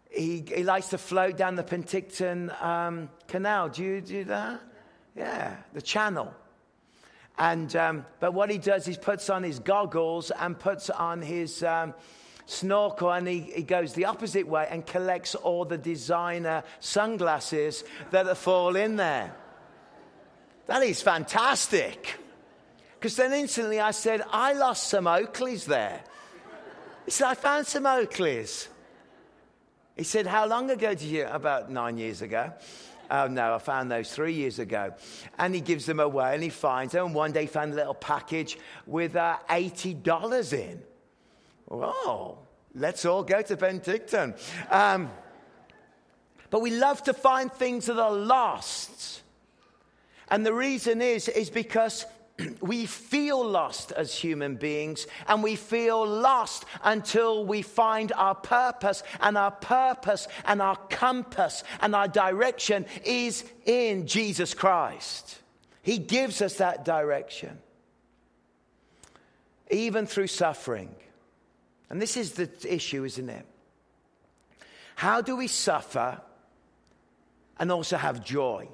He, 0.09 0.45
he 0.47 0.63
likes 0.63 0.89
to 0.89 0.97
float 0.97 1.35
down 1.35 1.55
the 1.55 1.63
Penticton 1.63 2.61
um, 2.63 3.09
Canal. 3.27 3.69
Do 3.69 3.83
you 3.83 4.01
do 4.01 4.23
that? 4.25 4.61
Yeah, 5.15 5.55
the 5.73 5.81
channel. 5.81 6.33
And, 7.37 7.75
um, 7.75 8.05
but 8.19 8.33
what 8.33 8.49
he 8.49 8.59
does, 8.59 8.85
he 8.85 8.95
puts 8.95 9.29
on 9.29 9.43
his 9.43 9.59
goggles 9.59 10.31
and 10.31 10.57
puts 10.57 10.89
on 10.89 11.21
his. 11.21 11.63
Um, 11.63 11.93
snorkel 12.47 13.11
and 13.11 13.27
he, 13.27 13.41
he 13.41 13.61
goes 13.61 13.93
the 13.93 14.05
opposite 14.05 14.47
way 14.47 14.67
and 14.71 14.85
collects 14.85 15.35
all 15.35 15.65
the 15.65 15.77
designer 15.77 16.63
sunglasses 16.79 17.83
that 18.11 18.35
fall 18.37 18.75
in 18.75 18.95
there. 18.95 19.35
That 20.65 20.81
is 20.81 21.01
fantastic. 21.01 22.19
Because 22.95 23.15
then 23.15 23.33
instantly 23.33 23.79
I 23.79 23.91
said, 23.91 24.23
I 24.31 24.53
lost 24.53 24.89
some 24.89 25.05
Oakleys 25.05 25.65
there. 25.65 26.01
He 27.05 27.11
said, 27.11 27.27
I 27.27 27.35
found 27.35 27.67
some 27.67 27.83
Oakleys. 27.83 28.67
He 29.95 30.03
said, 30.03 30.25
How 30.25 30.47
long 30.47 30.69
ago 30.71 30.89
did 30.89 31.03
you? 31.03 31.25
About 31.25 31.69
nine 31.69 31.97
years 31.97 32.21
ago. 32.21 32.51
Oh 33.09 33.27
no, 33.27 33.55
I 33.55 33.57
found 33.59 33.91
those 33.91 34.11
three 34.11 34.33
years 34.33 34.59
ago. 34.59 34.93
And 35.37 35.53
he 35.53 35.61
gives 35.61 35.85
them 35.85 35.99
away 35.99 36.33
and 36.33 36.43
he 36.43 36.49
finds 36.49 36.93
them. 36.93 37.07
And 37.07 37.15
one 37.15 37.31
day 37.31 37.41
he 37.41 37.47
found 37.47 37.73
a 37.73 37.75
little 37.75 37.93
package 37.93 38.57
with 38.85 39.15
uh, 39.15 39.37
$80 39.49 40.53
in. 40.53 40.81
Oh, 41.69 42.37
let's 42.73 43.05
all 43.05 43.23
go 43.23 43.41
to 43.41 43.57
Penticton. 43.57 44.37
Um, 44.71 45.11
but 46.49 46.61
we 46.61 46.71
love 46.71 47.03
to 47.03 47.13
find 47.13 47.51
things 47.51 47.87
that 47.87 47.99
are 47.99 48.13
lost. 48.13 49.21
And 50.29 50.45
the 50.45 50.53
reason 50.53 51.01
is, 51.01 51.27
is 51.27 51.49
because 51.49 52.05
we 52.61 52.85
feel 52.85 53.43
lost 53.45 53.91
as 53.91 54.13
human 54.13 54.55
beings, 54.55 55.07
and 55.27 55.43
we 55.43 55.55
feel 55.55 56.05
lost 56.05 56.65
until 56.83 57.45
we 57.45 57.61
find 57.61 58.11
our 58.13 58.35
purpose, 58.35 59.03
and 59.21 59.37
our 59.37 59.51
purpose 59.51 60.27
and 60.45 60.61
our 60.61 60.75
compass 60.75 61.63
and 61.81 61.95
our 61.95 62.07
direction 62.07 62.85
is 63.03 63.43
in 63.65 64.07
Jesus 64.07 64.53
Christ. 64.53 65.39
He 65.81 65.97
gives 65.97 66.41
us 66.41 66.55
that 66.55 66.83
direction, 66.85 67.57
even 69.71 70.05
through 70.05 70.27
suffering. 70.27 70.93
And 71.89 72.01
this 72.01 72.17
is 72.17 72.33
the 72.33 72.49
issue, 72.65 73.03
isn't 73.03 73.29
it? 73.29 73.45
How 74.95 75.21
do 75.21 75.35
we 75.35 75.47
suffer 75.47 76.19
and 77.59 77.71
also 77.71 77.97
have 77.97 78.23
joy? 78.23 78.67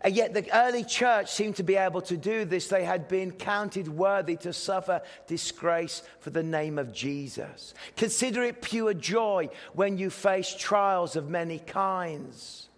And 0.00 0.14
yet, 0.14 0.32
the 0.32 0.46
early 0.56 0.84
church 0.84 1.32
seemed 1.32 1.56
to 1.56 1.64
be 1.64 1.74
able 1.74 2.02
to 2.02 2.16
do 2.16 2.44
this. 2.44 2.68
They 2.68 2.84
had 2.84 3.08
been 3.08 3.32
counted 3.32 3.88
worthy 3.88 4.36
to 4.36 4.52
suffer 4.52 5.02
disgrace 5.26 6.04
for 6.20 6.30
the 6.30 6.44
name 6.44 6.78
of 6.78 6.92
Jesus. 6.92 7.74
Consider 7.96 8.44
it 8.44 8.62
pure 8.62 8.94
joy 8.94 9.48
when 9.72 9.98
you 9.98 10.10
face 10.10 10.54
trials 10.54 11.16
of 11.16 11.28
many 11.28 11.58
kinds, 11.58 12.68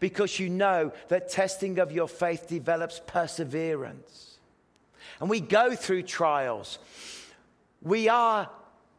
because 0.00 0.40
you 0.40 0.48
know 0.48 0.92
that 1.06 1.28
testing 1.28 1.78
of 1.78 1.92
your 1.92 2.08
faith 2.08 2.48
develops 2.48 3.00
perseverance. 3.06 4.38
And 5.20 5.30
we 5.30 5.38
go 5.38 5.76
through 5.76 6.02
trials, 6.02 6.80
we 7.82 8.08
are 8.08 8.48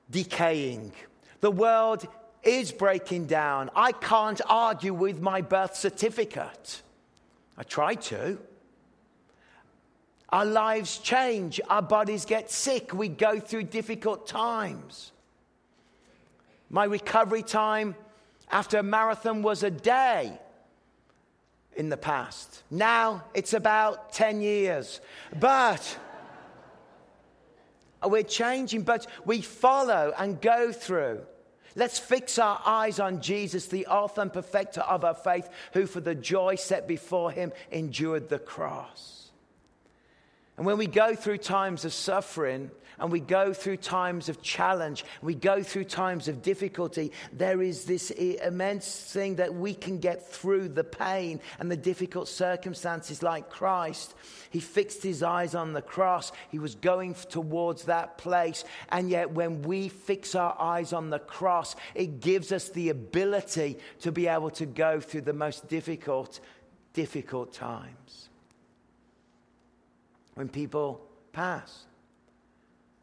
decaying. 0.10 0.91
The 1.39 1.52
world 1.52 2.08
is 2.44 2.72
breaking 2.72 3.26
down. 3.26 3.70
I 3.76 3.91
can't 3.91 4.41
argue 4.48 4.94
with 4.94 5.22
my 5.22 5.41
birth 5.41 5.76
certificate. 5.76 6.82
I 7.58 7.63
try 7.63 7.96
to. 7.96 8.39
Our 10.30 10.46
lives 10.46 10.98
change, 10.98 11.60
our 11.70 11.82
bodies 11.82 12.26
get 12.26 12.50
sick, 12.50 12.94
we 12.94 13.10
go 13.10 13.39
through 13.39 13.63
difficult 13.63 14.28
times. 14.28 15.12
My 16.70 16.86
recovery 16.86 17.44
time 17.44 17.96
after 18.50 18.78
a 18.78 18.84
marathon 18.84 19.41
was 19.41 19.62
a 19.63 19.70
day 19.70 20.39
in 21.76 21.89
the 21.89 21.98
past. 21.98 22.63
Now 22.72 23.26
it's 23.34 23.54
about 23.54 24.13
10 24.13 24.41
years. 24.41 25.02
But 25.38 25.98
we're 28.10 28.24
changing, 28.24 28.84
but 28.84 29.06
we 29.26 29.42
follow 29.42 30.14
and 30.18 30.42
go 30.42 30.72
through. 30.72 31.22
Let's 31.76 32.00
fix 32.00 32.38
our 32.38 32.60
eyes 32.66 33.00
on 33.00 33.22
Jesus, 33.22 33.68
the 33.68 33.88
author 33.88 34.22
and 34.22 34.34
perfecter 34.34 34.82
of 34.82 35.06
our 35.06 35.14
faith, 35.14 35.48
who 35.74 35.86
for 35.86 36.02
the 36.02 36.16
joy 36.16 36.56
set 36.56 36.88
before 36.88 37.32
him 37.32 37.54
endured 37.72 38.30
the 38.30 38.40
cross. 38.40 39.30
And 40.58 40.66
when 40.66 40.78
we 40.78 40.88
go 40.88 41.16
through 41.16 41.38
times 41.38 41.86
of 41.86 41.94
suffering 41.94 42.72
and 43.02 43.12
we 43.12 43.20
go 43.20 43.52
through 43.52 43.78
times 43.78 44.30
of 44.30 44.42
challenge, 44.42 45.04
we 45.22 45.34
go 45.34 45.64
through 45.64 45.86
times 45.86 46.28
of 46.28 46.42
difficulty, 46.42 47.12
there 47.34 47.62
is 47.62 47.86
this 47.86 48.12
immense 48.12 49.12
thing 49.12 49.36
that 49.36 49.54
we 49.54 49.74
can 49.74 49.98
get 49.98 50.26
through 50.26 50.70
the 50.70 50.84
pain 50.84 51.42
and 51.60 51.70
the 51.70 51.76
difficult 51.76 52.28
circumstances 52.28 53.24
like 53.24 53.50
Christ. 53.50 54.14
He 54.52 54.60
fixed 54.60 55.02
his 55.02 55.24
eyes 55.24 55.56
on 55.56 55.74
the 55.74 55.82
cross, 55.82 56.32
he 56.50 56.60
was 56.60 56.76
going 56.76 57.16
towards 57.30 57.86
that 57.86 58.18
place. 58.18 58.64
And 58.90 59.10
yet, 59.10 59.32
when 59.32 59.64
we 59.64 59.90
fix 59.90 60.36
our 60.36 60.56
eyes 60.60 60.94
on 60.94 61.10
the 61.10 61.20
cross, 61.20 61.76
it 61.96 62.20
gives 62.20 62.52
us 62.52 62.70
the 62.70 62.90
ability 62.90 63.80
to 64.02 64.12
be 64.12 64.28
able 64.28 64.52
to 64.52 64.66
go 64.66 65.00
through 65.00 65.22
the 65.22 65.34
most 65.34 65.68
difficult, 65.68 66.40
difficult 66.94 67.52
times 67.54 68.30
when 70.36 70.48
people 70.48 71.02
pass, 71.34 71.86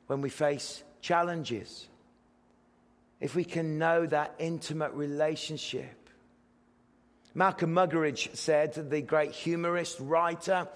when 0.08 0.20
we 0.20 0.30
face 0.30 0.82
challenges, 1.00 1.86
if 3.20 3.34
we 3.34 3.44
can 3.44 3.78
know 3.78 4.04
that 4.06 4.34
intimate 4.38 4.92
relationship. 4.92 5.94
Malcolm 7.34 7.72
Muggeridge 7.72 8.34
said, 8.34 8.90
the 8.90 9.00
great 9.00 9.30
humorist, 9.30 10.00
writer, 10.00 10.66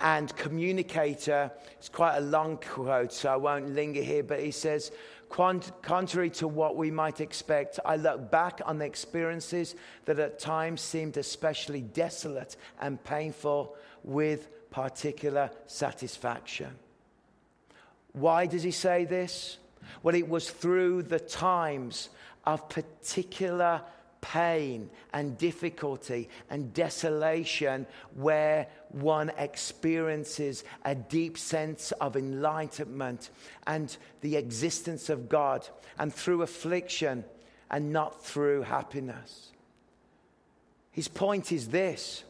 and 0.00 0.34
communicator, 0.36 1.52
it's 1.74 1.88
quite 1.88 2.16
a 2.16 2.20
long 2.20 2.56
quote, 2.56 3.12
so 3.12 3.32
I 3.32 3.36
won't 3.36 3.74
linger 3.74 4.02
here, 4.02 4.22
but 4.22 4.40
he 4.40 4.50
says, 4.50 4.90
Contrary 5.28 6.28
to 6.30 6.46
what 6.46 6.76
we 6.76 6.90
might 6.90 7.20
expect, 7.20 7.78
I 7.86 7.96
look 7.96 8.30
back 8.30 8.60
on 8.66 8.78
the 8.78 8.84
experiences 8.84 9.74
that 10.04 10.18
at 10.18 10.38
times 10.38 10.82
seemed 10.82 11.16
especially 11.16 11.80
desolate 11.80 12.56
and 12.80 13.02
painful 13.02 13.74
with 14.04 14.48
particular 14.70 15.50
satisfaction. 15.66 16.68
Why 18.12 18.46
does 18.46 18.62
he 18.62 18.70
say 18.70 19.04
this? 19.04 19.58
Well, 20.02 20.14
it 20.14 20.28
was 20.28 20.50
through 20.50 21.04
the 21.04 21.20
times 21.20 22.08
of 22.44 22.68
particular 22.68 23.82
pain 24.20 24.88
and 25.12 25.36
difficulty 25.36 26.28
and 26.48 26.72
desolation 26.72 27.86
where 28.14 28.68
one 28.90 29.30
experiences 29.36 30.64
a 30.84 30.94
deep 30.94 31.36
sense 31.36 31.92
of 31.92 32.16
enlightenment 32.16 33.30
and 33.66 33.96
the 34.20 34.36
existence 34.36 35.10
of 35.10 35.28
God, 35.28 35.68
and 35.98 36.14
through 36.14 36.42
affliction 36.42 37.24
and 37.70 37.92
not 37.92 38.24
through 38.24 38.62
happiness. 38.62 39.50
His 40.92 41.08
point 41.08 41.52
is 41.52 41.68
this 41.68 42.24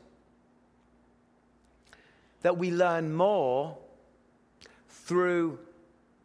that 2.40 2.58
we 2.58 2.72
learn 2.72 3.12
more 3.12 3.76
through 4.88 5.58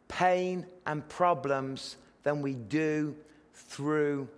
pain 0.08 0.66
and 0.86 1.06
problems 1.08 1.96
than 2.22 2.42
we 2.42 2.54
do 2.54 3.14
through 3.54 4.28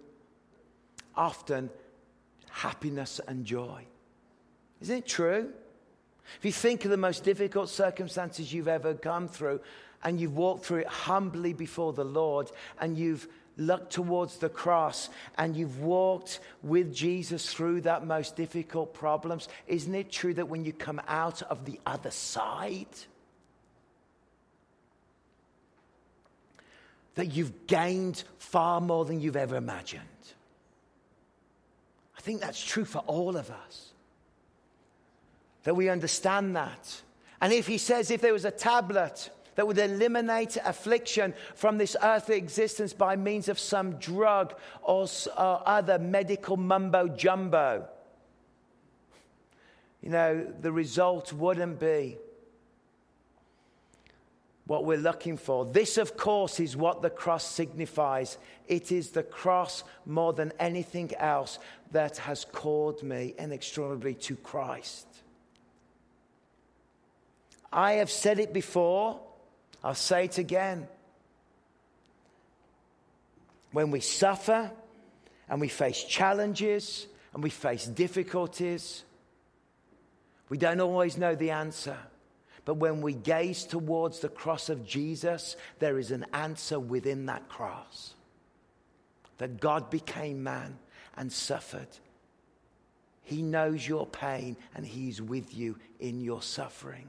often 1.16 1.70
happiness 2.50 3.20
and 3.26 3.44
joy. 3.44 3.84
Isn't 4.80 4.98
it 4.98 5.06
true? 5.06 5.52
If 6.38 6.44
you 6.44 6.52
think 6.52 6.84
of 6.84 6.90
the 6.90 6.96
most 6.96 7.24
difficult 7.24 7.68
circumstances 7.68 8.52
you've 8.52 8.68
ever 8.68 8.94
come 8.94 9.28
through, 9.28 9.60
and 10.02 10.20
you've 10.20 10.36
walked 10.36 10.64
through 10.64 10.78
it 10.78 10.86
humbly 10.86 11.52
before 11.52 11.92
the 11.92 12.04
Lord, 12.04 12.50
and 12.80 12.96
you've 12.96 13.28
looked 13.56 13.92
towards 13.92 14.38
the 14.38 14.48
cross 14.48 15.10
and 15.36 15.54
you've 15.54 15.80
walked 15.80 16.40
with 16.62 16.94
Jesus 16.94 17.52
through 17.52 17.82
that 17.82 18.06
most 18.06 18.36
difficult 18.36 18.94
problems, 18.94 19.48
isn't 19.66 19.94
it 19.94 20.10
true 20.10 20.34
that 20.34 20.48
when 20.48 20.64
you 20.64 20.72
come 20.72 21.00
out 21.06 21.42
of 21.42 21.64
the 21.66 21.78
other 21.84 22.10
side, 22.10 22.86
that 27.14 27.26
you've 27.26 27.66
gained 27.66 28.24
far 28.38 28.80
more 28.80 29.04
than 29.04 29.20
you've 29.20 29.36
ever 29.36 29.56
imagined? 29.56 30.02
I 32.16 32.20
think 32.20 32.40
that's 32.40 32.62
true 32.62 32.84
for 32.84 32.98
all 33.06 33.36
of 33.36 33.50
us. 33.50 33.92
That 35.64 35.74
we 35.74 35.88
understand 35.88 36.56
that. 36.56 37.02
And 37.40 37.52
if 37.52 37.66
he 37.66 37.78
says, 37.78 38.10
if 38.10 38.20
there 38.20 38.32
was 38.32 38.44
a 38.44 38.50
tablet, 38.50 39.30
that 39.54 39.66
would 39.66 39.78
eliminate 39.78 40.56
affliction 40.64 41.34
from 41.54 41.78
this 41.78 41.96
earthly 42.02 42.36
existence 42.36 42.92
by 42.92 43.16
means 43.16 43.48
of 43.48 43.58
some 43.58 43.92
drug 43.96 44.54
or 44.82 45.06
uh, 45.36 45.40
other 45.40 45.98
medical 45.98 46.56
mumbo 46.56 47.08
jumbo. 47.08 47.86
You 50.00 50.10
know, 50.10 50.46
the 50.60 50.72
result 50.72 51.32
wouldn't 51.32 51.78
be 51.78 52.16
what 54.70 54.84
we're 54.84 54.96
looking 54.96 55.36
for. 55.36 55.64
This, 55.64 55.98
of 55.98 56.16
course, 56.16 56.60
is 56.60 56.76
what 56.76 57.02
the 57.02 57.10
cross 57.10 57.44
signifies. 57.44 58.38
It 58.68 58.92
is 58.92 59.10
the 59.10 59.24
cross 59.24 59.82
more 60.06 60.32
than 60.32 60.52
anything 60.60 61.12
else 61.16 61.58
that 61.90 62.18
has 62.18 62.44
called 62.44 63.02
me 63.02 63.34
inexorably 63.36 64.14
to 64.14 64.36
Christ. 64.36 65.08
I 67.72 67.94
have 67.94 68.12
said 68.12 68.38
it 68.38 68.52
before, 68.52 69.18
I'll 69.82 69.96
say 69.96 70.26
it 70.26 70.38
again. 70.38 70.86
When 73.72 73.90
we 73.90 73.98
suffer 73.98 74.70
and 75.48 75.60
we 75.60 75.66
face 75.66 76.04
challenges 76.04 77.08
and 77.34 77.42
we 77.42 77.50
face 77.50 77.86
difficulties, 77.86 79.02
we 80.48 80.58
don't 80.58 80.80
always 80.80 81.18
know 81.18 81.34
the 81.34 81.50
answer. 81.50 81.96
But 82.70 82.76
when 82.76 83.00
we 83.00 83.14
gaze 83.14 83.64
towards 83.64 84.20
the 84.20 84.28
cross 84.28 84.68
of 84.68 84.86
Jesus, 84.86 85.56
there 85.80 85.98
is 85.98 86.12
an 86.12 86.24
answer 86.32 86.78
within 86.78 87.26
that 87.26 87.48
cross. 87.48 88.14
That 89.38 89.58
God 89.58 89.90
became 89.90 90.44
man 90.44 90.78
and 91.16 91.32
suffered. 91.32 91.88
He 93.24 93.42
knows 93.42 93.88
your 93.88 94.06
pain 94.06 94.56
and 94.76 94.86
He's 94.86 95.20
with 95.20 95.52
you 95.52 95.80
in 95.98 96.20
your 96.20 96.42
suffering. 96.42 97.08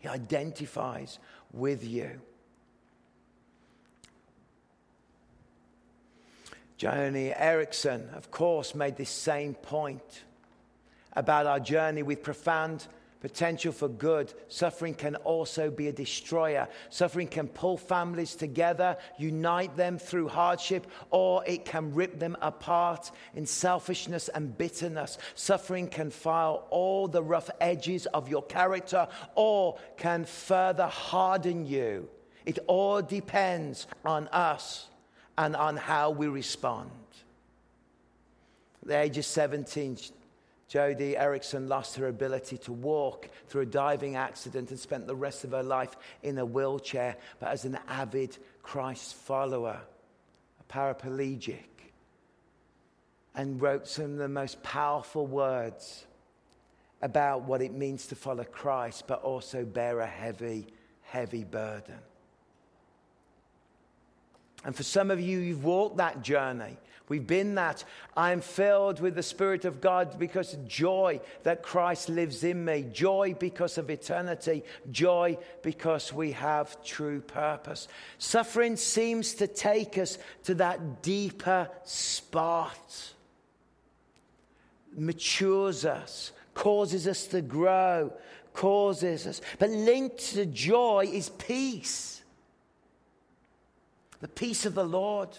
He 0.00 0.08
identifies 0.08 1.18
with 1.54 1.82
you. 1.82 2.20
Joni 6.78 7.34
Eareckson, 7.34 8.14
of 8.14 8.30
course, 8.30 8.74
made 8.74 8.98
this 8.98 9.08
same 9.08 9.54
point 9.54 10.24
about 11.14 11.46
our 11.46 11.58
journey 11.58 12.02
with 12.02 12.22
profound 12.22 12.86
potential 13.22 13.72
for 13.72 13.88
good, 13.88 14.34
suffering 14.48 14.94
can 14.94 15.14
also 15.16 15.70
be 15.70 15.86
a 15.86 15.92
destroyer. 15.92 16.66
Suffering 16.90 17.28
can 17.28 17.46
pull 17.46 17.76
families 17.76 18.34
together, 18.34 18.96
unite 19.16 19.76
them 19.76 19.96
through 19.96 20.26
hardship, 20.26 20.88
or 21.10 21.44
it 21.46 21.64
can 21.64 21.94
rip 21.94 22.18
them 22.18 22.36
apart 22.42 23.12
in 23.36 23.46
selfishness 23.46 24.28
and 24.28 24.58
bitterness. 24.58 25.18
Suffering 25.36 25.86
can 25.86 26.10
file 26.10 26.66
all 26.70 27.06
the 27.06 27.22
rough 27.22 27.48
edges 27.60 28.06
of 28.06 28.28
your 28.28 28.42
character 28.42 29.06
or 29.36 29.78
can 29.96 30.24
further 30.24 30.88
harden 30.88 31.64
you. 31.64 32.08
It 32.44 32.58
all 32.66 33.00
depends 33.02 33.86
on 34.04 34.26
us 34.28 34.88
and 35.38 35.54
on 35.54 35.76
how 35.76 36.10
we 36.10 36.26
respond. 36.26 36.90
At 38.82 38.88
the 38.88 38.98
age 38.98 39.16
of 39.16 39.24
17, 39.24 39.96
Joni 40.72 41.18
Eareckson 41.20 41.68
lost 41.68 41.96
her 41.96 42.08
ability 42.08 42.56
to 42.58 42.72
walk 42.72 43.28
through 43.48 43.62
a 43.62 43.66
diving 43.66 44.16
accident 44.16 44.70
and 44.70 44.80
spent 44.80 45.06
the 45.06 45.14
rest 45.14 45.44
of 45.44 45.50
her 45.50 45.62
life 45.62 45.94
in 46.22 46.38
a 46.38 46.46
wheelchair, 46.46 47.16
but 47.40 47.50
as 47.50 47.66
an 47.66 47.78
avid 47.88 48.38
Christ 48.62 49.14
follower, 49.14 49.78
a 50.60 50.72
paraplegic, 50.72 51.58
and 53.34 53.60
wrote 53.60 53.86
some 53.86 54.12
of 54.12 54.16
the 54.16 54.28
most 54.28 54.62
powerful 54.62 55.26
words 55.26 56.06
about 57.02 57.42
what 57.42 57.60
it 57.60 57.74
means 57.74 58.06
to 58.06 58.14
follow 58.14 58.44
Christ, 58.44 59.06
but 59.06 59.22
also 59.22 59.66
bear 59.66 60.00
a 60.00 60.06
heavy, 60.06 60.68
heavy 61.02 61.44
burden. 61.44 61.98
And 64.64 64.74
for 64.74 64.84
some 64.84 65.10
of 65.10 65.20
you, 65.20 65.38
you've 65.38 65.64
walked 65.64 65.98
that 65.98 66.22
journey. 66.22 66.78
We've 67.08 67.26
been 67.26 67.56
that. 67.56 67.84
I'm 68.16 68.40
filled 68.40 69.00
with 69.00 69.14
the 69.14 69.22
Spirit 69.22 69.64
of 69.64 69.80
God 69.80 70.18
because 70.18 70.56
joy 70.66 71.20
that 71.42 71.62
Christ 71.62 72.08
lives 72.08 72.44
in 72.44 72.64
me, 72.64 72.86
joy 72.92 73.34
because 73.38 73.76
of 73.76 73.90
eternity, 73.90 74.62
joy 74.90 75.36
because 75.62 76.12
we 76.12 76.32
have 76.32 76.82
true 76.84 77.20
purpose. 77.20 77.88
Suffering 78.18 78.76
seems 78.76 79.34
to 79.34 79.46
take 79.46 79.98
us 79.98 80.18
to 80.44 80.54
that 80.54 81.02
deeper 81.02 81.68
spot, 81.84 83.12
matures 84.96 85.84
us, 85.84 86.32
causes 86.54 87.06
us 87.06 87.26
to 87.26 87.42
grow, 87.42 88.12
causes 88.54 89.26
us. 89.26 89.40
But 89.58 89.70
linked 89.70 90.34
to 90.34 90.46
joy 90.46 91.08
is 91.12 91.30
peace. 91.30 92.22
The 94.20 94.28
peace 94.28 94.66
of 94.66 94.74
the 94.74 94.84
Lord 94.84 95.30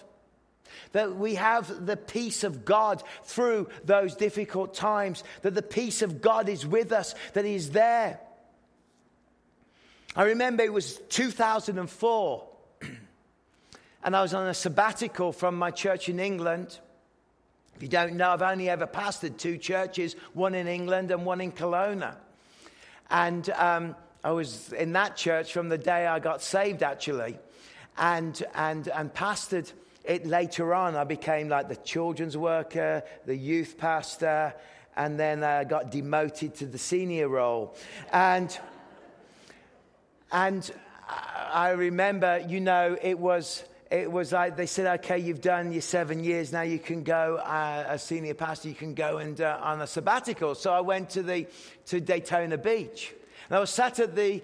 that 0.92 1.16
we 1.16 1.36
have 1.36 1.86
the 1.86 1.98
peace 1.98 2.44
of 2.44 2.66
God 2.66 3.04
through 3.24 3.70
those 3.84 4.16
difficult 4.16 4.74
times, 4.74 5.24
that 5.42 5.56
the 5.56 5.62
peace 5.62 6.02
of 6.02 6.22
God 6.22 6.50
is 6.50 6.66
with 6.66 6.92
us, 6.92 7.16
that 7.34 7.46
He's 7.46 7.72
there. 7.72 8.20
I 10.16 10.24
remember 10.24 10.64
it 10.64 10.72
was 10.72 10.98
2004, 11.10 12.48
and 14.04 14.16
I 14.16 14.22
was 14.22 14.34
on 14.34 14.48
a 14.48 14.54
sabbatical 14.54 15.32
from 15.32 15.58
my 15.58 15.72
church 15.72 16.08
in 16.08 16.20
England. 16.20 16.80
If 17.76 17.82
you 17.82 17.88
don't 17.90 18.14
know, 18.14 18.30
I've 18.30 18.44
only 18.44 18.70
ever 18.70 18.86
pastored 18.86 19.38
two 19.38 19.58
churches, 19.58 20.16
one 20.34 20.54
in 20.54 20.68
England 20.68 21.10
and 21.10 21.26
one 21.26 21.42
in 21.42 21.52
Kelowna. 21.52 22.16
And 23.10 23.50
um, 23.52 23.96
I 24.24 24.32
was 24.32 24.72
in 24.74 24.94
that 24.94 25.18
church 25.18 25.52
from 25.52 25.70
the 25.70 25.78
day 25.78 26.08
I 26.08 26.20
got 26.20 26.42
saved, 26.42 26.84
actually, 26.84 27.38
and, 27.98 28.42
and, 28.54 28.88
and 28.88 29.14
pastored 29.14 29.72
it 30.04 30.26
later 30.26 30.74
on, 30.74 30.95
I 30.95 31.04
became 31.04 31.49
like 31.49 31.70
the 31.70 31.76
children's 31.78 32.38
worker, 32.38 33.04
the 33.26 33.36
youth 33.36 33.78
pastor, 33.78 34.54
and 34.95 35.20
then 35.20 35.43
I 35.43 35.64
got 35.64 35.91
demoted 35.91 36.56
to 36.56 36.66
the 36.66 36.78
senior 36.78 37.30
role. 37.30 37.76
And, 38.12 38.58
and 40.32 40.70
I 41.08 41.72
remember, 41.72 42.43
you 42.47 42.60
know, 42.60 42.97
it 43.01 43.18
was 43.18 43.64
it 43.93 44.12
was 44.12 44.32
like 44.32 44.58
they 44.58 44.66
said, 44.66 45.01
okay, 45.01 45.20
you've 45.20 45.41
done 45.41 45.72
your 45.72 45.84
seven 45.84 46.24
years, 46.24 46.51
now 46.51 46.64
you 46.64 46.80
can 46.80 47.04
go, 47.04 47.36
uh, 47.36 47.86
a 47.89 47.99
senior 47.99 48.34
pastor, 48.34 48.68
you 48.68 48.74
can 48.74 48.95
go 48.95 49.20
and 49.20 49.39
uh, 49.39 49.60
on 49.62 49.82
a 49.82 49.88
sabbatical. 49.88 50.56
So 50.56 50.74
I 50.74 50.82
went 50.82 51.12
to, 51.12 51.22
the, 51.22 51.45
to 51.86 52.01
Daytona 52.01 52.58
Beach. 52.58 53.14
And 53.47 53.58
I 53.58 53.60
was 53.60 53.70
sat 53.70 53.99
at 53.99 54.16
the 54.16 54.41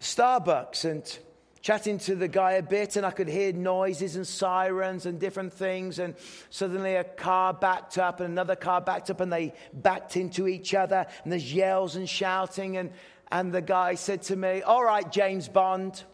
Starbucks 0.00 0.84
and 0.84 1.18
chatting 1.64 1.96
to 1.96 2.14
the 2.14 2.28
guy 2.28 2.52
a 2.52 2.62
bit, 2.62 2.96
and 2.96 3.06
I 3.06 3.10
could 3.10 3.26
hear 3.26 3.50
noises 3.50 4.16
and 4.16 4.26
sirens 4.26 5.06
and 5.06 5.18
different 5.18 5.50
things. 5.50 5.98
And 5.98 6.14
suddenly 6.50 6.96
a 6.96 7.04
car 7.04 7.54
backed 7.54 7.96
up, 7.96 8.20
and 8.20 8.30
another 8.30 8.54
car 8.54 8.82
backed 8.82 9.08
up, 9.08 9.22
and 9.22 9.32
they 9.32 9.54
backed 9.72 10.18
into 10.18 10.46
each 10.46 10.74
other. 10.74 11.06
And 11.22 11.32
there's 11.32 11.54
yells 11.54 11.96
and 11.96 12.06
shouting. 12.06 12.76
And, 12.76 12.90
and 13.32 13.50
the 13.50 13.62
guy 13.62 13.94
said 13.94 14.20
to 14.24 14.36
me, 14.36 14.60
All 14.60 14.84
right, 14.84 15.10
James 15.10 15.48
Bond, 15.48 16.04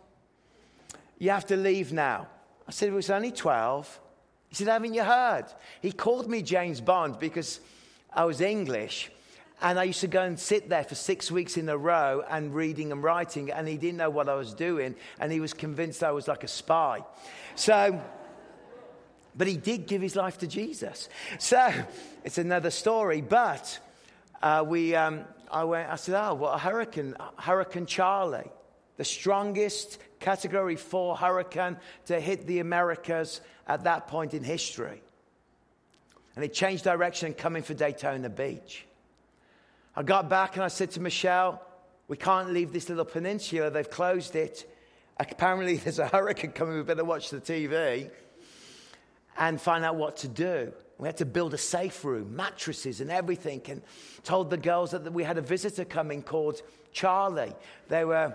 you 1.19 1.31
have 1.31 1.47
to 1.47 1.57
leave 1.57 1.93
now. 1.93 2.29
I 2.69 2.71
said, 2.71 2.89
It 2.89 2.93
was 2.93 3.11
only 3.11 3.33
12. 3.33 4.01
He 4.51 4.55
said, 4.55 4.69
Haven't 4.69 4.95
you 4.95 5.03
heard? 5.03 5.47
He 5.83 5.91
called 5.91 6.31
me 6.31 6.43
James 6.43 6.81
Bond 6.81 7.19
because 7.19 7.59
I 8.13 8.25
was 8.25 8.41
English. 8.41 9.11
And 9.63 9.79
I 9.79 9.85
used 9.85 10.01
to 10.01 10.07
go 10.07 10.23
and 10.23 10.39
sit 10.39 10.69
there 10.71 10.85
for 10.85 10.95
six 10.95 11.31
weeks 11.31 11.57
in 11.57 11.69
a 11.69 11.77
row 11.77 12.25
and 12.31 12.55
reading 12.55 12.93
and 12.93 13.03
writing, 13.03 13.51
and 13.51 13.69
he 13.69 13.77
didn't 13.77 13.99
know 13.99 14.09
what 14.09 14.29
I 14.29 14.35
was 14.35 14.55
doing, 14.55 14.95
and 15.19 15.31
he 15.31 15.41
was 15.41 15.53
convinced 15.53 16.03
I 16.03 16.13
was 16.13 16.27
like 16.27 16.45
a 16.45 16.49
spy. 16.49 17.05
So, 17.57 18.01
but 19.37 19.47
he 19.47 19.57
did 19.57 19.87
give 19.87 20.01
his 20.01 20.17
life 20.17 20.39
to 20.39 20.47
Jesus. 20.47 21.09
So 21.39 21.71
it's 22.25 22.39
another 22.39 22.71
story. 22.71 23.21
But 23.21 23.79
uh, 24.43 24.65
we, 24.67 24.95
um, 24.95 25.25
I 25.51 25.65
went, 25.65 25.91
I 25.91 25.97
said, 25.97 26.15
oh, 26.15 26.35
what 26.35 26.55
a 26.55 26.59
hurricane, 26.59 27.15
Hurricane 27.37 27.87
Charley, 27.87 28.51
the 28.97 29.05
strongest 29.05 29.99
category 30.21 30.77
four 30.77 31.17
hurricane 31.17 31.77
to 32.07 32.19
hit 32.19 32.47
the 32.47 32.61
Americas 32.61 33.41
at 33.67 33.85
that 33.85 34.09
point 34.09 34.33
in 34.35 34.43
history. 34.43 35.03
And 36.35 36.45
it 36.45 36.55
changed 36.55 36.85
direction 36.85 37.35
coming 37.35 37.63
for 37.63 37.75
Daytona 37.75 38.31
Beach. 38.31 38.87
I 40.01 40.03
got 40.03 40.31
back 40.31 40.55
and 40.55 40.65
I 40.65 40.69
said 40.69 40.93
to 40.93 41.01
Michelle, 41.01 41.61
We 42.09 42.17
can't 42.17 42.55
leave 42.55 42.73
this 42.73 42.89
little 42.89 43.05
peninsula. 43.05 43.71
They've 43.71 43.91
closed 43.91 44.35
it. 44.35 44.65
Apparently, 45.19 45.77
there's 45.77 45.99
a 45.99 46.07
hurricane 46.07 46.53
coming. 46.53 46.77
We 46.77 46.83
better 46.85 47.05
watch 47.05 47.29
the 47.29 47.39
TV 47.39 48.11
and 49.37 49.61
find 49.61 49.85
out 49.85 49.97
what 49.97 50.17
to 50.19 50.29
do. 50.29 50.73
We 50.97 51.07
had 51.07 51.19
to 51.19 51.27
build 51.27 51.53
a 51.53 51.59
safe 51.59 52.03
room, 52.03 52.35
mattresses, 52.35 53.03
and 53.03 53.11
everything. 53.11 53.61
And 53.69 53.83
told 54.25 54.49
the 54.49 54.57
girls 54.57 54.93
that 54.93 55.13
we 55.13 55.23
had 55.23 55.37
a 55.37 55.43
visitor 55.43 55.85
coming 55.85 56.23
called 56.23 56.63
Charley. 56.95 57.53
They 57.89 58.07
were 58.07 58.35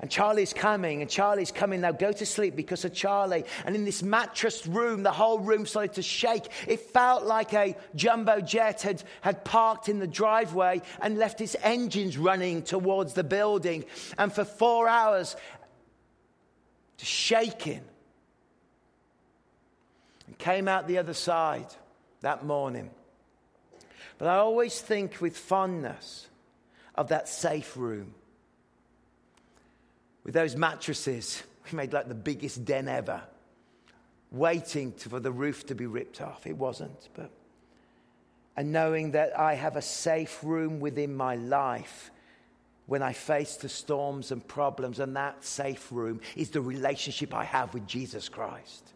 and 0.00 0.10
Charley's 0.10 0.52
coming, 0.52 1.00
and 1.00 1.10
Charley's 1.10 1.50
coming. 1.50 1.80
Now 1.80 1.92
go 1.92 2.12
to 2.12 2.26
sleep 2.26 2.54
because 2.54 2.84
of 2.84 2.92
Charley. 2.92 3.44
And 3.64 3.74
in 3.74 3.84
this 3.84 4.02
mattress 4.02 4.66
room, 4.66 5.02
the 5.02 5.12
whole 5.12 5.38
room 5.38 5.64
started 5.64 5.94
to 5.94 6.02
shake. 6.02 6.48
It 6.66 6.80
felt 6.80 7.24
like 7.24 7.54
a 7.54 7.76
jumbo 7.94 8.40
jet 8.40 8.82
had, 8.82 9.02
had 9.22 9.44
parked 9.44 9.88
in 9.88 9.98
the 9.98 10.06
driveway 10.06 10.82
and 11.00 11.16
left 11.16 11.40
its 11.40 11.56
engines 11.62 12.18
running 12.18 12.62
towards 12.62 13.14
the 13.14 13.24
building. 13.24 13.84
And 14.18 14.32
for 14.32 14.44
four 14.44 14.86
hours, 14.86 15.34
shaking. 16.98 17.82
And 20.26 20.36
came 20.36 20.68
out 20.68 20.88
the 20.88 20.98
other 20.98 21.14
side 21.14 21.68
that 22.20 22.44
morning. 22.44 22.90
But 24.18 24.28
I 24.28 24.36
always 24.36 24.78
think 24.78 25.20
with 25.20 25.38
fondness 25.38 26.26
of 26.94 27.08
that 27.08 27.28
safe 27.28 27.76
room 27.76 28.14
with 30.26 30.34
those 30.34 30.56
mattresses. 30.56 31.42
We 31.64 31.76
made 31.76 31.92
like 31.92 32.08
the 32.08 32.14
biggest 32.14 32.64
den 32.64 32.88
ever, 32.88 33.22
waiting 34.32 34.92
for 34.92 35.20
the 35.20 35.30
roof 35.30 35.64
to 35.66 35.74
be 35.74 35.86
ripped 35.86 36.20
off. 36.20 36.46
It 36.46 36.56
wasn't, 36.56 37.08
but. 37.14 37.30
And 38.56 38.72
knowing 38.72 39.12
that 39.12 39.38
I 39.38 39.54
have 39.54 39.76
a 39.76 39.82
safe 39.82 40.42
room 40.42 40.80
within 40.80 41.14
my 41.14 41.36
life 41.36 42.10
when 42.86 43.02
I 43.02 43.12
face 43.12 43.56
the 43.56 43.68
storms 43.68 44.32
and 44.32 44.46
problems, 44.46 44.98
and 44.98 45.14
that 45.16 45.44
safe 45.44 45.88
room 45.90 46.20
is 46.36 46.50
the 46.50 46.60
relationship 46.60 47.34
I 47.34 47.44
have 47.44 47.74
with 47.74 47.86
Jesus 47.86 48.28
Christ. 48.28 48.92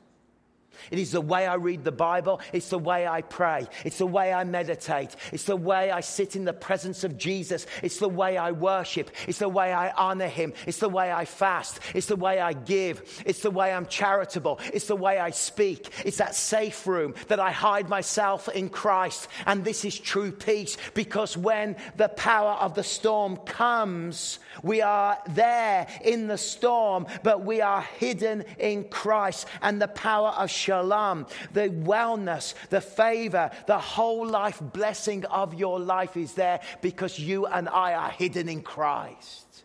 It 0.90 0.98
is 0.98 1.12
the 1.12 1.20
way 1.20 1.46
I 1.46 1.54
read 1.54 1.84
the 1.84 1.92
Bible. 1.92 2.40
It's 2.52 2.70
the 2.70 2.78
way 2.78 3.06
I 3.06 3.22
pray. 3.22 3.66
It's 3.84 3.98
the 3.98 4.06
way 4.06 4.32
I 4.32 4.44
meditate. 4.44 5.16
It's 5.32 5.44
the 5.44 5.56
way 5.56 5.90
I 5.90 6.00
sit 6.00 6.36
in 6.36 6.44
the 6.44 6.52
presence 6.52 7.04
of 7.04 7.16
Jesus. 7.16 7.66
It's 7.82 7.98
the 7.98 8.08
way 8.08 8.36
I 8.36 8.52
worship. 8.52 9.10
It's 9.26 9.38
the 9.38 9.48
way 9.48 9.72
I 9.72 9.90
honor 9.90 10.28
him. 10.28 10.52
It's 10.66 10.78
the 10.78 10.88
way 10.88 11.12
I 11.12 11.24
fast. 11.24 11.80
It's 11.94 12.06
the 12.06 12.16
way 12.16 12.40
I 12.40 12.52
give. 12.52 13.22
It's 13.26 13.40
the 13.40 13.50
way 13.50 13.72
I'm 13.72 13.86
charitable. 13.86 14.60
It's 14.72 14.86
the 14.86 14.96
way 14.96 15.18
I 15.18 15.30
speak. 15.30 15.90
It's 16.04 16.18
that 16.18 16.34
safe 16.34 16.86
room 16.86 17.14
that 17.28 17.40
I 17.40 17.50
hide 17.50 17.88
myself 17.88 18.48
in 18.48 18.68
Christ. 18.68 19.28
And 19.46 19.64
this 19.64 19.84
is 19.84 19.98
true 19.98 20.32
peace 20.32 20.76
because 20.94 21.36
when 21.36 21.76
the 21.96 22.08
power 22.08 22.52
of 22.52 22.74
the 22.74 22.84
storm 22.84 23.36
comes, 23.38 24.38
we 24.62 24.82
are 24.82 25.18
there 25.28 25.86
in 26.02 26.26
the 26.26 26.38
storm, 26.38 27.06
but 27.22 27.44
we 27.44 27.60
are 27.60 27.82
hidden 27.82 28.44
in 28.58 28.84
Christ 28.84 29.46
and 29.62 29.80
the 29.80 29.88
power 29.88 30.30
of 30.30 30.50
shalom, 30.70 31.26
the 31.52 31.68
wellness, 31.68 32.54
the 32.68 32.80
favor, 32.80 33.50
the 33.66 33.78
whole 33.78 34.24
life 34.24 34.62
blessing 34.72 35.24
of 35.24 35.52
your 35.54 35.80
life 35.80 36.16
is 36.16 36.34
there 36.34 36.60
because 36.80 37.18
you 37.18 37.46
and 37.46 37.68
I 37.68 37.94
are 37.94 38.10
hidden 38.10 38.48
in 38.48 38.62
Christ. 38.62 39.64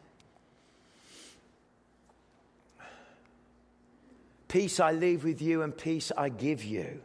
Peace 4.48 4.80
I 4.80 4.94
leave 4.94 5.24
with 5.24 5.42
you, 5.42 5.62
and 5.62 5.78
peace 5.78 6.12
I 6.18 6.30
give 6.30 6.64
you. 6.64 7.02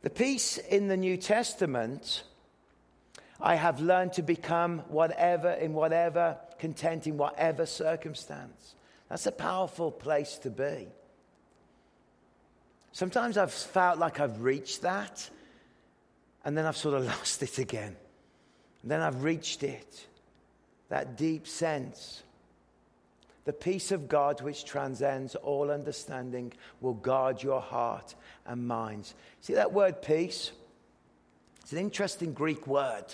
The 0.00 0.10
peace 0.10 0.56
in 0.56 0.88
the 0.88 0.96
New 0.96 1.18
Testament, 1.18 2.22
I 3.40 3.56
have 3.56 3.80
learned 3.80 4.14
to 4.14 4.22
become 4.22 4.78
whatever, 4.88 5.50
in 5.50 5.74
whatever, 5.74 6.38
content 6.58 7.06
in 7.06 7.18
whatever 7.18 7.66
circumstance. 7.66 8.74
That's 9.10 9.26
a 9.26 9.32
powerful 9.32 9.90
place 9.90 10.38
to 10.38 10.50
be. 10.50 10.88
Sometimes 12.94 13.36
I've 13.36 13.52
felt 13.52 13.98
like 13.98 14.20
I've 14.20 14.40
reached 14.40 14.80
that, 14.82 15.28
and 16.46 16.56
then 16.56 16.64
I've 16.64 16.78
sort 16.78 16.94
of 16.94 17.04
lost 17.06 17.42
it 17.42 17.58
again. 17.58 17.94
And 18.80 18.90
then 18.90 19.02
I've 19.02 19.22
reached 19.22 19.62
it. 19.62 20.06
That 20.88 21.18
deep 21.18 21.46
sense 21.46 22.22
the 23.44 23.52
peace 23.52 23.92
of 23.92 24.08
God, 24.08 24.40
which 24.40 24.64
transcends 24.64 25.34
all 25.34 25.70
understanding, 25.70 26.52
will 26.80 26.94
guard 26.94 27.42
your 27.42 27.60
heart 27.60 28.14
and 28.46 28.66
minds. 28.66 29.14
See 29.42 29.54
that 29.54 29.72
word 29.72 30.00
peace? 30.00 30.52
It's 31.60 31.72
an 31.72 31.78
interesting 31.78 32.32
Greek 32.32 32.66
word. 32.66 33.04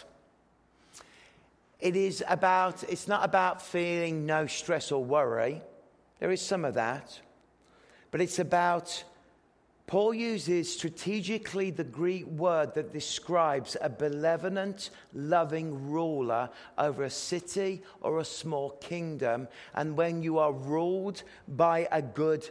It 1.80 1.96
is 1.96 2.22
about, 2.28 2.84
it's 2.84 3.08
not 3.08 3.24
about 3.24 3.60
feeling 3.60 4.24
no 4.24 4.46
stress 4.46 4.92
or 4.92 5.02
worry. 5.04 5.62
There 6.20 6.30
is 6.30 6.40
some 6.40 6.64
of 6.64 6.74
that. 6.74 7.20
But 8.12 8.20
it's 8.20 8.38
about 8.38 9.02
Paul 9.90 10.14
uses 10.14 10.72
strategically 10.72 11.72
the 11.72 11.82
Greek 11.82 12.24
word 12.24 12.74
that 12.74 12.92
describes 12.92 13.76
a 13.80 13.88
benevolent, 13.88 14.90
loving 15.12 15.90
ruler 15.90 16.48
over 16.78 17.02
a 17.02 17.10
city 17.10 17.82
or 18.00 18.20
a 18.20 18.24
small 18.24 18.70
kingdom. 18.70 19.48
And 19.74 19.96
when 19.96 20.22
you 20.22 20.38
are 20.38 20.52
ruled 20.52 21.24
by 21.48 21.88
a 21.90 22.02
good 22.02 22.48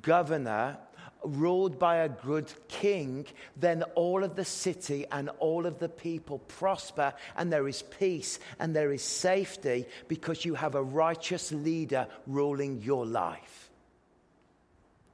governor, 0.00 0.78
ruled 1.24 1.80
by 1.80 1.96
a 1.96 2.08
good 2.08 2.52
king, 2.68 3.26
then 3.56 3.82
all 3.96 4.22
of 4.22 4.36
the 4.36 4.44
city 4.44 5.06
and 5.10 5.30
all 5.40 5.66
of 5.66 5.80
the 5.80 5.88
people 5.88 6.38
prosper, 6.38 7.14
and 7.36 7.52
there 7.52 7.66
is 7.66 7.82
peace 7.82 8.38
and 8.60 8.76
there 8.76 8.92
is 8.92 9.02
safety 9.02 9.86
because 10.06 10.44
you 10.44 10.54
have 10.54 10.76
a 10.76 10.82
righteous 10.84 11.50
leader 11.50 12.06
ruling 12.28 12.80
your 12.80 13.04
life. 13.04 13.70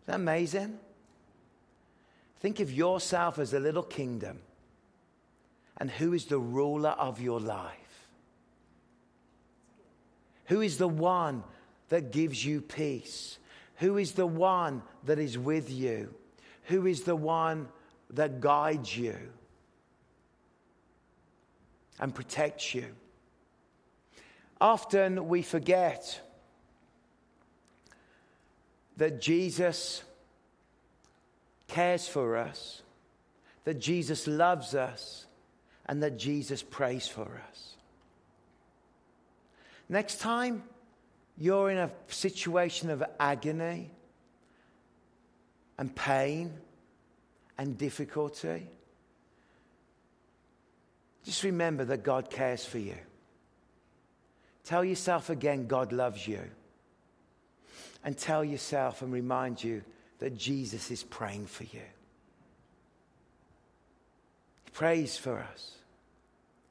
Isn't 0.03 0.07
that 0.07 0.17
amazing? 0.17 0.79
Think 2.41 2.61
of 2.61 2.73
yourself 2.73 3.39
as 3.39 3.53
a 3.53 3.61
little 3.61 3.83
kingdom. 3.83 4.41
And 5.77 5.91
who 5.91 6.15
is 6.15 6.27
the 6.27 6.39
ruler 6.39 6.91
of 6.91 7.21
your 7.21 7.41
life? 7.41 8.09
Who 10.47 10.63
is 10.63 10.79
the 10.79 10.89
one 10.89 11.45
that 11.91 12.13
gives 12.13 12.45
you 12.45 12.61
peace? 12.61 13.39
Who 13.77 13.99
is 13.99 14.13
the 14.13 14.27
one 14.27 14.83
that 15.05 15.19
is 15.19 15.39
with 15.39 15.71
you? 15.71 16.15
Who 16.65 16.87
is 16.87 17.03
the 17.03 17.17
one 17.17 17.69
that 18.11 18.41
guides 18.41 18.97
you 18.97 19.17
and 21.99 22.15
protects 22.15 22.75
you? 22.75 22.87
Often 24.61 25.29
we 25.29 25.43
forget 25.43 26.21
that 28.97 29.21
Jesus 29.21 30.03
cares 31.71 32.09
for 32.09 32.37
us, 32.37 32.83
that 33.65 33.79
Jesus 33.79 34.27
loves 34.27 34.75
us, 34.75 35.27
and 35.87 36.03
that 36.03 36.19
Jesus 36.19 36.63
prays 36.63 37.07
for 37.07 37.41
us. 37.49 37.77
Next 39.89 40.21
time 40.21 40.63
you're 41.39 41.71
in 41.71 41.79
a 41.79 41.91
situation 42.09 42.91
of 42.91 43.03
agony 43.19 43.91
and 45.79 45.95
pain 45.95 46.53
and 47.57 47.79
difficulty, 47.79 48.67
just 51.25 51.45
remember 51.45 51.85
that 51.85 52.03
God 52.03 52.31
cares 52.31 52.65
for 52.65 52.79
you. 52.79 52.97
Tell 54.65 54.85
yourself 54.85 55.31
again, 55.31 55.67
God 55.67 55.93
loves 55.93 56.27
you. 56.27 56.43
And 58.05 58.17
tell 58.17 58.45
yourself 58.45 59.03
and 59.03 59.13
remind 59.13 59.63
you 59.63 59.83
that 60.21 60.37
Jesus 60.37 60.91
is 60.91 61.03
praying 61.03 61.47
for 61.47 61.65
you. 61.65 61.83
He 64.65 64.71
prays 64.73 65.17
for 65.17 65.41
us. 65.41 65.73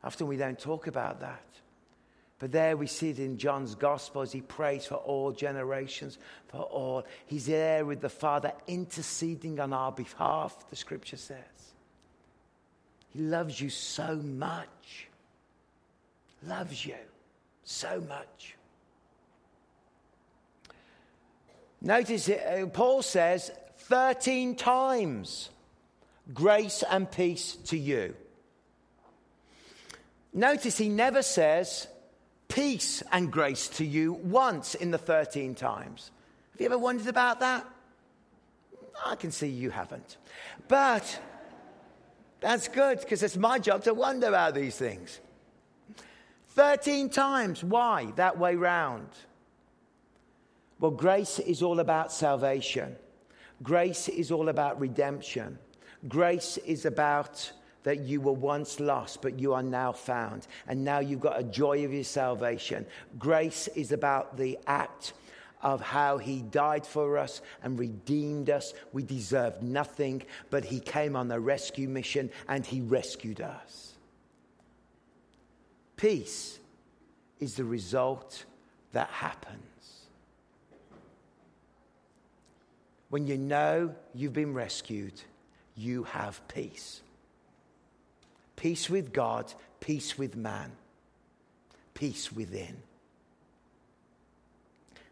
Often 0.04 0.28
we 0.28 0.38
don't 0.38 0.58
talk 0.58 0.88
about 0.88 1.20
that. 1.20 1.44
But 2.38 2.54
there 2.54 2.78
we 2.78 2.88
see 2.88 3.10
it 3.10 3.20
in 3.20 3.38
John's 3.38 3.76
gospel 3.76 4.22
as 4.22 4.32
he 4.32 4.40
prays 4.40 4.86
for 4.86 4.96
all 4.96 5.34
generations, 5.34 6.18
for 6.48 6.62
all. 6.62 7.06
He's 7.26 7.48
there 7.48 7.86
with 7.86 8.00
the 8.00 8.10
Father 8.10 8.54
interceding 8.66 9.60
on 9.60 9.74
our 9.74 9.92
behalf, 9.92 10.70
the 10.70 10.78
scripture 10.78 11.18
says. 11.18 11.38
He 13.10 13.20
loves 13.20 13.60
you 13.60 13.70
so 13.70 14.16
much. 14.16 15.08
Loves 16.48 16.86
you 16.86 16.96
so 17.66 18.02
much. 18.08 18.56
Notice 21.82 22.28
it, 22.28 22.46
uh, 22.46 22.68
Paul 22.68 23.02
says 23.02 23.52
13 23.78 24.56
times 24.56 25.50
grace 26.34 26.84
and 26.90 27.10
peace 27.10 27.56
to 27.56 27.78
you. 27.78 28.16
Notice 30.34 30.78
he 30.78 30.90
never 30.90 31.22
says 31.22 31.88
peace 32.48 33.02
and 33.12 33.32
grace 33.32 33.68
to 33.70 33.86
you 33.86 34.14
once 34.14 34.76
in 34.76 34.92
the 34.92 34.98
13 34.98 35.56
times. 35.56 36.12
Have 36.52 36.62
you 36.62 36.66
ever 36.68 36.78
wondered 36.78 37.08
about 37.08 37.40
that? 37.40 37.66
I 39.06 39.16
can 39.16 39.32
see 39.32 39.48
you 39.48 39.70
haven't. 39.70 40.18
But 40.68 41.20
that's 42.42 42.68
good 42.68 43.00
because 43.00 43.24
it's 43.24 43.38
my 43.38 43.60
job 43.60 43.84
to 43.86 43.94
wonder 43.94 44.28
about 44.28 44.56
these 44.56 44.76
things. 44.76 45.20
13 46.50 47.10
times. 47.10 47.64
Why? 47.64 48.12
That 48.18 48.38
way 48.38 48.56
round. 48.56 49.08
Well, 50.80 50.92
grace 50.92 51.40
is 51.40 51.62
all 51.62 51.80
about 51.80 52.12
salvation. 52.12 52.96
Grace 53.62 54.08
is 54.08 54.32
all 54.32 54.50
about 54.50 54.80
redemption. 54.80 55.60
Grace 56.08 56.58
is 56.58 56.86
about 56.86 57.52
that 57.84 58.00
you 58.00 58.22
were 58.22 58.34
once 58.34 58.80
lost, 58.80 59.22
but 59.22 59.40
you 59.40 59.54
are 59.54 59.64
now 59.64 59.92
found. 59.92 60.48
And 60.68 60.84
now 60.84 61.00
you've 61.00 61.20
got 61.20 61.40
a 61.40 61.44
joy 61.44 61.84
of 61.86 61.94
your 61.94 62.04
salvation. 62.04 62.86
Grace 63.18 63.68
is 63.70 63.92
about 63.92 64.38
the 64.38 64.58
act 64.68 65.14
of 65.62 65.82
how 65.82 66.18
he 66.18 66.42
died 66.42 66.86
for 66.86 67.18
us 67.18 67.42
and 67.64 67.78
redeemed 67.78 68.50
us. 68.50 68.74
We 68.94 69.04
deserved 69.04 69.62
nothing, 69.62 70.24
but 70.50 70.64
he 70.64 70.80
came 70.80 71.16
on 71.16 71.30
a 71.32 71.40
rescue 71.40 71.90
mission 71.90 72.30
and 72.48 72.66
he 72.66 72.80
rescued 72.80 73.42
us. 73.42 73.94
Peace 75.98 76.60
is 77.42 77.56
the 77.56 77.66
result 77.66 78.46
that 78.94 79.10
happens. 79.10 79.69
When 83.10 83.26
you 83.28 83.38
know 83.38 83.96
you've 84.14 84.34
been 84.34 84.54
rescued, 84.54 85.22
you 85.76 86.04
have 86.04 86.48
peace. 86.48 87.02
Peace 88.56 88.90
with 88.90 89.14
God, 89.14 89.52
peace 89.80 90.18
with 90.18 90.36
man, 90.36 90.72
peace 91.94 92.32
within. 92.32 92.78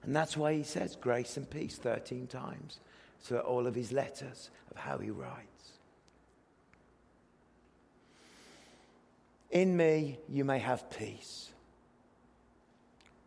And 0.03 0.15
that's 0.15 0.37
why 0.37 0.53
he 0.53 0.63
says 0.63 0.95
grace 0.95 1.37
and 1.37 1.49
peace 1.49 1.75
13 1.75 2.27
times 2.27 2.79
through 3.21 3.39
all 3.39 3.67
of 3.67 3.75
his 3.75 3.91
letters 3.91 4.49
of 4.71 4.77
how 4.77 4.97
he 4.97 5.09
writes. 5.09 5.71
In 9.49 9.75
me, 9.75 10.19
you 10.29 10.45
may 10.45 10.59
have 10.59 10.89
peace. 10.91 11.49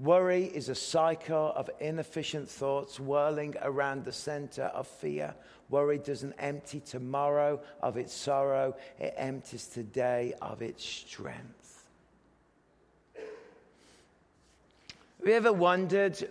Worry 0.00 0.44
is 0.44 0.70
a 0.70 0.74
cycle 0.74 1.52
of 1.54 1.68
inefficient 1.78 2.48
thoughts 2.48 2.98
whirling 2.98 3.54
around 3.60 4.06
the 4.06 4.12
center 4.12 4.62
of 4.62 4.88
fear. 4.88 5.34
Worry 5.68 5.98
doesn't 5.98 6.32
empty 6.38 6.80
tomorrow 6.80 7.60
of 7.82 7.98
its 7.98 8.14
sorrow, 8.14 8.74
it 8.98 9.12
empties 9.18 9.66
today 9.66 10.32
of 10.40 10.62
its 10.62 10.82
strength. 10.82 11.86
Have 15.18 15.28
you 15.28 15.34
ever 15.34 15.52
wondered? 15.52 16.30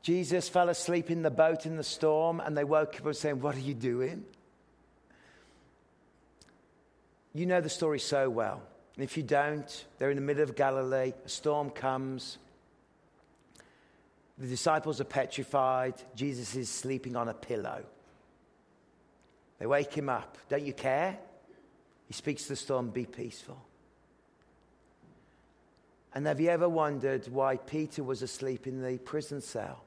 Jesus 0.00 0.48
fell 0.48 0.68
asleep 0.68 1.10
in 1.10 1.22
the 1.22 1.30
boat 1.30 1.66
in 1.66 1.76
the 1.76 1.82
storm, 1.82 2.38
and 2.38 2.56
they 2.56 2.62
woke 2.62 3.00
up 3.00 3.06
and 3.06 3.16
saying, 3.16 3.40
What 3.40 3.56
are 3.56 3.60
you 3.60 3.74
doing? 3.74 4.24
You 7.34 7.46
know 7.46 7.60
the 7.60 7.68
story 7.68 7.98
so 7.98 8.30
well. 8.30 8.62
And 8.96 9.04
if 9.04 9.16
you 9.16 9.22
don't, 9.22 9.84
they're 9.98 10.10
in 10.10 10.16
the 10.16 10.22
middle 10.22 10.42
of 10.42 10.54
Galilee, 10.54 11.12
a 11.24 11.28
storm 11.28 11.70
comes. 11.70 12.38
The 14.38 14.46
disciples 14.46 15.00
are 15.00 15.04
petrified. 15.04 15.94
Jesus 16.14 16.54
is 16.54 16.68
sleeping 16.68 17.16
on 17.16 17.28
a 17.28 17.34
pillow. 17.34 17.84
They 19.58 19.66
wake 19.66 19.92
him 19.92 20.08
up. 20.08 20.38
Don't 20.48 20.64
you 20.64 20.72
care? 20.72 21.18
He 22.06 22.14
speaks 22.14 22.44
to 22.44 22.50
the 22.50 22.56
storm, 22.56 22.90
be 22.90 23.06
peaceful. 23.06 23.60
And 26.14 26.26
have 26.26 26.40
you 26.40 26.50
ever 26.50 26.68
wondered 26.68 27.26
why 27.28 27.56
Peter 27.56 28.04
was 28.04 28.22
asleep 28.22 28.66
in 28.66 28.82
the 28.82 28.98
prison 28.98 29.40
cell? 29.40 29.82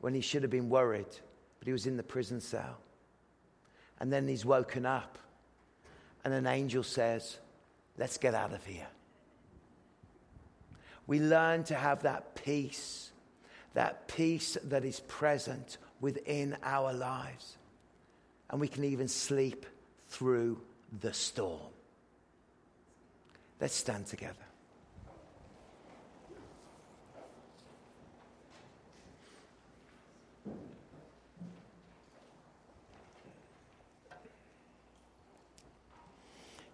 When 0.00 0.14
he 0.14 0.20
should 0.20 0.42
have 0.42 0.50
been 0.50 0.68
worried, 0.68 1.06
but 1.58 1.66
he 1.66 1.72
was 1.72 1.86
in 1.86 1.96
the 1.96 2.02
prison 2.02 2.40
cell. 2.40 2.78
And 3.98 4.12
then 4.12 4.28
he's 4.28 4.44
woken 4.44 4.86
up, 4.86 5.18
and 6.24 6.32
an 6.32 6.46
angel 6.46 6.82
says, 6.82 7.38
Let's 7.96 8.18
get 8.18 8.34
out 8.34 8.52
of 8.52 8.64
here. 8.64 8.88
We 11.06 11.20
learn 11.20 11.64
to 11.64 11.74
have 11.74 12.02
that 12.02 12.34
peace, 12.34 13.12
that 13.74 14.08
peace 14.08 14.58
that 14.64 14.84
is 14.84 15.00
present 15.00 15.78
within 16.00 16.56
our 16.62 16.92
lives. 16.92 17.56
And 18.50 18.60
we 18.60 18.68
can 18.68 18.84
even 18.84 19.06
sleep 19.06 19.66
through 20.08 20.60
the 21.00 21.12
storm. 21.12 21.60
Let's 23.60 23.74
stand 23.74 24.06
together. 24.06 24.34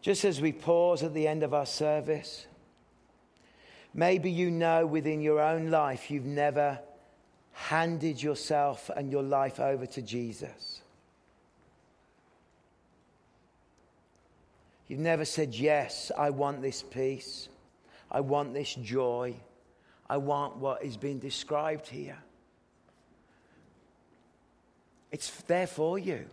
Just 0.01 0.24
as 0.24 0.40
we 0.40 0.53
pause 0.53 1.03
at 1.03 1.12
the 1.12 1.28
end 1.28 1.42
of 1.42 1.53
our 1.53 1.66
service, 1.66 2.46
maybe 3.92 4.30
you 4.30 4.51
know 4.51 4.86
within 4.86 5.20
your 5.20 5.40
own 5.40 5.70
life 5.70 6.11
you've 6.11 6.24
never 6.24 6.78
handed 7.53 8.22
yourself 8.22 8.90
and 8.96 9.11
your 9.11 9.22
life 9.22 9.61
over 9.61 9.84
to 9.86 10.01
Jesus. 10.01 10.80
You've 14.88 14.98
never 14.98 15.24
said, 15.24 15.55
Yes, 15.55 16.11
I 16.18 16.30
want 16.30 16.62
this 16.62 16.82
peace. 16.82 17.48
I 18.11 18.20
want 18.20 18.55
this 18.55 18.74
joy. 18.74 19.36
I 20.09 20.16
want 20.16 20.57
what 20.57 20.82
is 20.82 20.96
being 20.96 21.20
described 21.20 21.86
here. 21.86 22.18
It's 25.12 25.30
there 25.42 25.68
for 25.68 25.98
you. 25.98 26.26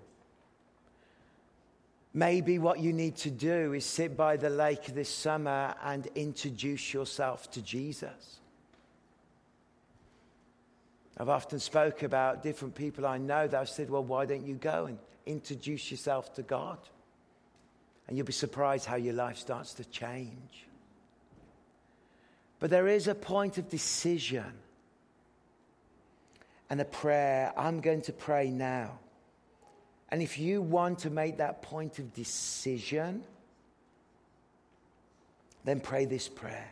Maybe 2.17 2.57
what 2.57 2.79
you 2.79 2.93
need 2.93 3.15
to 3.17 3.29
do 3.29 3.73
is 3.73 3.85
sit 3.85 4.17
by 4.17 4.37
the 4.37 4.49
lake 4.49 4.85
this 4.87 5.07
summer 5.07 5.75
and 5.83 6.07
introduce 6.15 6.91
yourself 6.91 7.51
to 7.51 7.61
Jesus. 7.61 8.39
I've 11.15 11.29
often 11.29 11.59
spoke 11.59 12.01
about 12.01 12.41
different 12.41 12.73
people 12.73 13.05
I 13.05 13.19
know 13.19 13.47
that 13.47 13.55
I've 13.55 13.69
said, 13.69 13.91
well, 13.91 14.03
why 14.03 14.25
don't 14.25 14.47
you 14.47 14.55
go 14.55 14.87
and 14.87 14.97
introduce 15.27 15.91
yourself 15.91 16.33
to 16.33 16.41
God? 16.41 16.79
And 18.07 18.17
you'll 18.17 18.25
be 18.25 18.33
surprised 18.33 18.87
how 18.87 18.95
your 18.95 19.13
life 19.13 19.37
starts 19.37 19.75
to 19.75 19.85
change. 19.85 20.65
But 22.59 22.71
there 22.71 22.87
is 22.87 23.07
a 23.07 23.13
point 23.13 23.59
of 23.59 23.69
decision 23.69 24.53
and 26.67 26.81
a 26.81 26.85
prayer. 26.85 27.53
I'm 27.55 27.79
going 27.79 28.01
to 28.01 28.11
pray 28.11 28.49
now. 28.49 28.97
And 30.09 30.21
if 30.21 30.39
you 30.39 30.61
want 30.61 30.99
to 30.99 31.09
make 31.09 31.37
that 31.37 31.61
point 31.61 31.99
of 31.99 32.13
decision, 32.13 33.23
then 35.65 35.81
pray 35.81 36.05
this 36.05 36.29
prayer. 36.29 36.69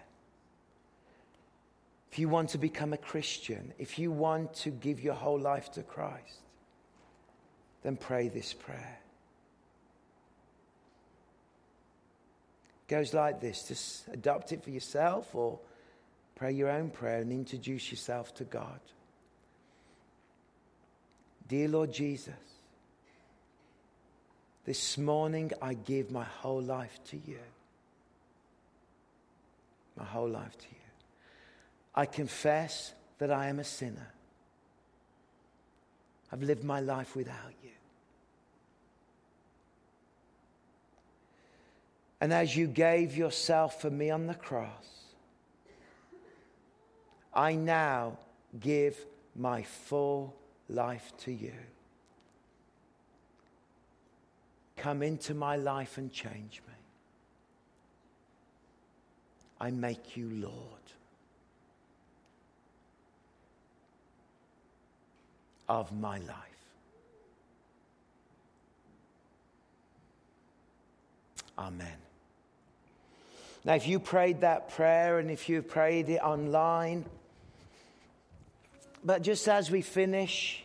If 2.11 2.19
you 2.19 2.29
want 2.29 2.49
to 2.51 2.57
become 2.57 2.93
a 2.93 2.97
Christian, 2.97 3.73
if 3.77 3.99
you 3.99 4.09
want 4.09 4.53
to 4.55 4.69
give 4.69 5.01
your 5.01 5.15
whole 5.15 5.37
life 5.37 5.69
to 5.73 5.83
Christ, 5.83 6.39
then 7.83 7.97
pray 7.97 8.29
this 8.29 8.53
prayer. 8.53 8.99
It 12.87 12.91
goes 12.91 13.13
like 13.13 13.41
this 13.41 13.67
just 13.67 14.07
adopt 14.07 14.53
it 14.53 14.63
for 14.63 14.69
yourself 14.69 15.35
or 15.35 15.59
pray 16.35 16.53
your 16.53 16.69
own 16.69 16.89
prayer 16.89 17.19
and 17.19 17.33
introduce 17.33 17.91
yourself 17.91 18.33
to 18.35 18.45
God. 18.45 18.79
Dear 21.49 21.67
Lord 21.67 21.91
Jesus, 21.91 22.33
this 24.65 24.97
morning 24.97 25.51
I 25.61 25.75
give 25.75 26.11
my 26.11 26.23
whole 26.23 26.61
life 26.61 26.99
to 27.11 27.17
you. 27.17 27.39
My 29.95 30.03
whole 30.03 30.27
life 30.27 30.57
to 30.57 30.65
you. 30.69 30.75
I 31.93 32.05
confess 32.05 32.93
that 33.19 33.31
I 33.31 33.47
am 33.47 33.59
a 33.59 33.63
sinner. 33.63 34.11
I've 36.31 36.43
lived 36.43 36.63
my 36.63 36.81
life 36.81 37.15
without 37.15 37.53
you. 37.63 37.69
And 42.19 42.33
as 42.33 42.55
you 42.55 42.67
gave 42.67 43.15
yourself 43.15 43.79
for 43.81 43.89
me 43.89 44.09
on 44.09 44.25
the 44.25 44.33
cross, 44.33 45.05
I 47.33 47.53
now 47.53 48.17
give 48.59 48.97
my 49.35 49.61
full 49.61 50.33
life 50.67 51.13
to 51.19 51.31
you. 51.31 51.53
Come 54.77 55.01
into 55.01 55.33
my 55.33 55.55
life 55.55 55.97
and 55.97 56.11
change 56.11 56.61
me. 56.67 56.73
I 59.59 59.71
make 59.71 60.17
you 60.17 60.29
Lord. 60.29 60.75
of 65.67 65.91
my 65.91 66.17
life. 66.19 66.35
Amen. 71.57 71.87
Now, 73.63 73.75
if 73.75 73.87
you 73.87 73.99
prayed 73.99 74.41
that 74.41 74.69
prayer 74.69 75.17
and 75.19 75.31
if 75.31 75.49
you 75.49 75.61
prayed 75.61 76.09
it 76.09 76.21
online, 76.21 77.05
but 79.03 79.21
just 79.21 79.47
as 79.47 79.71
we 79.71 79.81
finish, 79.81 80.64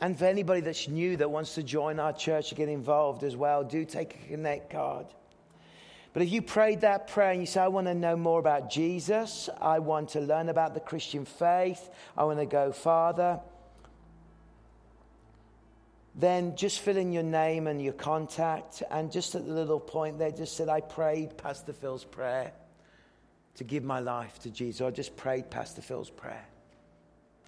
and 0.00 0.18
for 0.18 0.24
anybody 0.24 0.60
that's 0.60 0.88
new 0.88 1.16
that 1.16 1.30
wants 1.30 1.54
to 1.54 1.62
join 1.62 2.00
our 2.00 2.12
church 2.12 2.48
to 2.50 2.54
get 2.54 2.68
involved 2.68 3.22
as 3.22 3.36
well, 3.36 3.64
do 3.64 3.84
take 3.84 4.14
a 4.14 4.28
Connect 4.28 4.70
card. 4.70 5.06
But 6.12 6.22
if 6.22 6.30
you 6.30 6.42
prayed 6.42 6.82
that 6.82 7.08
prayer 7.08 7.32
and 7.32 7.40
you 7.40 7.46
say, 7.46 7.60
I 7.60 7.68
want 7.68 7.86
to 7.88 7.94
know 7.94 8.16
more 8.16 8.38
about 8.38 8.70
Jesus, 8.70 9.48
I 9.60 9.80
want 9.80 10.10
to 10.10 10.20
learn 10.20 10.48
about 10.48 10.74
the 10.74 10.80
Christian 10.80 11.24
faith, 11.24 11.90
I 12.16 12.24
want 12.24 12.38
to 12.38 12.46
go 12.46 12.70
farther 12.70 13.40
then 16.14 16.54
just 16.54 16.80
fill 16.80 16.96
in 16.96 17.12
your 17.12 17.24
name 17.24 17.66
and 17.66 17.82
your 17.82 17.92
contact. 17.92 18.82
And 18.90 19.10
just 19.10 19.34
at 19.34 19.46
the 19.46 19.52
little 19.52 19.80
point 19.80 20.18
there, 20.18 20.30
just 20.30 20.56
said, 20.56 20.68
I 20.68 20.80
prayed 20.80 21.36
Pastor 21.36 21.72
Phil's 21.72 22.04
prayer 22.04 22.52
to 23.56 23.64
give 23.64 23.82
my 23.82 24.00
life 24.00 24.38
to 24.40 24.50
Jesus. 24.50 24.80
I 24.80 24.90
just 24.90 25.16
prayed 25.16 25.50
Pastor 25.50 25.82
Phil's 25.82 26.10
prayer 26.10 26.46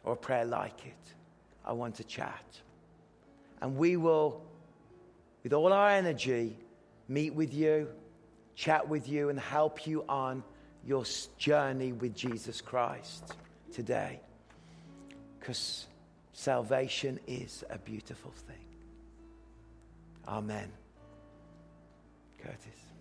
or 0.04 0.14
a 0.14 0.16
prayer 0.16 0.44
like 0.44 0.86
it. 0.86 1.15
I 1.66 1.72
want 1.72 1.96
to 1.96 2.04
chat. 2.04 2.44
And 3.60 3.76
we 3.76 3.96
will, 3.96 4.42
with 5.42 5.52
all 5.52 5.72
our 5.72 5.88
energy, 5.88 6.56
meet 7.08 7.34
with 7.34 7.52
you, 7.52 7.88
chat 8.54 8.88
with 8.88 9.08
you, 9.08 9.28
and 9.28 9.40
help 9.40 9.86
you 9.86 10.04
on 10.08 10.44
your 10.84 11.04
journey 11.38 11.92
with 11.92 12.14
Jesus 12.14 12.60
Christ 12.60 13.34
today. 13.72 14.20
Because 15.38 15.86
Salvation 16.36 17.18
is 17.26 17.64
a 17.70 17.78
beautiful 17.78 18.30
thing. 18.30 18.66
Amen. 20.28 20.70
Curtis. 22.38 22.85